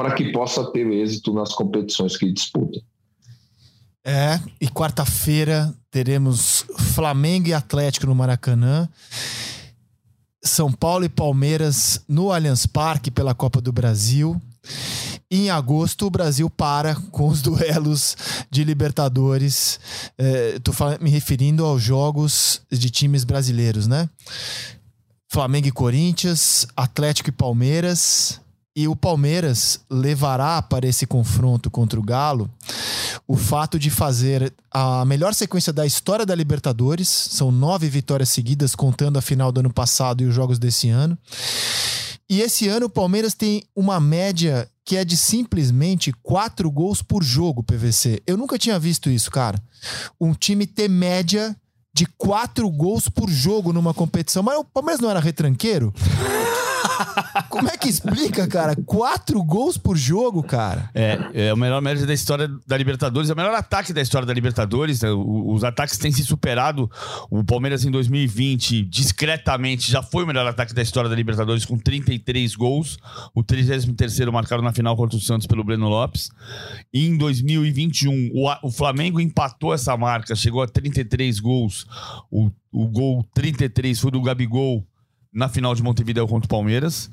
para 0.00 0.14
que 0.14 0.32
possa 0.32 0.64
ter 0.72 0.90
êxito 0.90 1.30
nas 1.30 1.52
competições 1.52 2.16
que 2.16 2.32
disputa. 2.32 2.80
É, 4.02 4.40
e 4.58 4.66
quarta-feira 4.66 5.74
teremos 5.90 6.64
Flamengo 6.94 7.48
e 7.48 7.52
Atlético 7.52 8.06
no 8.06 8.14
Maracanã. 8.14 8.88
São 10.42 10.72
Paulo 10.72 11.04
e 11.04 11.08
Palmeiras 11.10 12.02
no 12.08 12.32
Allianz 12.32 12.64
Parque 12.64 13.10
pela 13.10 13.34
Copa 13.34 13.60
do 13.60 13.70
Brasil. 13.72 14.40
Em 15.30 15.50
agosto, 15.50 16.06
o 16.06 16.10
Brasil 16.10 16.48
para 16.48 16.94
com 16.94 17.28
os 17.28 17.42
duelos 17.44 18.16
de 18.50 18.64
Libertadores. 18.64 19.78
Estou 20.56 20.74
é, 20.88 20.98
me 20.98 21.10
referindo 21.10 21.66
aos 21.66 21.82
jogos 21.82 22.62
de 22.70 22.88
times 22.88 23.22
brasileiros, 23.22 23.86
né? 23.86 24.08
Flamengo 25.28 25.68
e 25.68 25.72
Corinthians, 25.72 26.66
Atlético 26.74 27.28
e 27.28 27.32
Palmeiras, 27.32 28.40
e 28.80 28.88
o 28.88 28.96
Palmeiras 28.96 29.80
levará 29.90 30.62
para 30.62 30.88
esse 30.88 31.06
confronto 31.06 31.70
contra 31.70 32.00
o 32.00 32.02
Galo 32.02 32.50
o 33.28 33.36
fato 33.36 33.78
de 33.78 33.90
fazer 33.90 34.54
a 34.70 35.04
melhor 35.04 35.34
sequência 35.34 35.70
da 35.70 35.84
história 35.84 36.24
da 36.24 36.34
Libertadores. 36.34 37.06
São 37.06 37.52
nove 37.52 37.90
vitórias 37.90 38.30
seguidas, 38.30 38.74
contando 38.74 39.18
a 39.18 39.22
final 39.22 39.52
do 39.52 39.60
ano 39.60 39.70
passado 39.70 40.22
e 40.22 40.26
os 40.26 40.34
jogos 40.34 40.58
desse 40.58 40.88
ano. 40.88 41.18
E 42.26 42.40
esse 42.40 42.68
ano 42.68 42.86
o 42.86 42.90
Palmeiras 42.90 43.34
tem 43.34 43.62
uma 43.76 44.00
média 44.00 44.66
que 44.82 44.96
é 44.96 45.04
de 45.04 45.14
simplesmente 45.14 46.10
quatro 46.22 46.70
gols 46.70 47.02
por 47.02 47.22
jogo, 47.22 47.62
PVC. 47.62 48.22
Eu 48.26 48.38
nunca 48.38 48.58
tinha 48.58 48.78
visto 48.78 49.10
isso, 49.10 49.30
cara. 49.30 49.62
Um 50.18 50.32
time 50.32 50.66
ter 50.66 50.88
média 50.88 51.54
de 51.92 52.06
quatro 52.16 52.70
gols 52.70 53.10
por 53.10 53.28
jogo 53.28 53.74
numa 53.74 53.92
competição. 53.92 54.42
Mas 54.42 54.56
o 54.58 54.64
Palmeiras 54.64 55.02
não 55.02 55.10
era 55.10 55.20
retranqueiro? 55.20 55.92
Como 57.48 57.68
é 57.68 57.76
que 57.76 57.88
explica, 57.88 58.46
cara? 58.46 58.76
Quatro 58.86 59.42
gols 59.42 59.76
por 59.76 59.96
jogo, 59.96 60.42
cara. 60.42 60.90
É, 60.94 61.48
é 61.48 61.52
o 61.52 61.56
melhor 61.56 61.80
mérito 61.82 62.06
da 62.06 62.14
história 62.14 62.48
da 62.66 62.76
Libertadores, 62.76 63.30
é 63.30 63.32
o 63.32 63.36
melhor 63.36 63.54
ataque 63.54 63.92
da 63.92 64.00
história 64.00 64.26
da 64.26 64.32
Libertadores. 64.32 65.00
Né? 65.02 65.10
Os 65.10 65.64
ataques 65.64 65.98
têm 65.98 66.12
se 66.12 66.24
superado. 66.24 66.90
O 67.30 67.44
Palmeiras 67.44 67.84
em 67.84 67.90
2020, 67.90 68.82
discretamente, 68.82 69.90
já 69.90 70.02
foi 70.02 70.24
o 70.24 70.26
melhor 70.26 70.46
ataque 70.46 70.74
da 70.74 70.82
história 70.82 71.10
da 71.10 71.16
Libertadores, 71.16 71.64
com 71.64 71.78
33 71.78 72.54
gols. 72.54 72.98
O 73.34 73.42
33 73.42 74.20
marcado 74.32 74.62
na 74.62 74.72
final 74.72 74.96
contra 74.96 75.16
o 75.16 75.20
Santos 75.20 75.46
pelo 75.46 75.64
Breno 75.64 75.88
Lopes. 75.88 76.30
E 76.92 77.06
em 77.06 77.16
2021, 77.16 78.30
o, 78.62 78.70
Flamengo 78.70 79.20
empatou 79.20 79.74
essa 79.74 79.96
marca, 79.96 80.34
chegou 80.34 80.62
a 80.62 80.68
33 80.68 81.40
gols. 81.40 81.86
O, 82.30 82.50
o 82.72 82.86
gol 82.86 83.24
33 83.34 83.98
foi 83.98 84.10
do 84.10 84.22
Gabigol 84.22 84.86
na 85.32 85.48
final 85.48 85.74
de 85.74 85.82
Montevideo 85.82 86.26
contra 86.26 86.46
o 86.46 86.48
Palmeiras. 86.48 87.10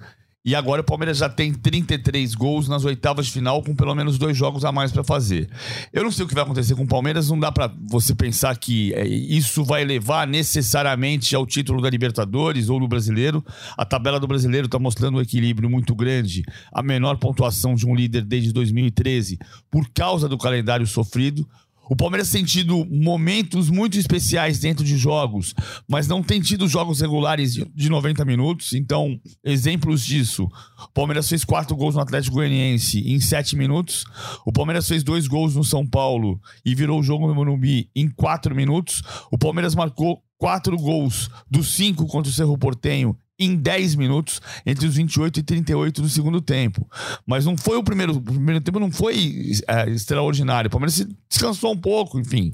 E 0.48 0.56
agora 0.56 0.80
o 0.80 0.84
Palmeiras 0.84 1.18
já 1.18 1.28
tem 1.28 1.54
33 1.54 2.34
gols 2.34 2.70
nas 2.70 2.86
oitavas 2.86 3.26
de 3.26 3.34
final, 3.34 3.62
com 3.62 3.76
pelo 3.76 3.94
menos 3.94 4.18
dois 4.18 4.38
jogos 4.38 4.64
a 4.64 4.72
mais 4.72 4.94
para 4.94 5.04
fazer. 5.04 5.50
Eu 5.92 6.06
não 6.06 6.10
sei 6.10 6.24
o 6.24 6.28
que 6.28 6.34
vai 6.34 6.46
acontecer 6.46 6.74
com 6.74 6.84
o 6.84 6.88
Palmeiras, 6.88 7.30
não 7.30 7.38
dá 7.38 7.52
para 7.52 7.70
você 7.90 8.16
pensar 8.16 8.58
que 8.58 8.94
é, 8.94 9.06
isso 9.06 9.66
vai 9.66 9.84
levar 9.84 10.26
necessariamente 10.26 11.36
ao 11.36 11.46
título 11.46 11.82
da 11.82 11.90
Libertadores 11.90 12.70
ou 12.70 12.80
do 12.80 12.88
Brasileiro. 12.88 13.44
A 13.76 13.84
tabela 13.84 14.22
do 14.22 14.28
Brasileiro 14.28 14.68
está 14.68 14.80
mostrando 14.80 15.18
um 15.18 15.22
equilíbrio 15.22 15.70
muito 15.70 15.94
grande, 15.94 16.46
a 16.72 16.82
menor 16.82 17.18
pontuação 17.18 17.76
de 17.76 17.86
um 17.86 17.94
líder 17.94 18.22
desde 18.22 18.54
2013, 18.54 19.38
por 19.70 19.90
causa 19.90 20.30
do 20.30 20.38
calendário 20.38 20.88
sofrido. 20.88 21.46
O 21.90 21.96
Palmeiras 21.96 22.30
tem 22.30 22.44
tido 22.44 22.86
momentos 22.86 23.70
muito 23.70 23.98
especiais 23.98 24.60
dentro 24.60 24.84
de 24.84 24.98
jogos, 24.98 25.54
mas 25.88 26.08
não 26.08 26.22
tem 26.22 26.42
tido 26.42 26.68
jogos 26.68 27.02
regulares 27.02 27.54
de 27.54 27.90
90 27.90 28.26
minutos. 28.26 28.74
Então, 28.74 29.20
exemplos 29.44 30.06
disso. 30.06 30.44
O 30.44 30.94
Palmeiras 30.94 31.30
fez 31.30 31.46
quatro 31.46 31.76
gols 31.76 31.96
no 31.96 32.02
Atlético 32.02 32.36
Goianiense 32.36 33.00
em 33.00 33.20
sete 33.20 33.56
minutos. 33.56 34.04
O 34.46 34.52
Palmeiras 34.52 34.88
fez 34.88 35.04
dois 35.04 35.28
gols 35.28 35.56
no 35.56 35.64
São 35.64 35.86
Paulo 35.86 36.40
e 36.66 36.76
virou 36.76 37.00
o 37.00 37.04
jogo 37.04 37.28
no 37.28 37.36
Morumbi 37.36 37.90
em 37.96 38.10
quatro 38.10 38.56
minutos. 38.56 39.02
O 39.32 39.38
Palmeiras 39.38 39.76
marcou 39.76 40.22
quatro 40.38 40.78
gols 40.78 41.30
dos 41.50 41.74
cinco 41.74 42.06
contra 42.06 42.30
o 42.30 42.34
Cerro 42.34 42.58
Portenho 42.58 43.18
em 43.40 43.56
10 43.56 43.96
minutos, 43.96 44.42
entre 44.66 44.88
os 44.88 44.96
28 44.96 45.40
e 45.40 45.44
38 45.44 46.02
do 46.02 46.10
segundo 46.10 46.42
tempo. 46.42 46.88
Mas 47.26 47.46
não 47.46 47.56
foi 47.56 47.78
o 47.78 47.84
primeiro. 47.84 48.18
O 48.18 48.22
primeiro 48.22 48.62
tempo 48.62 48.80
não 48.80 48.92
foi 48.92 49.52
é, 49.68 49.90
extraordinário. 49.90 50.68
O 50.68 50.72
Palmeiras 50.72 51.06
descansou 51.30 51.74
um 51.74 51.78
pouco, 51.78 52.20
enfim. 52.20 52.54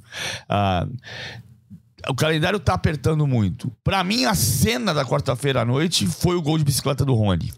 Ah, 0.50 0.86
o 2.10 2.16
calendário 2.16 2.60
tá 2.60 2.74
apertando 2.74 3.26
muito. 3.26 3.72
Para 3.84 4.04
mim, 4.04 4.26
a 4.26 4.36
cena 4.36 4.94
da 4.94 5.06
quarta-feira 5.06 5.62
à 5.62 5.66
noite 5.66 6.06
foi 6.06 6.36
o 6.36 6.42
gol 6.42 6.58
de 6.58 6.64
bicicleta 6.64 7.06
do 7.06 7.14
Rony. 7.14 7.54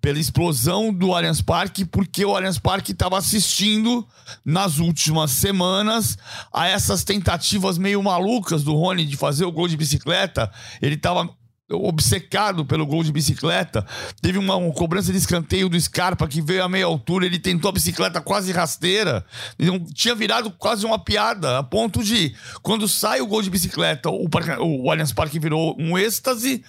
Pela 0.00 0.18
explosão 0.18 0.92
do 0.92 1.14
Allianz 1.14 1.42
Parque, 1.42 1.84
porque 1.84 2.24
o 2.24 2.34
Allianz 2.34 2.58
Parque 2.58 2.92
estava 2.92 3.18
assistindo 3.18 4.06
nas 4.44 4.78
últimas 4.78 5.32
semanas 5.32 6.16
a 6.52 6.68
essas 6.68 7.02
tentativas 7.04 7.76
meio 7.76 8.02
malucas 8.02 8.62
do 8.62 8.74
Rony 8.74 9.04
de 9.04 9.16
fazer 9.16 9.44
o 9.44 9.52
gol 9.52 9.68
de 9.68 9.76
bicicleta. 9.76 10.50
Ele 10.80 10.94
estava 10.94 11.28
obcecado 11.70 12.64
pelo 12.64 12.86
gol 12.86 13.02
de 13.02 13.12
bicicleta. 13.12 13.86
Teve 14.20 14.38
uma, 14.38 14.56
uma, 14.56 14.72
cobrança 14.72 15.12
de 15.12 15.18
escanteio 15.18 15.68
do 15.68 15.80
Scarpa 15.80 16.26
que 16.26 16.42
veio 16.42 16.64
a 16.64 16.68
meia 16.68 16.86
altura, 16.86 17.26
ele 17.26 17.38
tentou 17.38 17.68
a 17.68 17.72
bicicleta 17.72 18.20
quase 18.20 18.52
rasteira. 18.52 19.24
Ele 19.58 19.80
tinha 19.94 20.14
virado 20.14 20.50
quase 20.50 20.84
uma 20.84 20.98
piada, 20.98 21.58
a 21.58 21.62
ponto 21.62 22.02
de, 22.02 22.34
quando 22.62 22.88
sai 22.88 23.20
o 23.20 23.26
gol 23.26 23.42
de 23.42 23.50
bicicleta, 23.50 24.10
o, 24.10 24.28
o 24.60 24.90
Allianz 24.90 25.12
Parque 25.12 25.38
virou 25.38 25.76
um 25.78 25.98
êxtase. 25.98 26.62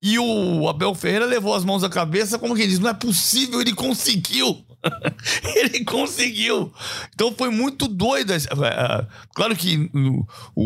E 0.00 0.16
o 0.16 0.68
Abel 0.68 0.94
Ferreira 0.94 1.26
levou 1.26 1.54
as 1.54 1.64
mãos 1.64 1.82
à 1.82 1.88
cabeça, 1.88 2.38
como 2.38 2.54
quem 2.54 2.68
diz: 2.68 2.78
não 2.78 2.88
é 2.88 2.94
possível, 2.94 3.60
ele 3.60 3.74
conseguiu. 3.74 4.64
ele 5.56 5.84
conseguiu. 5.84 6.72
Então 7.14 7.34
foi 7.34 7.50
muito 7.50 7.88
doido. 7.88 8.32
É, 8.32 8.36
é, 8.36 9.06
claro 9.34 9.56
que 9.56 9.90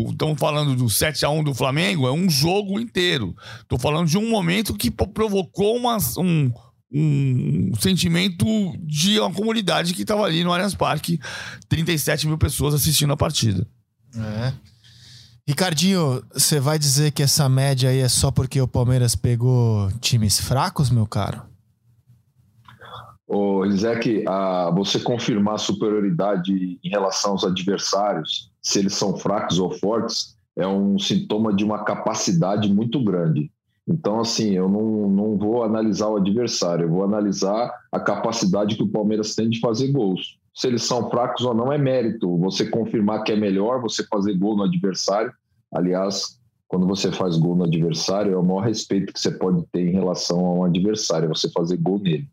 estamos 0.09 0.39
falando 0.39 0.75
do 0.75 0.89
7 0.89 1.25
a 1.25 1.29
1 1.29 1.43
do 1.43 1.53
Flamengo, 1.53 2.07
é 2.07 2.11
um 2.11 2.29
jogo 2.29 2.79
inteiro. 2.79 3.35
Estou 3.61 3.79
falando 3.79 4.07
de 4.07 4.17
um 4.17 4.29
momento 4.29 4.75
que 4.75 4.91
provocou 4.91 5.75
uma, 5.75 5.97
um, 6.17 6.51
um 6.91 7.71
sentimento 7.79 8.45
de 8.79 9.19
uma 9.19 9.33
comunidade 9.33 9.93
que 9.93 10.03
estava 10.03 10.23
ali 10.25 10.43
no 10.43 10.53
Allianz 10.53 10.75
Parque, 10.75 11.19
37 11.69 12.27
mil 12.27 12.37
pessoas 12.37 12.73
assistindo 12.73 13.13
a 13.13 13.17
partida. 13.17 13.67
É. 14.15 14.53
Ricardinho, 15.45 16.23
você 16.33 16.57
vai 16.59 16.79
dizer 16.79 17.11
que 17.11 17.21
essa 17.21 17.49
média 17.49 17.89
aí 17.89 17.99
é 17.99 18.07
só 18.07 18.31
porque 18.31 18.61
o 18.61 18.67
Palmeiras 18.67 19.13
pegou 19.13 19.91
times 19.99 20.39
fracos, 20.39 20.89
meu 20.89 21.05
caro? 21.05 21.52
Ô, 23.33 23.65
Isaac, 23.65 24.23
a, 24.27 24.69
você 24.69 24.99
confirmar 24.99 25.55
a 25.55 25.57
superioridade 25.57 26.79
em 26.83 26.89
relação 26.89 27.31
aos 27.31 27.43
adversários, 27.43 28.51
se 28.61 28.77
eles 28.77 28.93
são 28.93 29.17
fracos 29.17 29.57
ou 29.57 29.71
fortes, 29.71 30.37
é 30.55 30.67
um 30.67 30.99
sintoma 30.99 31.51
de 31.51 31.63
uma 31.63 31.83
capacidade 31.83 32.71
muito 32.71 33.03
grande. 33.03 33.51
Então, 33.87 34.19
assim, 34.19 34.51
eu 34.51 34.69
não, 34.69 35.09
não 35.09 35.35
vou 35.35 35.63
analisar 35.63 36.09
o 36.09 36.17
adversário, 36.17 36.85
eu 36.85 36.89
vou 36.89 37.03
analisar 37.03 37.73
a 37.91 37.99
capacidade 37.99 38.75
que 38.75 38.83
o 38.83 38.89
Palmeiras 38.89 39.33
tem 39.33 39.49
de 39.49 39.59
fazer 39.59 39.91
gols. 39.91 40.37
Se 40.53 40.67
eles 40.67 40.83
são 40.83 41.09
fracos 41.09 41.43
ou 41.43 41.55
não 41.55 41.73
é 41.73 41.77
mérito. 41.79 42.37
Você 42.37 42.69
confirmar 42.69 43.23
que 43.23 43.31
é 43.31 43.35
melhor 43.35 43.81
você 43.81 44.05
fazer 44.05 44.37
gol 44.37 44.55
no 44.55 44.63
adversário. 44.63 45.33
Aliás, 45.73 46.39
quando 46.67 46.85
você 46.85 47.11
faz 47.11 47.35
gol 47.35 47.55
no 47.55 47.63
adversário, 47.63 48.33
é 48.33 48.37
o 48.37 48.43
maior 48.43 48.61
respeito 48.61 49.11
que 49.11 49.19
você 49.19 49.31
pode 49.31 49.65
ter 49.71 49.87
em 49.87 49.91
relação 49.91 50.45
a 50.45 50.53
um 50.53 50.63
adversário, 50.63 51.29
você 51.29 51.49
fazer 51.49 51.77
gol 51.77 51.97
nele. 51.97 52.27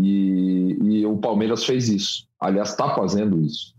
E, 0.00 0.78
e 0.82 1.06
o 1.06 1.16
Palmeiras 1.18 1.64
fez 1.64 1.88
isso. 1.88 2.26
Aliás, 2.40 2.70
está 2.70 2.94
fazendo 2.94 3.40
isso. 3.40 3.74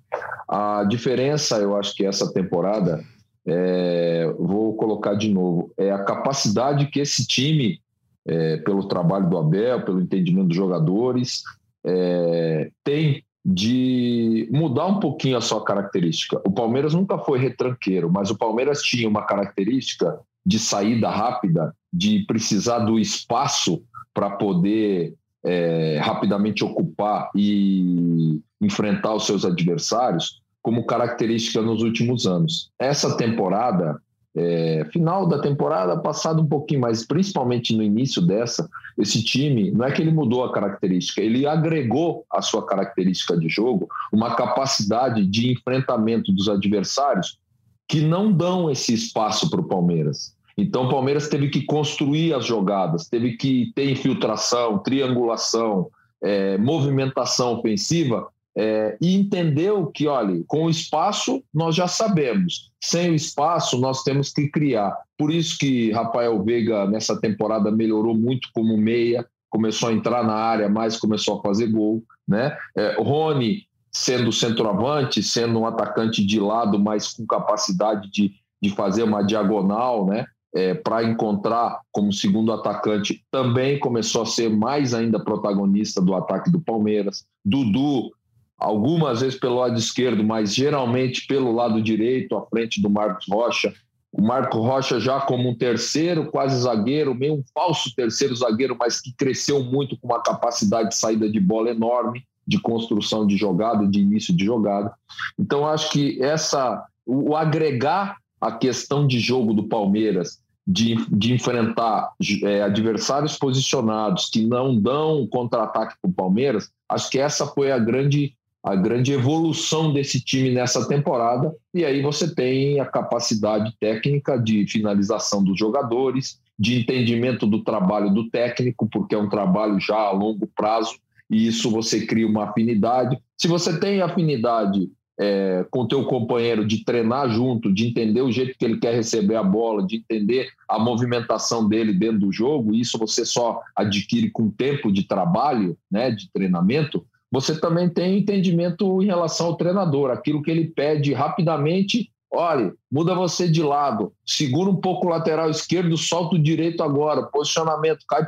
A 0.48 0.84
diferença, 0.86 1.58
eu 1.58 1.76
acho 1.76 1.96
que 1.96 2.06
essa 2.06 2.32
temporada 2.32 3.04
é, 3.46 4.34
vou 4.38 4.76
colocar 4.76 5.14
de 5.14 5.34
novo, 5.34 5.72
é 5.78 5.92
a 5.92 6.04
capacidade 6.04 6.88
que 6.88 7.00
esse 7.00 7.26
time, 7.26 7.80
é, 8.26 8.58
pelo 8.58 8.88
trabalho 8.88 9.30
do 9.30 9.38
Abel, 9.38 9.86
pelo 9.86 10.02
entendimento 10.02 10.50
dos 10.50 10.58
jogadores, 10.58 11.44
é, 11.86 12.70
tem 12.84 13.24
de 13.46 14.50
mudar 14.52 14.88
um 14.88 15.00
pouquinho 15.00 15.38
a 15.38 15.42
sua 15.42 15.64
característica. 15.64 16.42
O 16.46 16.52
Palmeiras 16.52 16.94
nunca 16.94 17.18
foi 17.18 17.40
retranqueiro, 17.40 18.12
mas 18.12 18.30
o 18.30 18.38
Palmeiras 18.38 18.82
tinha 18.82 19.08
uma 19.08 19.26
característica 19.26 20.20
de 20.46 20.60
saída 20.60 21.10
rápida, 21.10 21.74
de 21.92 22.26
precisar 22.28 22.80
do 22.80 23.00
espaço 23.00 23.82
para 24.14 24.32
poder 24.32 25.14
é, 25.48 25.98
rapidamente 26.00 26.64
ocupar 26.64 27.32
e 27.34 28.42
enfrentar 28.60 29.14
os 29.14 29.26
seus 29.26 29.46
adversários 29.46 30.42
como 30.62 30.86
característica 30.86 31.62
nos 31.62 31.82
últimos 31.82 32.28
anos. 32.28 32.70
Essa 32.78 33.16
temporada, 33.16 34.02
é, 34.36 34.86
final 34.92 35.26
da 35.26 35.40
temporada, 35.40 35.98
passado 35.98 36.42
um 36.42 36.46
pouquinho, 36.46 36.82
mas 36.82 37.06
principalmente 37.08 37.74
no 37.74 37.82
início 37.82 38.22
dessa, 38.22 38.70
esse 38.98 39.24
time, 39.24 39.72
não 39.72 39.86
é 39.86 39.92
que 39.92 40.02
ele 40.02 40.12
mudou 40.12 40.44
a 40.44 40.52
característica, 40.52 41.22
ele 41.22 41.48
agregou 41.48 42.26
a 42.30 42.42
sua 42.42 42.66
característica 42.66 43.38
de 43.38 43.48
jogo, 43.48 43.88
uma 44.12 44.36
capacidade 44.36 45.26
de 45.26 45.54
enfrentamento 45.54 46.34
dos 46.34 46.50
adversários 46.50 47.40
que 47.88 48.02
não 48.02 48.34
dão 48.34 48.70
esse 48.70 48.94
espaço 48.94 49.50
para 49.50 49.62
o 49.62 49.68
Palmeiras. 49.68 50.36
Então 50.58 50.86
o 50.86 50.90
Palmeiras 50.90 51.30
teve 51.30 51.50
que 51.50 51.64
construir 51.64 52.34
as 52.34 52.46
jogadas, 52.46 53.08
teve 53.08 53.38
que 53.38 53.72
ter 53.76 53.90
infiltração, 53.90 54.80
triangulação, 54.80 55.90
é, 56.22 56.58
movimentação 56.58 57.60
ofensiva 57.60 58.28
é, 58.58 58.98
e 59.00 59.16
entendeu 59.16 59.86
que, 59.86 60.08
olha, 60.08 60.44
com 60.48 60.66
o 60.66 60.70
espaço 60.70 61.44
nós 61.54 61.76
já 61.76 61.88
sabemos, 61.88 62.72
sem 62.84 63.12
o 63.12 63.14
espaço 63.14 63.78
nós 63.80 64.02
temos 64.02 64.34
que 64.34 64.48
criar. 64.50 64.98
Por 65.16 65.32
isso 65.32 65.60
que 65.60 65.92
Rafael 65.92 66.44
Veiga 66.44 66.88
nessa 66.88 67.20
temporada 67.22 67.70
melhorou 67.70 68.16
muito 68.16 68.50
como 68.54 68.76
meia, 68.76 69.24
começou 69.48 69.90
a 69.90 69.94
entrar 69.94 70.24
na 70.24 70.34
área 70.34 70.68
mais, 70.68 70.98
começou 70.98 71.38
a 71.38 71.42
fazer 71.44 71.68
gol, 71.68 72.04
né? 72.28 72.58
É, 72.76 72.96
Rony 73.00 73.68
sendo 73.92 74.32
centroavante, 74.32 75.24
sendo 75.24 75.60
um 75.60 75.66
atacante 75.66 76.26
de 76.26 76.40
lado, 76.40 76.80
mas 76.80 77.14
com 77.14 77.26
capacidade 77.26 78.10
de, 78.12 78.34
de 78.62 78.70
fazer 78.72 79.04
uma 79.04 79.24
diagonal, 79.24 80.06
né? 80.06 80.26
É, 80.56 80.74
para 80.74 81.04
encontrar 81.04 81.82
como 81.92 82.12
segundo 82.12 82.52
atacante, 82.52 83.24
também 83.30 83.78
começou 83.78 84.22
a 84.22 84.26
ser 84.26 84.50
mais 84.50 84.94
ainda 84.94 85.24
protagonista 85.24 86.02
do 86.02 86.16
ataque 86.16 86.50
do 86.50 86.60
Palmeiras. 86.60 87.26
Dudu 87.44 88.12
algumas 88.58 89.22
vezes 89.22 89.40
pelo 89.40 89.60
lado 89.60 89.78
esquerdo, 89.78 90.24
mas 90.24 90.56
geralmente 90.56 91.28
pelo 91.28 91.52
lado 91.52 91.82
direito, 91.82 92.36
à 92.36 92.46
frente 92.48 92.82
do 92.82 92.90
Marcos 92.90 93.28
Rocha. 93.30 93.74
O 94.12 94.22
Marco 94.22 94.60
Rocha 94.60 95.00
já 95.00 95.22
como 95.22 95.50
um 95.50 95.56
terceiro, 95.56 96.32
quase 96.32 96.60
zagueiro, 96.60 97.14
meio 97.14 97.36
um 97.36 97.44
falso 97.54 97.94
terceiro 97.96 98.36
zagueiro, 98.36 98.76
mas 98.80 99.00
que 99.00 99.14
cresceu 99.14 99.64
muito 99.64 99.98
com 100.00 100.08
uma 100.08 100.24
capacidade 100.24 100.90
de 100.90 100.96
saída 100.96 101.30
de 101.30 101.40
bola 101.40 101.70
enorme, 101.70 102.26
de 102.48 102.60
construção 102.60 103.28
de 103.28 103.38
jogada, 103.38 103.86
de 103.86 104.00
início 104.00 104.36
de 104.36 104.46
jogada. 104.46 104.92
Então 105.38 105.68
acho 105.68 105.92
que 105.92 106.22
essa 106.24 106.84
o 107.06 107.36
agregar 107.36 108.18
a 108.40 108.52
questão 108.52 109.06
de 109.06 109.20
jogo 109.20 109.54
do 109.54 109.64
Palmeiras, 109.64 110.40
de, 110.66 110.96
de 111.10 111.34
enfrentar 111.34 112.12
é, 112.44 112.62
adversários 112.62 113.38
posicionados 113.38 114.30
que 114.30 114.46
não 114.46 114.80
dão 114.80 115.26
contra-ataque 115.28 115.96
para 116.02 116.10
o 116.10 116.14
Palmeiras, 116.14 116.70
acho 116.90 117.10
que 117.10 117.20
essa 117.20 117.48
foi 117.48 117.72
a 117.72 117.80
grande 117.80 118.36
a 118.64 118.76
grande 118.76 119.14
evolução 119.14 119.94
desse 119.94 120.20
time 120.20 120.52
nessa 120.52 120.86
temporada. 120.90 121.56
E 121.74 121.86
aí 121.86 122.02
você 122.02 122.34
tem 122.36 122.82
a 122.82 122.86
capacidade 122.86 123.74
técnica 123.80 124.38
de 124.38 124.68
finalização 124.68 125.42
dos 125.42 125.58
jogadores, 125.58 126.42
de 126.60 126.82
entendimento 126.82 127.48
do 127.48 127.64
trabalho 127.64 128.10
do 128.10 128.30
técnico, 128.30 128.88
porque 128.92 129.16
é 129.16 129.18
um 129.18 129.30
trabalho 129.30 129.80
já 129.80 129.96
a 129.96 130.12
longo 130.12 130.48
prazo, 130.48 130.98
e 131.30 131.48
isso 131.48 131.70
você 131.70 132.06
cria 132.06 132.28
uma 132.28 132.50
afinidade. 132.50 133.18
Se 133.38 133.48
você 133.48 133.80
tem 133.80 134.02
afinidade 134.02 134.90
é, 135.20 135.66
com 135.72 135.88
teu 135.88 136.06
companheiro 136.06 136.66
de 136.66 136.84
treinar 136.84 137.30
junto, 137.30 137.74
de 137.74 137.88
entender 137.88 138.22
o 138.22 138.32
jeito 138.32 138.58
que 138.58 138.64
ele 138.64 138.80
quer 138.80 138.94
receber 138.94 139.36
a 139.36 139.44
bola, 139.44 139.86
de 139.86 139.98
entender 139.98 140.50
a 140.70 140.78
movimentação 140.78 141.68
dele 141.68 141.94
dentro 141.94 142.20
do 142.20 142.32
jogo, 142.32 142.74
isso 142.74 143.00
você 143.00 143.26
só 143.26 143.62
adquire 143.76 144.30
com 144.30 144.50
tempo 144.50 144.92
de 144.92 145.04
trabalho, 145.04 145.78
né, 145.90 146.12
de 146.12 146.32
treinamento, 146.32 147.06
você 147.32 147.60
também 147.60 147.90
tem 147.90 148.20
entendimento 148.20 149.02
em 149.02 149.06
relação 149.06 149.48
ao 149.48 149.58
treinador, 149.58 150.12
aquilo 150.12 150.42
que 150.42 150.52
ele 150.52 150.66
pede 150.66 151.14
rapidamente. 151.14 152.10
Olha, 152.32 152.74
muda 152.92 153.16
você 153.16 153.50
de 153.50 153.62
lado, 153.62 154.14
segura 154.26 154.70
um 154.70 154.76
pouco 154.76 155.08
o 155.08 155.10
lateral 155.10 155.50
esquerdo, 155.50 155.98
solta 155.98 156.36
o 156.36 156.42
direito 156.42 156.84
agora, 156.84 157.24
posicionamento, 157.24 158.06
cai 158.08 158.26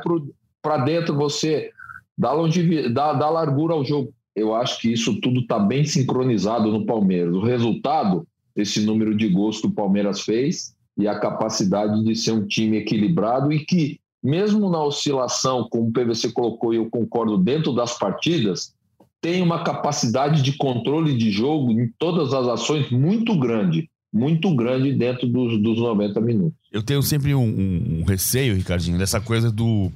para 0.62 0.78
dentro 0.78 1.14
você, 1.14 1.70
dá, 2.16 2.32
longevidade, 2.32 2.92
dá, 2.92 3.12
dá 3.12 3.30
largura 3.30 3.74
ao 3.74 3.84
jogo. 3.84 4.12
Eu 4.40 4.54
acho 4.54 4.80
que 4.80 4.90
isso 4.90 5.20
tudo 5.20 5.40
está 5.40 5.58
bem 5.58 5.84
sincronizado 5.84 6.72
no 6.72 6.86
Palmeiras. 6.86 7.34
O 7.34 7.42
resultado, 7.42 8.26
esse 8.56 8.80
número 8.80 9.14
de 9.14 9.28
gols 9.28 9.60
que 9.60 9.66
o 9.66 9.72
Palmeiras 9.72 10.22
fez 10.22 10.74
e 10.96 11.06
a 11.06 11.18
capacidade 11.18 12.02
de 12.02 12.16
ser 12.16 12.32
um 12.32 12.46
time 12.46 12.78
equilibrado 12.78 13.52
e 13.52 13.64
que, 13.64 14.00
mesmo 14.22 14.70
na 14.70 14.82
oscilação, 14.82 15.68
como 15.70 15.88
o 15.88 15.92
PVC 15.92 16.32
colocou 16.32 16.72
e 16.72 16.78
eu 16.78 16.88
concordo, 16.88 17.36
dentro 17.36 17.72
das 17.72 17.98
partidas, 17.98 18.74
tem 19.20 19.42
uma 19.42 19.62
capacidade 19.62 20.40
de 20.40 20.56
controle 20.56 21.14
de 21.16 21.30
jogo 21.30 21.70
em 21.72 21.92
todas 21.98 22.32
as 22.32 22.48
ações 22.48 22.90
muito 22.90 23.38
grande, 23.38 23.90
muito 24.10 24.54
grande 24.56 24.92
dentro 24.94 25.28
dos, 25.28 25.60
dos 25.60 25.78
90 25.78 26.18
minutos. 26.22 26.59
Eu 26.72 26.82
tenho 26.82 27.02
sempre 27.02 27.34
um, 27.34 27.42
um, 27.42 28.00
um, 28.00 28.04
receio, 28.04 28.54
Ricardinho, 28.54 28.96
dessa 28.96 29.20
coisa 29.20 29.50
do, 29.50 29.90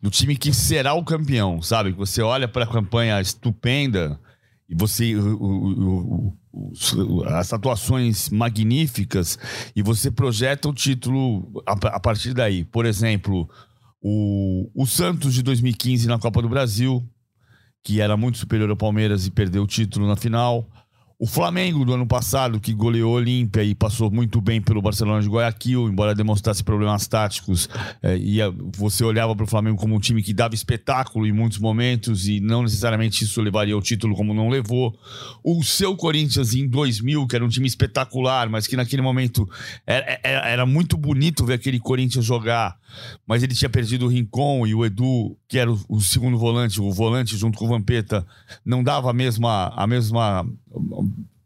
do 0.00 0.10
time 0.10 0.36
que 0.36 0.52
será 0.52 0.94
o 0.94 1.04
campeão, 1.04 1.60
sabe? 1.60 1.90
Você 1.92 2.22
olha 2.22 2.46
para 2.46 2.64
a 2.64 2.70
campanha 2.70 3.20
estupenda 3.20 4.18
e 4.68 4.74
você. 4.76 5.16
O, 5.16 5.34
o, 5.34 6.38
o, 6.52 7.24
as 7.24 7.52
atuações 7.52 8.30
magníficas 8.30 9.36
e 9.74 9.82
você 9.82 10.08
projeta 10.08 10.68
o 10.68 10.74
título 10.74 11.62
a, 11.66 11.72
a 11.72 12.00
partir 12.00 12.32
daí. 12.32 12.64
Por 12.64 12.86
exemplo, 12.86 13.50
o, 14.00 14.70
o 14.74 14.86
Santos 14.86 15.34
de 15.34 15.42
2015 15.42 16.06
na 16.06 16.18
Copa 16.18 16.40
do 16.40 16.48
Brasil, 16.48 17.02
que 17.82 18.00
era 18.00 18.16
muito 18.16 18.38
superior 18.38 18.70
ao 18.70 18.76
Palmeiras 18.76 19.26
e 19.26 19.32
perdeu 19.32 19.64
o 19.64 19.66
título 19.66 20.06
na 20.06 20.14
final. 20.14 20.68
O 21.16 21.26
Flamengo 21.26 21.84
do 21.84 21.94
ano 21.94 22.06
passado, 22.06 22.58
que 22.58 22.74
goleou 22.74 23.12
o 23.12 23.14
Olímpia 23.14 23.62
e 23.62 23.74
passou 23.74 24.10
muito 24.10 24.40
bem 24.40 24.60
pelo 24.60 24.82
Barcelona 24.82 25.22
de 25.22 25.28
Guayaquil, 25.28 25.88
embora 25.88 26.14
demonstrasse 26.14 26.64
problemas 26.64 27.06
táticos, 27.06 27.68
é, 28.02 28.16
e 28.16 28.38
você 28.76 29.04
olhava 29.04 29.34
para 29.34 29.44
o 29.44 29.46
Flamengo 29.46 29.76
como 29.76 29.94
um 29.94 30.00
time 30.00 30.22
que 30.22 30.34
dava 30.34 30.54
espetáculo 30.54 31.24
em 31.24 31.32
muitos 31.32 31.58
momentos 31.58 32.26
e 32.26 32.40
não 32.40 32.64
necessariamente 32.64 33.22
isso 33.22 33.40
levaria 33.40 33.74
ao 33.74 33.80
título 33.80 34.16
como 34.16 34.34
não 34.34 34.48
levou. 34.48 34.92
O 35.44 35.62
seu 35.62 35.96
Corinthians 35.96 36.52
em 36.52 36.68
2000, 36.68 37.26
que 37.28 37.36
era 37.36 37.44
um 37.44 37.48
time 37.48 37.68
espetacular, 37.68 38.48
mas 38.48 38.66
que 38.66 38.76
naquele 38.76 39.02
momento 39.02 39.48
era, 39.86 40.20
era, 40.22 40.48
era 40.48 40.66
muito 40.66 40.96
bonito 40.96 41.46
ver 41.46 41.54
aquele 41.54 41.78
Corinthians 41.78 42.24
jogar, 42.24 42.76
mas 43.24 43.42
ele 43.42 43.54
tinha 43.54 43.68
perdido 43.68 44.06
o 44.06 44.08
Rincon 44.08 44.66
e 44.66 44.74
o 44.74 44.84
Edu, 44.84 45.36
que 45.48 45.58
era 45.58 45.70
o, 45.70 45.80
o 45.88 46.00
segundo 46.00 46.36
volante, 46.36 46.80
o 46.80 46.90
volante 46.90 47.36
junto 47.36 47.56
com 47.56 47.66
o 47.66 47.68
Vampeta, 47.68 48.26
não 48.64 48.82
dava 48.82 49.10
a 49.10 49.12
mesma, 49.12 49.72
a 49.76 49.86
mesma 49.86 50.44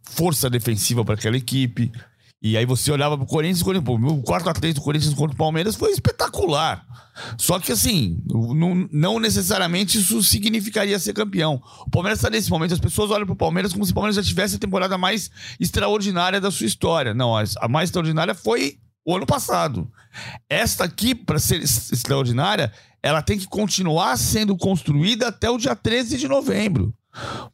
força 0.03 0.49
defensiva 0.51 1.05
para 1.05 1.15
aquela 1.15 1.37
equipe. 1.37 1.93
E 2.41 2.57
aí 2.57 2.65
você 2.65 2.93
olhava 2.93 3.19
pro 3.19 3.27
Corinthians, 3.27 3.63
o 3.63 4.23
quarto 4.23 4.49
a 4.49 4.53
do 4.53 4.81
Corinthians 4.81 5.13
contra 5.13 5.35
o 5.35 5.39
Palmeiras 5.39 5.75
foi 5.75 5.91
espetacular. 5.91 6.87
Só 7.37 7.59
que 7.59 7.73
assim, 7.73 8.23
não, 8.25 8.89
não 8.93 9.19
necessariamente 9.19 9.99
isso 9.99 10.23
significaria 10.23 10.97
ser 11.01 11.13
campeão. 11.15 11.61
O 11.85 11.91
Palmeiras 11.91 12.21
está 12.21 12.31
nesse 12.31 12.49
momento, 12.49 12.75
as 12.75 12.81
pessoas 12.81 13.11
olham 13.11 13.27
para 13.27 13.33
o 13.33 13.37
Palmeiras 13.37 13.73
como 13.73 13.85
se 13.85 13.91
o 13.91 13.95
Palmeiras 13.95 14.15
já 14.15 14.23
tivesse 14.23 14.55
a 14.55 14.59
temporada 14.59 14.97
mais 14.97 15.31
extraordinária 15.59 16.41
da 16.41 16.51
sua 16.51 16.67
história. 16.67 17.13
Não, 17.13 17.37
a 17.37 17.69
mais 17.69 17.89
extraordinária 17.89 18.37
foi 18.37 18.79
o 19.05 19.17
ano 19.17 19.27
passado. 19.27 19.91
Esta 20.49 20.85
aqui, 20.85 21.17
para 21.17 21.41
ser 21.41 21.61
extraordinária, 21.61 22.73
ela 23.03 23.21
tem 23.21 23.37
que 23.37 23.47
continuar 23.47 24.17
sendo 24.17 24.57
construída 24.57 25.29
até 25.29 25.51
o 25.51 25.59
dia 25.59 25.75
13 25.75 26.19
de 26.19 26.29
novembro. 26.29 26.95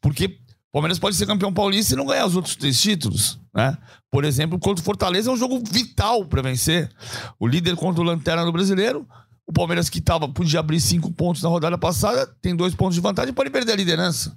Porque 0.01 0.27
o 0.27 0.44
Palmeiras 0.75 0.99
pode 0.99 1.15
ser 1.15 1.25
campeão 1.25 1.53
paulista 1.55 1.95
e 1.95 1.97
não 1.97 2.05
ganhar 2.05 2.27
os 2.27 2.35
outros 2.35 2.57
três 2.57 2.83
títulos. 2.83 3.39
Né? 3.55 3.79
Por 4.11 4.25
exemplo, 4.25 4.59
contra 4.59 4.83
o 4.83 4.85
Fortaleza 4.85 5.31
é 5.31 5.33
um 5.33 5.37
jogo 5.37 5.63
vital 5.71 6.25
para 6.25 6.43
vencer. 6.43 6.91
O 7.39 7.47
líder 7.47 7.77
contra 7.77 8.03
o 8.03 8.05
Lanterna 8.05 8.45
do 8.45 8.51
Brasileiro. 8.51 9.07
O 9.47 9.53
Palmeiras 9.53 9.89
que 9.89 10.01
tava, 10.01 10.29
podia 10.29 10.59
abrir 10.59 10.81
cinco 10.81 11.13
pontos 11.13 11.45
na 11.45 11.49
rodada 11.49 11.79
passada, 11.79 12.27
tem 12.43 12.57
dois 12.57 12.75
pontos 12.75 12.97
de 12.97 13.01
vantagem 13.01 13.31
e 13.31 13.33
pode 13.33 13.51
perder 13.51 13.71
a 13.71 13.77
liderança. 13.77 14.37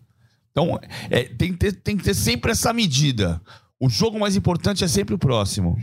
Então, 0.51 0.79
é, 1.09 1.23
tem, 1.23 1.53
que 1.53 1.57
ter, 1.57 1.71
tem 1.71 1.97
que 1.97 2.03
ter 2.03 2.13
sempre 2.13 2.51
essa 2.51 2.71
medida. 2.71 3.41
O 3.79 3.89
jogo 3.89 4.19
mais 4.19 4.35
importante 4.35 4.83
é 4.83 4.87
sempre 4.87 5.15
o 5.15 5.17
próximo. 5.17 5.75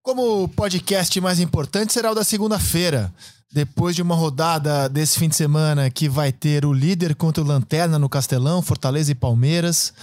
Como 0.00 0.44
o 0.44 0.48
podcast 0.48 1.20
mais 1.20 1.40
importante 1.40 1.92
será 1.92 2.10
o 2.10 2.14
da 2.14 2.24
segunda-feira 2.24 3.12
depois 3.54 3.94
de 3.94 4.02
uma 4.02 4.16
rodada 4.16 4.88
desse 4.88 5.16
fim 5.16 5.28
de 5.28 5.36
semana 5.36 5.88
que 5.88 6.08
vai 6.08 6.32
ter 6.32 6.66
o 6.66 6.72
líder 6.72 7.14
contra 7.14 7.40
o 7.40 7.46
Lanterna 7.46 8.00
no 8.00 8.08
Castelão, 8.08 8.60
Fortaleza 8.60 9.12
e 9.12 9.14
Palmeiras, 9.14 9.94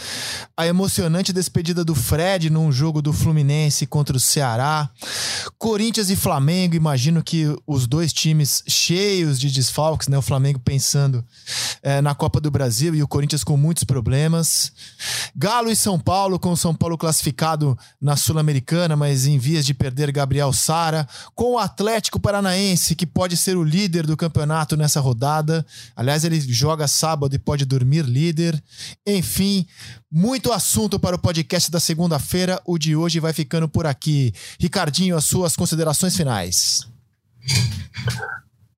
a 0.56 0.66
emocionante 0.66 1.34
despedida 1.34 1.84
do 1.84 1.94
Fred 1.94 2.50
num 2.50 2.72
jogo 2.72 3.02
do 3.02 3.12
Fluminense 3.12 3.86
contra 3.86 4.16
o 4.16 4.20
Ceará, 4.22 4.90
Corinthians 5.58 6.10
e 6.10 6.16
Flamengo, 6.16 6.76
imagino 6.76 7.22
que 7.22 7.54
os 7.68 7.86
dois 7.86 8.14
times 8.14 8.64
cheios 8.66 9.38
de 9.38 9.52
desfalques, 9.52 10.08
né? 10.08 10.18
O 10.18 10.22
Flamengo 10.22 10.58
pensando 10.58 11.22
é, 11.84 12.00
na 12.00 12.16
Copa 12.16 12.40
do 12.40 12.50
Brasil 12.50 12.96
e 12.96 13.04
o 13.04 13.08
Corinthians 13.08 13.44
com 13.44 13.58
muitos 13.58 13.84
problemas, 13.84 14.72
Galo 15.36 15.70
e 15.70 15.76
São 15.76 16.00
Paulo, 16.00 16.40
com 16.40 16.54
o 16.54 16.58
São 16.58 16.74
Paulo 16.74 16.98
classificado 16.98 17.78
na 18.00 18.16
Sul-Americana, 18.16 18.96
mas 18.96 19.26
em 19.26 19.38
vias 19.38 19.66
de 19.66 19.74
perder 19.74 20.10
Gabriel 20.10 20.54
Sara, 20.54 21.06
com 21.36 21.56
o 21.56 21.60
Atlético 21.60 22.18
Paranaense 22.18 22.96
que 22.96 23.06
pode 23.06 23.41
ser 23.42 23.58
o 23.58 23.64
líder 23.64 24.06
do 24.06 24.16
campeonato 24.16 24.78
nessa 24.78 25.00
rodada. 25.00 25.66
Aliás, 25.96 26.24
ele 26.24 26.40
joga 26.40 26.88
sábado 26.88 27.36
e 27.36 27.40
pode 27.40 27.66
dormir 27.66 28.06
líder. 28.06 28.62
Enfim, 29.06 29.66
muito 30.12 30.52
assunto 30.52 31.00
para 31.00 31.16
o 31.16 31.20
podcast 31.20 31.72
da 31.72 31.80
segunda-feira. 31.80 32.62
O 32.66 32.78
de 32.78 32.96
hoje 32.96 33.20
vai 33.20 33.34
ficando 33.34 33.68
por 33.68 33.86
aqui. 33.86 34.34
Ricardinho, 34.60 35.18
as 35.18 35.26
suas 35.26 35.56
considerações 35.56 36.16
finais. 36.16 36.88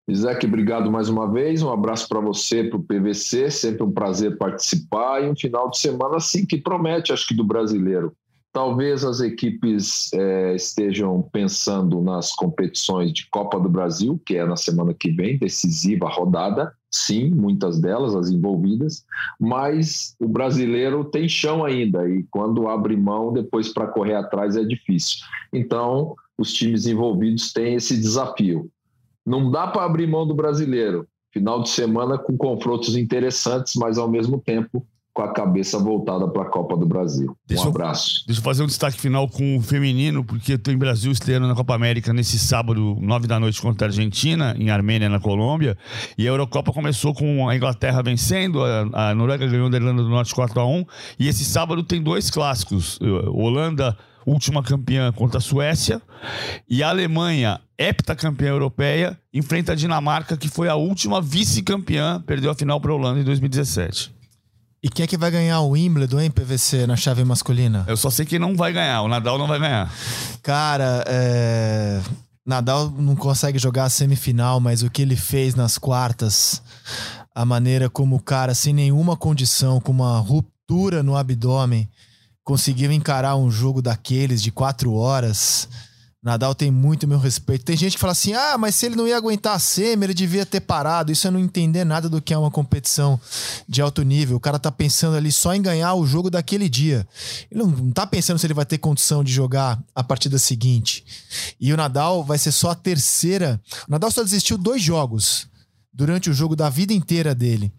Isaac, 0.07 0.45
obrigado 0.45 0.91
mais 0.91 1.07
uma 1.07 1.31
vez. 1.31 1.61
Um 1.61 1.71
abraço 1.71 2.07
para 2.09 2.19
você, 2.19 2.63
para 2.63 2.77
o 2.77 2.83
PVC. 2.83 3.49
Sempre 3.49 3.83
um 3.83 3.91
prazer 3.91 4.37
participar. 4.37 5.23
E 5.23 5.29
um 5.29 5.35
final 5.35 5.69
de 5.69 5.77
semana, 5.77 6.17
assim, 6.17 6.45
que 6.45 6.57
promete, 6.57 7.13
acho 7.13 7.27
que 7.27 7.33
do 7.33 7.43
brasileiro. 7.43 8.13
Talvez 8.53 9.03
as 9.03 9.19
equipes 9.19 10.13
é, 10.13 10.53
estejam 10.53 11.27
pensando 11.33 11.99
nas 12.01 12.31
competições 12.31 13.11
de 13.11 13.27
Copa 13.31 13.59
do 13.59 13.67
Brasil, 13.67 14.21
que 14.23 14.35
é 14.35 14.45
na 14.45 14.55
semana 14.55 14.93
que 14.93 15.09
vem, 15.09 15.39
decisiva 15.39 16.07
rodada, 16.07 16.71
sim, 16.91 17.31
muitas 17.31 17.79
delas, 17.81 18.15
as 18.15 18.29
envolvidas, 18.29 19.03
mas 19.39 20.15
o 20.19 20.27
brasileiro 20.27 21.03
tem 21.03 21.27
chão 21.27 21.65
ainda, 21.65 22.07
e 22.07 22.21
quando 22.29 22.67
abre 22.67 22.95
mão, 22.95 23.33
depois 23.33 23.73
para 23.73 23.87
correr 23.87 24.13
atrás 24.13 24.55
é 24.55 24.63
difícil. 24.63 25.25
Então, 25.51 26.15
os 26.37 26.53
times 26.53 26.85
envolvidos 26.85 27.51
têm 27.51 27.73
esse 27.73 27.97
desafio. 27.97 28.69
Não 29.25 29.49
dá 29.49 29.65
para 29.65 29.83
abrir 29.83 30.05
mão 30.05 30.27
do 30.27 30.35
brasileiro. 30.35 31.07
Final 31.31 31.63
de 31.63 31.69
semana 31.69 32.19
com 32.19 32.37
confrontos 32.37 32.95
interessantes, 32.95 33.73
mas 33.75 33.97
ao 33.97 34.07
mesmo 34.07 34.39
tempo 34.39 34.85
com 35.13 35.21
a 35.21 35.31
cabeça 35.31 35.77
voltada 35.77 36.27
para 36.27 36.41
a 36.41 36.49
Copa 36.49 36.75
do 36.75 36.87
Brasil. 36.87 37.37
Deixa 37.47 37.65
um 37.65 37.69
abraço. 37.69 38.21
Eu, 38.21 38.27
deixa 38.27 38.41
eu 38.41 38.43
fazer 38.43 38.63
um 38.63 38.65
destaque 38.65 38.99
final 38.99 39.27
com 39.29 39.57
o 39.57 39.61
feminino, 39.61 40.23
porque 40.23 40.57
tem 40.57 40.75
Brasil 40.75 41.11
estreando 41.11 41.47
na 41.47 41.53
Copa 41.53 41.75
América 41.75 42.11
nesse 42.11 42.39
sábado, 42.39 42.97
nove 42.99 43.27
da 43.27 43.39
noite, 43.39 43.61
contra 43.61 43.87
a 43.87 43.89
Argentina, 43.89 44.55
em 44.57 44.71
Armênia, 44.71 45.07
na 45.07 45.19
Colômbia. 45.19 45.77
E 46.17 46.27
a 46.27 46.31
Eurocopa 46.31 46.73
começou 46.73 47.13
com 47.13 47.47
a 47.47 47.55
Inglaterra 47.55 48.01
vencendo, 48.01 48.63
a, 48.63 49.09
a 49.11 49.15
Noruega 49.15 49.45
ganhou 49.45 49.69
da 49.69 49.77
Irlanda 49.77 50.01
do 50.01 50.09
Norte 50.09 50.33
4 50.33 50.59
a 50.59 50.65
1 50.65 50.85
E 51.19 51.27
esse 51.27 51.45
sábado 51.45 51.83
tem 51.83 52.01
dois 52.01 52.31
clássicos: 52.31 52.99
Holanda 53.31 53.95
última 54.25 54.63
campeã 54.63 55.11
contra 55.11 55.37
a 55.37 55.41
Suécia, 55.41 56.01
e 56.69 56.81
a 56.81 56.89
Alemanha, 56.89 57.59
heptacampeã 57.77 58.49
europeia, 58.49 59.19
enfrenta 59.33 59.73
a 59.73 59.75
Dinamarca, 59.75 60.37
que 60.37 60.47
foi 60.47 60.69
a 60.69 60.75
última 60.75 61.21
vice-campeã, 61.21 62.23
perdeu 62.25 62.49
a 62.49 62.55
final 62.55 62.79
para 62.79 62.91
a 62.91 62.95
Holanda 62.95 63.19
em 63.19 63.23
2017. 63.23 64.22
E 64.83 64.89
quem 64.89 65.05
é 65.05 65.07
que 65.07 65.15
vai 65.15 65.31
ganhar 65.31 65.61
o 65.61 65.69
Wimbledon, 65.69 66.19
hein, 66.19 66.29
PVC, 66.29 66.85
na 66.85 66.97
chave 66.97 67.23
masculina? 67.23 67.85
Eu 67.87 67.95
só 67.95 68.09
sei 68.09 68.25
que 68.25 68.37
não 68.37 68.53
vai 68.53 68.73
ganhar, 68.73 69.01
o 69.01 69.07
Nadal 69.07 69.37
não 69.37 69.47
vai 69.47 69.57
ganhar. 69.57 69.89
Cara, 70.41 71.05
é... 71.07 72.01
Nadal 72.45 72.89
não 72.89 73.15
consegue 73.15 73.57
jogar 73.57 73.85
a 73.85 73.89
semifinal, 73.89 74.59
mas 74.59 74.83
o 74.83 74.89
que 74.89 75.01
ele 75.01 75.15
fez 75.15 75.55
nas 75.55 75.77
quartas, 75.77 76.61
a 77.33 77.45
maneira 77.45 77.89
como 77.89 78.17
o 78.17 78.21
cara, 78.21 78.53
sem 78.53 78.73
nenhuma 78.73 79.15
condição, 79.15 79.79
com 79.79 79.93
uma 79.93 80.19
ruptura 80.19 81.01
no 81.01 81.15
abdômen, 81.15 81.89
conseguiu 82.43 82.91
encarar 82.91 83.37
um 83.37 83.49
jogo 83.49 83.81
daqueles 83.81 84.43
de 84.43 84.51
quatro 84.51 84.93
horas 84.93 85.69
Nadal 86.23 86.55
tem 86.55 86.71
muito 86.71 87.05
meu 87.05 87.19
respeito. 87.19 87.65
Tem 87.65 87.75
gente 87.75 87.93
que 87.93 87.99
fala 87.99 88.13
assim: 88.13 88.33
ah, 88.33 88.57
mas 88.57 88.75
se 88.75 88.85
ele 88.85 88.95
não 88.95 89.05
ia 89.05 89.17
aguentar 89.17 89.55
a 89.55 89.59
semi, 89.59 90.05
ele 90.05 90.13
devia 90.13 90.45
ter 90.45 90.61
parado. 90.61 91.11
Isso 91.11 91.27
é 91.27 91.31
não 91.31 91.39
entender 91.39 91.83
nada 91.83 92.07
do 92.07 92.21
que 92.21 92.33
é 92.33 92.37
uma 92.37 92.49
competição 92.49 93.19
de 93.67 93.81
alto 93.81 94.01
nível. 94.03 94.37
O 94.37 94.39
cara 94.39 94.57
tá 94.57 94.71
pensando 94.71 95.17
ali 95.17 95.33
só 95.33 95.53
em 95.53 95.61
ganhar 95.61 95.93
o 95.95 96.05
jogo 96.05 96.29
daquele 96.29 96.69
dia. 96.69 97.05
Ele 97.51 97.61
não 97.61 97.91
tá 97.91 98.07
pensando 98.07 98.39
se 98.39 98.47
ele 98.47 98.53
vai 98.53 98.65
ter 98.65 98.77
condição 98.77 99.21
de 99.21 99.33
jogar 99.33 99.77
a 99.93 100.01
partida 100.01 100.39
seguinte. 100.39 101.03
E 101.59 101.73
o 101.73 101.77
Nadal 101.77 102.23
vai 102.23 102.37
ser 102.37 102.53
só 102.53 102.71
a 102.71 102.75
terceira. 102.75 103.61
O 103.85 103.91
Nadal 103.91 104.09
só 104.09 104.23
desistiu 104.23 104.57
dois 104.57 104.81
jogos 104.81 105.51
durante 105.93 106.29
o 106.29 106.33
jogo 106.33 106.55
da 106.55 106.69
vida 106.69 106.93
inteira 106.93 107.35
dele. 107.35 107.69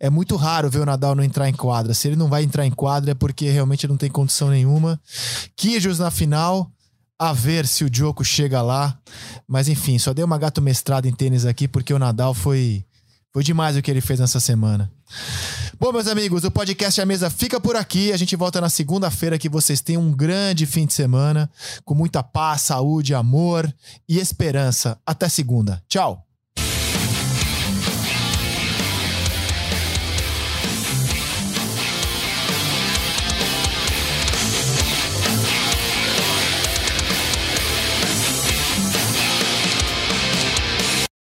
É 0.00 0.10
muito 0.10 0.34
raro 0.34 0.68
ver 0.68 0.80
o 0.80 0.86
Nadal 0.86 1.14
não 1.14 1.22
entrar 1.22 1.48
em 1.48 1.54
quadra. 1.54 1.94
Se 1.94 2.08
ele 2.08 2.16
não 2.16 2.28
vai 2.28 2.42
entrar 2.42 2.66
em 2.66 2.72
quadra 2.72 3.12
é 3.12 3.14
porque 3.14 3.48
realmente 3.48 3.86
não 3.86 3.96
tem 3.96 4.10
condição 4.10 4.50
nenhuma. 4.50 5.00
Quijos 5.56 6.00
na 6.00 6.10
final 6.10 6.68
a 7.28 7.32
ver 7.32 7.66
se 7.66 7.84
o 7.84 7.90
Djoko 7.90 8.24
chega 8.24 8.60
lá. 8.60 8.98
Mas 9.46 9.68
enfim, 9.68 9.98
só 9.98 10.12
dei 10.12 10.24
uma 10.24 10.38
gato 10.38 10.60
mestrada 10.60 11.06
em 11.06 11.12
tênis 11.12 11.46
aqui 11.46 11.68
porque 11.68 11.94
o 11.94 11.98
Nadal 11.98 12.34
foi 12.34 12.84
foi 13.32 13.42
demais 13.42 13.76
o 13.76 13.82
que 13.82 13.90
ele 13.90 14.00
fez 14.00 14.20
nessa 14.20 14.40
semana. 14.40 14.90
Bom, 15.78 15.92
meus 15.92 16.06
amigos, 16.06 16.44
o 16.44 16.50
podcast 16.50 17.00
A 17.00 17.06
Mesa 17.06 17.30
fica 17.30 17.60
por 17.60 17.76
aqui. 17.76 18.12
A 18.12 18.16
gente 18.16 18.36
volta 18.36 18.60
na 18.60 18.68
segunda-feira. 18.68 19.38
Que 19.38 19.48
vocês 19.48 19.80
tenham 19.80 20.02
um 20.02 20.12
grande 20.12 20.66
fim 20.66 20.84
de 20.84 20.92
semana, 20.92 21.50
com 21.84 21.94
muita 21.94 22.22
paz, 22.22 22.62
saúde, 22.62 23.14
amor 23.14 23.72
e 24.08 24.18
esperança. 24.18 24.98
Até 25.06 25.28
segunda. 25.28 25.82
Tchau. 25.88 26.26